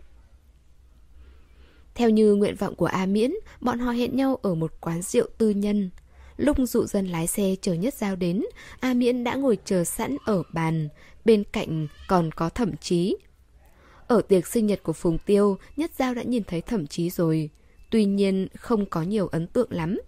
[1.95, 5.27] Theo như nguyện vọng của A Miễn, bọn họ hẹn nhau ở một quán rượu
[5.37, 5.89] tư nhân.
[6.37, 8.43] Lúc dụ dân lái xe chờ nhất giao đến,
[8.79, 10.89] A Miễn đã ngồi chờ sẵn ở bàn,
[11.25, 13.17] bên cạnh còn có thẩm chí.
[14.07, 17.49] Ở tiệc sinh nhật của Phùng Tiêu, nhất giao đã nhìn thấy thẩm chí rồi
[17.93, 19.99] tuy nhiên không có nhiều ấn tượng lắm.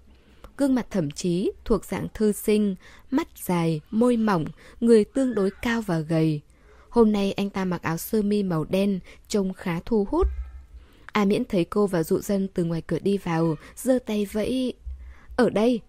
[0.57, 2.75] Gương mặt Thẩm chí thuộc dạng thư sinh,
[3.11, 4.45] mắt dài, môi mỏng,
[4.79, 6.41] người tương đối cao và gầy.
[6.89, 10.27] Hôm nay anh ta mặc áo sơ mi màu đen, trông khá thu hút.
[11.15, 14.73] A Miễn thấy cô và dụ dân từ ngoài cửa đi vào, giơ tay vẫy.
[15.35, 15.81] Ở đây.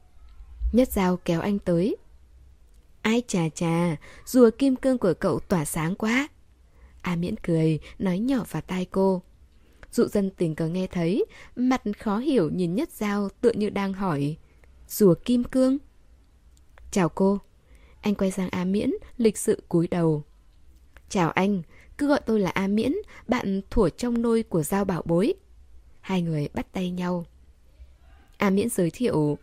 [0.73, 1.97] Nhất dao kéo anh tới.
[3.03, 3.97] Ai chà chà,
[4.27, 6.28] rùa kim cương của cậu tỏa sáng quá.
[7.03, 9.23] A Miễn cười, nói nhỏ vào tai cô.
[9.93, 11.24] Dụ dân tình cờ nghe thấy,
[11.57, 14.36] mặt khó hiểu nhìn nhất dao tựa như đang hỏi
[14.89, 15.78] Rùa kim cương?
[16.90, 17.39] Chào cô.
[18.01, 20.23] Anh quay sang A Miễn, lịch sự cúi đầu.
[21.09, 21.62] Chào anh,
[21.98, 22.93] cứ gọi tôi là A Miễn,
[23.28, 25.35] bạn thủa trong nôi của Giao Bảo Bối.
[26.01, 27.27] Hai người bắt tay nhau.
[28.36, 29.39] A Miễn giới thiệu,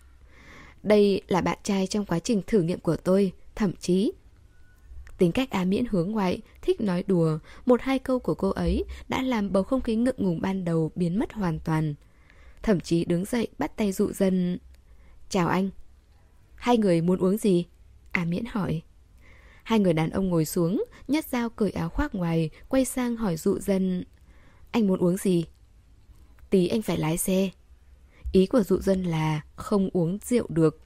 [0.83, 4.11] đây là bạn trai trong quá trình thử nghiệm của tôi, thậm chí
[5.17, 8.85] Tính cách a Miễn hướng ngoại, thích nói đùa, một hai câu của cô ấy
[9.09, 11.93] đã làm bầu không khí ngượng ngùng ban đầu biến mất hoàn toàn.
[12.63, 14.57] Thậm chí đứng dậy bắt tay dụ dân.
[15.29, 15.69] Chào anh.
[16.55, 17.65] Hai người muốn uống gì?
[18.11, 18.81] a miễn hỏi.
[19.63, 23.37] Hai người đàn ông ngồi xuống, nhất dao cởi áo khoác ngoài, quay sang hỏi
[23.37, 24.03] dụ dân.
[24.71, 25.45] Anh muốn uống gì?
[26.49, 27.49] Tí anh phải lái xe.
[28.31, 30.79] Ý của dụ dân là không uống rượu được.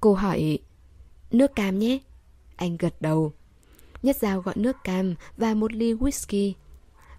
[0.00, 0.58] Cô hỏi,
[1.30, 1.98] nước cam nhé.
[2.56, 3.32] Anh gật đầu.
[4.02, 6.52] Nhất dao gọi nước cam và một ly whisky.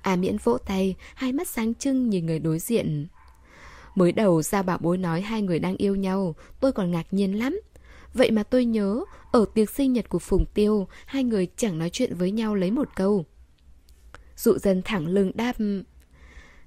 [0.01, 3.07] À miễn vỗ tay, hai mắt sáng trưng nhìn người đối diện.
[3.95, 7.39] Mới đầu gia bảo bối nói hai người đang yêu nhau, tôi còn ngạc nhiên
[7.39, 7.59] lắm.
[8.13, 11.89] Vậy mà tôi nhớ, ở tiệc sinh nhật của Phùng Tiêu, hai người chẳng nói
[11.89, 13.25] chuyện với nhau lấy một câu.
[14.37, 15.55] Dụ dân thẳng lưng đáp,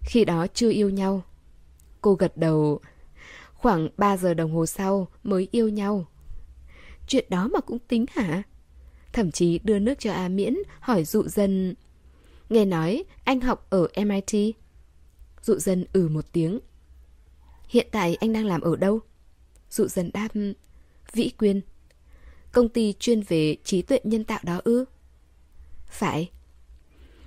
[0.01, 1.23] khi đó chưa yêu nhau.
[2.01, 2.81] Cô gật đầu,
[3.55, 6.07] khoảng 3 giờ đồng hồ sau mới yêu nhau.
[7.07, 8.43] Chuyện đó mà cũng tính hả?
[9.13, 11.75] Thậm chí đưa nước cho A Miễn, hỏi dụ dân,
[12.49, 14.55] nghe nói anh học ở MIT.
[15.43, 16.61] Dụ dân ừ một tiếng.
[17.69, 19.01] Hiện tại anh đang làm ở đâu?
[19.71, 20.29] Dụ dân đáp,
[21.15, 21.61] Vĩ Quyên.
[22.53, 24.85] Công ty chuyên về trí tuệ nhân tạo đó ư?
[25.87, 26.31] Phải.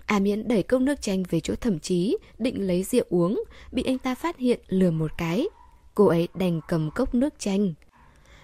[0.06, 3.84] À miễn đẩy cốc nước chanh về chỗ thẩm chí, định lấy rượu uống, bị
[3.84, 5.48] anh ta phát hiện lừa một cái.
[5.96, 7.74] Cô ấy đành cầm cốc nước chanh.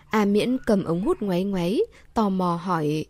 [0.10, 1.82] À miễn cầm ống hút ngoáy ngoáy,
[2.14, 3.06] tò mò hỏi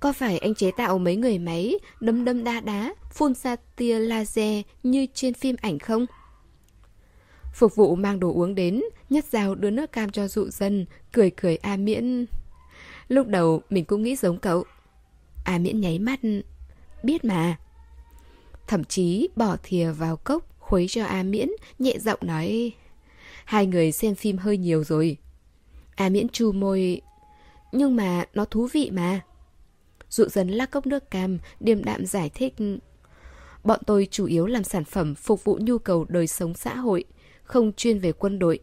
[0.00, 3.98] Có phải anh chế tạo mấy người máy đâm đâm đa đá, phun ra tia
[3.98, 6.06] laser như trên phim ảnh không?
[7.56, 11.30] Phục vụ mang đồ uống đến, nhất dao đưa nước cam cho dụ dân, cười
[11.30, 12.26] cười A Miễn.
[13.08, 14.64] Lúc đầu mình cũng nghĩ giống cậu.
[15.44, 16.20] A Miễn nháy mắt.
[17.02, 17.58] Biết mà.
[18.66, 22.72] Thậm chí bỏ thìa vào cốc, khuấy cho A Miễn, nhẹ giọng nói.
[23.44, 25.16] Hai người xem phim hơi nhiều rồi.
[25.94, 27.00] A Miễn chu môi.
[27.72, 29.20] Nhưng mà nó thú vị mà.
[30.10, 32.54] Dụ dân lắc cốc nước cam, điềm đạm giải thích.
[33.64, 37.04] Bọn tôi chủ yếu làm sản phẩm phục vụ nhu cầu đời sống xã hội,
[37.46, 38.58] không chuyên về quân đội.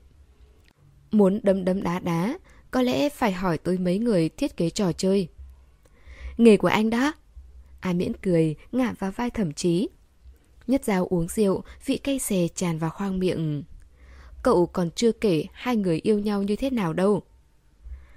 [1.11, 2.38] Muốn đấm đấm đá đá,
[2.72, 5.27] có lẽ phải hỏi tới mấy người thiết kế trò chơi.
[6.38, 7.14] Nghề của anh đó.
[7.80, 9.89] A miễn cười, ngả vào vai thẩm chí.
[10.68, 13.64] Nhất dao uống rượu, vị cay xè tràn vào khoang miệng.
[14.43, 17.23] Cậu còn chưa kể hai người yêu nhau như thế nào đâu.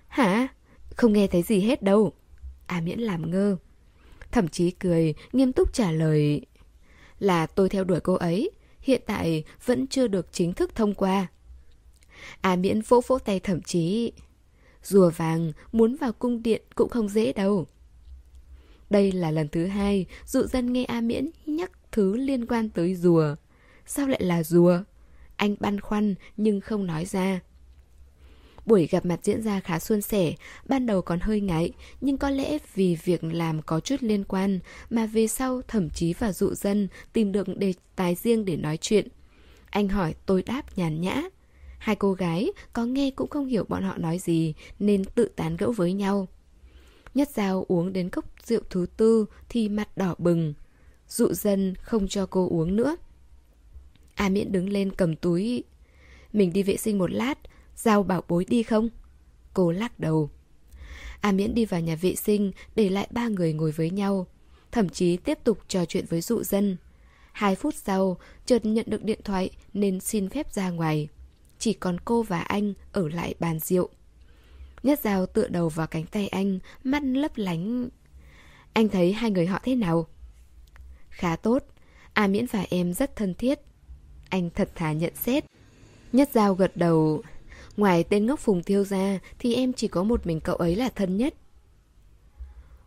[0.08, 0.48] Hả?
[0.96, 2.12] Không nghe thấy gì hết đâu.
[2.66, 3.56] A miễn làm ngơ.
[4.32, 6.46] Thậm chí cười, nghiêm túc trả lời.
[7.18, 8.50] Là tôi theo đuổi cô ấy,
[8.86, 11.26] hiện tại vẫn chưa được chính thức thông qua.
[12.40, 14.12] À miễn vỗ vỗ tay thậm chí.
[14.82, 17.66] Rùa vàng muốn vào cung điện cũng không dễ đâu.
[18.90, 22.94] Đây là lần thứ hai dụ dân nghe A Miễn nhắc thứ liên quan tới
[22.94, 23.34] rùa.
[23.86, 24.78] Sao lại là rùa?
[25.36, 27.40] Anh băn khoăn nhưng không nói ra.
[28.66, 30.34] Buổi gặp mặt diễn ra khá suôn sẻ,
[30.68, 34.58] ban đầu còn hơi ngại, nhưng có lẽ vì việc làm có chút liên quan
[34.90, 38.76] mà về sau thậm chí và dụ dân tìm được đề tài riêng để nói
[38.76, 39.08] chuyện.
[39.70, 41.22] Anh hỏi tôi đáp nhàn nhã.
[41.78, 45.56] Hai cô gái có nghe cũng không hiểu bọn họ nói gì nên tự tán
[45.56, 46.28] gẫu với nhau.
[47.14, 50.54] Nhất dao uống đến cốc rượu thứ tư thì mặt đỏ bừng.
[51.08, 52.96] Dụ dân không cho cô uống nữa.
[54.14, 55.64] A miễn đứng lên cầm túi.
[56.32, 57.38] Mình đi vệ sinh một lát,
[57.76, 58.88] Giao bảo bối đi không?
[59.54, 60.30] Cô lắc đầu.
[61.20, 64.26] A Miễn đi vào nhà vệ sinh, để lại ba người ngồi với nhau.
[64.72, 66.76] Thậm chí tiếp tục trò chuyện với dụ dân.
[67.32, 68.16] Hai phút sau,
[68.46, 71.08] chợt nhận được điện thoại nên xin phép ra ngoài.
[71.58, 73.88] Chỉ còn cô và anh ở lại bàn rượu.
[74.82, 77.88] Nhất dao tựa đầu vào cánh tay anh, mắt lấp lánh.
[78.72, 80.06] Anh thấy hai người họ thế nào?
[81.10, 81.64] Khá tốt.
[82.12, 83.60] A Miễn và em rất thân thiết.
[84.28, 85.44] Anh thật thà nhận xét.
[86.12, 87.22] Nhất dao gật đầu.
[87.76, 90.88] Ngoài tên ngốc Phùng thiêu ra thì em chỉ có một mình cậu ấy là
[90.88, 91.34] thân nhất.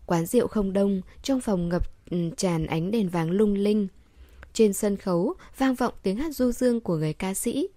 [0.05, 3.87] Quán rượu không đông, trong phòng ngập ừ, tràn ánh đèn vàng lung linh.
[4.53, 7.67] Trên sân khấu vang vọng tiếng hát du dương của người ca sĩ.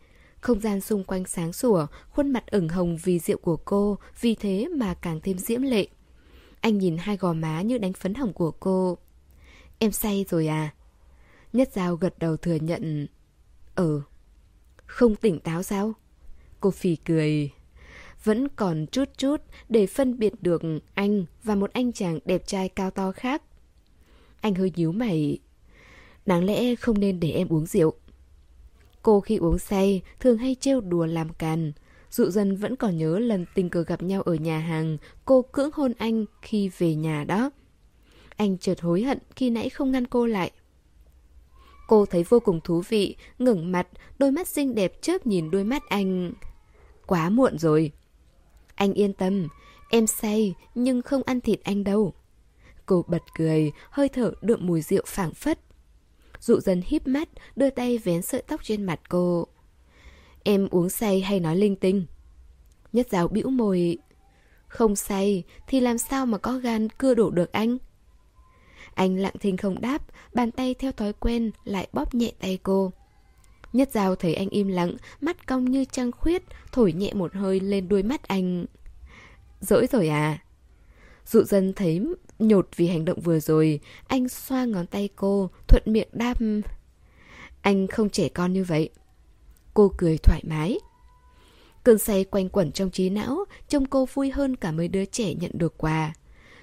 [0.41, 4.35] Không gian xung quanh sáng sủa, khuôn mặt ửng hồng vì rượu của cô, vì
[4.35, 5.87] thế mà càng thêm diễm lệ.
[6.61, 8.99] Anh nhìn hai gò má như đánh phấn hồng của cô.
[9.79, 10.75] Em say rồi à?
[11.53, 13.07] Nhất Giao gật đầu thừa nhận.
[13.75, 14.03] Ừ.
[14.87, 15.93] Không tỉnh táo sao?
[16.63, 17.51] Cô phì cười.
[18.25, 19.37] Vẫn còn chút chút
[19.69, 20.63] để phân biệt được
[20.95, 23.43] anh và một anh chàng đẹp trai cao to khác.
[24.41, 25.39] Anh hơi nhíu mày.
[26.27, 27.95] Đáng lẽ không nên để em uống rượu.
[29.03, 31.73] Cô khi uống say thường hay trêu đùa làm càn.
[32.11, 35.71] Dụ dân vẫn còn nhớ lần tình cờ gặp nhau ở nhà hàng, cô cưỡng
[35.73, 37.51] hôn anh khi về nhà đó.
[38.37, 40.51] Anh chợt hối hận khi nãy không ngăn cô lại.
[41.87, 45.65] Cô thấy vô cùng thú vị, ngẩng mặt, đôi mắt xinh đẹp chớp nhìn đôi
[45.65, 46.33] mắt anh.
[47.07, 47.93] Quá muộn rồi.
[48.75, 49.49] Anh yên tâm,
[49.91, 52.15] em say nhưng không ăn thịt anh đâu.
[52.87, 55.59] Cô bật cười, hơi thở đượm mùi rượu phảng phất.
[56.41, 59.47] Dụ dần híp mắt, đưa tay vén sợi tóc trên mặt cô.
[60.45, 62.07] em uống say hay nói linh tinh?
[62.93, 63.99] Nhất giáo bĩu môi.
[64.69, 67.79] Không say thì làm sao mà có gan cưa đổ được anh?
[68.95, 70.03] Anh lặng thinh không đáp,
[70.35, 72.93] bàn tay theo thói quen lại bóp nhẹ tay cô.
[73.73, 76.43] Nhất Giao thấy anh im lặng, mắt cong như trăng khuyết,
[76.73, 78.65] thổi nhẹ một hơi lên đuôi mắt anh.
[79.61, 80.39] Dỗi rồi à?
[81.27, 82.07] Dụ dân thấy
[82.39, 86.39] nhột vì hành động vừa rồi, anh xoa ngón tay cô, thuận miệng đáp.
[87.61, 88.91] Anh không trẻ con như vậy.
[89.75, 90.79] Cô cười thoải mái.
[91.85, 95.35] Cơn say quanh quẩn trong trí não, trông cô vui hơn cả mấy đứa trẻ
[95.35, 96.15] nhận được quà.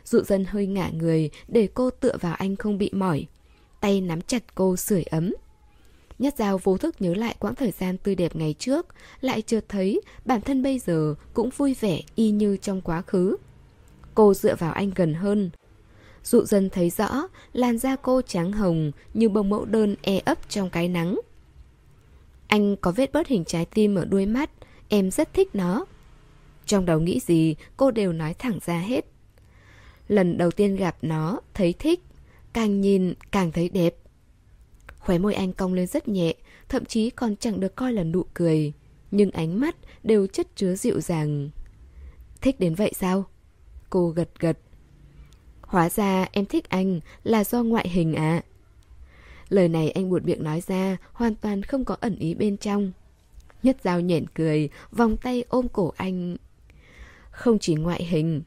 [0.05, 3.27] Dụ dân hơi ngả người để cô tựa vào anh không bị mỏi.
[3.81, 5.33] Tay nắm chặt cô sưởi ấm.
[6.19, 8.87] Nhất Giao vô thức nhớ lại quãng thời gian tươi đẹp ngày trước,
[9.21, 13.37] lại chợt thấy bản thân bây giờ cũng vui vẻ y như trong quá khứ.
[14.15, 15.49] Cô dựa vào anh gần hơn.
[16.23, 20.49] Dụ dần thấy rõ, làn da cô trắng hồng như bông mẫu đơn e ấp
[20.49, 21.19] trong cái nắng.
[22.47, 24.49] Anh có vết bớt hình trái tim ở đuôi mắt,
[24.89, 25.85] em rất thích nó.
[26.65, 29.05] Trong đầu nghĩ gì, cô đều nói thẳng ra hết.
[30.07, 31.99] Lần đầu tiên gặp nó, thấy thích,
[32.53, 33.95] càng nhìn càng thấy đẹp.
[35.09, 36.33] Khóe môi anh cong lên rất nhẹ,
[36.69, 38.73] thậm chí còn chẳng được coi là nụ cười.
[39.11, 41.49] Nhưng ánh mắt đều chất chứa dịu dàng.
[42.41, 43.25] Thích đến vậy sao?
[43.89, 44.57] Cô gật gật.
[45.61, 48.41] Hóa ra em thích anh là do ngoại hình à?
[49.49, 52.91] Lời này anh buột miệng nói ra, hoàn toàn không có ẩn ý bên trong.
[53.63, 56.37] Nhất dao nhện cười, vòng tay ôm cổ anh.
[57.31, 58.41] Không chỉ ngoại hình,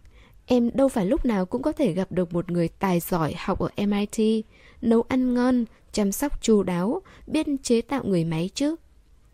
[0.47, 3.59] em đâu phải lúc nào cũng có thể gặp được một người tài giỏi học
[3.59, 4.44] ở MIT,
[4.82, 8.77] nấu ăn ngon, chăm sóc chu đáo, biết chế tạo người máy chứ.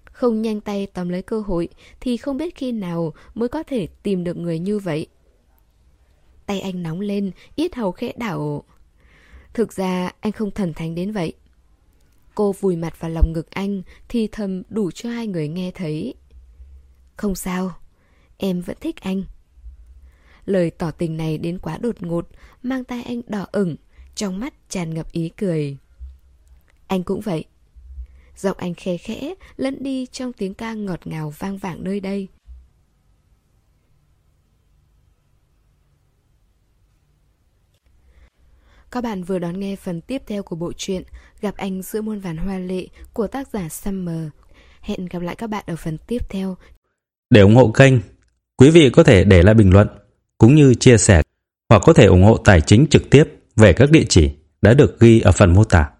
[0.05, 1.68] Không nhanh tay tóm lấy cơ hội
[2.01, 5.06] thì không biết khi nào mới có thể tìm được người như vậy.
[6.47, 8.64] Tay anh nóng lên, ít hầu khẽ đảo.
[9.55, 11.32] Thực ra anh không thần thánh đến vậy.
[12.35, 16.14] Cô vùi mặt vào lòng ngực anh thì thầm đủ cho hai người nghe thấy.
[17.16, 17.72] Không sao,
[18.36, 19.22] em vẫn thích anh.
[20.44, 22.28] Lời tỏ tình này đến quá đột ngột,
[22.62, 23.76] mang tay anh đỏ ửng,
[24.14, 25.76] trong mắt tràn ngập ý cười.
[26.89, 27.44] Anh cũng vậy.
[28.36, 32.28] Giọng anh khe khẽ, lẫn đi trong tiếng ca ngọt ngào vang vẳng nơi đây.
[38.90, 41.02] Các bạn vừa đón nghe phần tiếp theo của bộ truyện
[41.40, 44.28] Gặp anh giữa muôn vàn hoa lệ của tác giả Summer.
[44.81, 46.56] Hẹn gặp lại các bạn ở phần tiếp theo.
[47.31, 47.94] Để ủng hộ kênh,
[48.56, 49.89] quý vị có thể để lại bình luận
[50.39, 51.23] cũng như chia sẻ
[51.69, 53.24] hoặc có thể ủng hộ tài chính trực tiếp
[53.56, 54.31] về các địa chỉ
[54.62, 55.90] đã được ghi ở phần mô tả.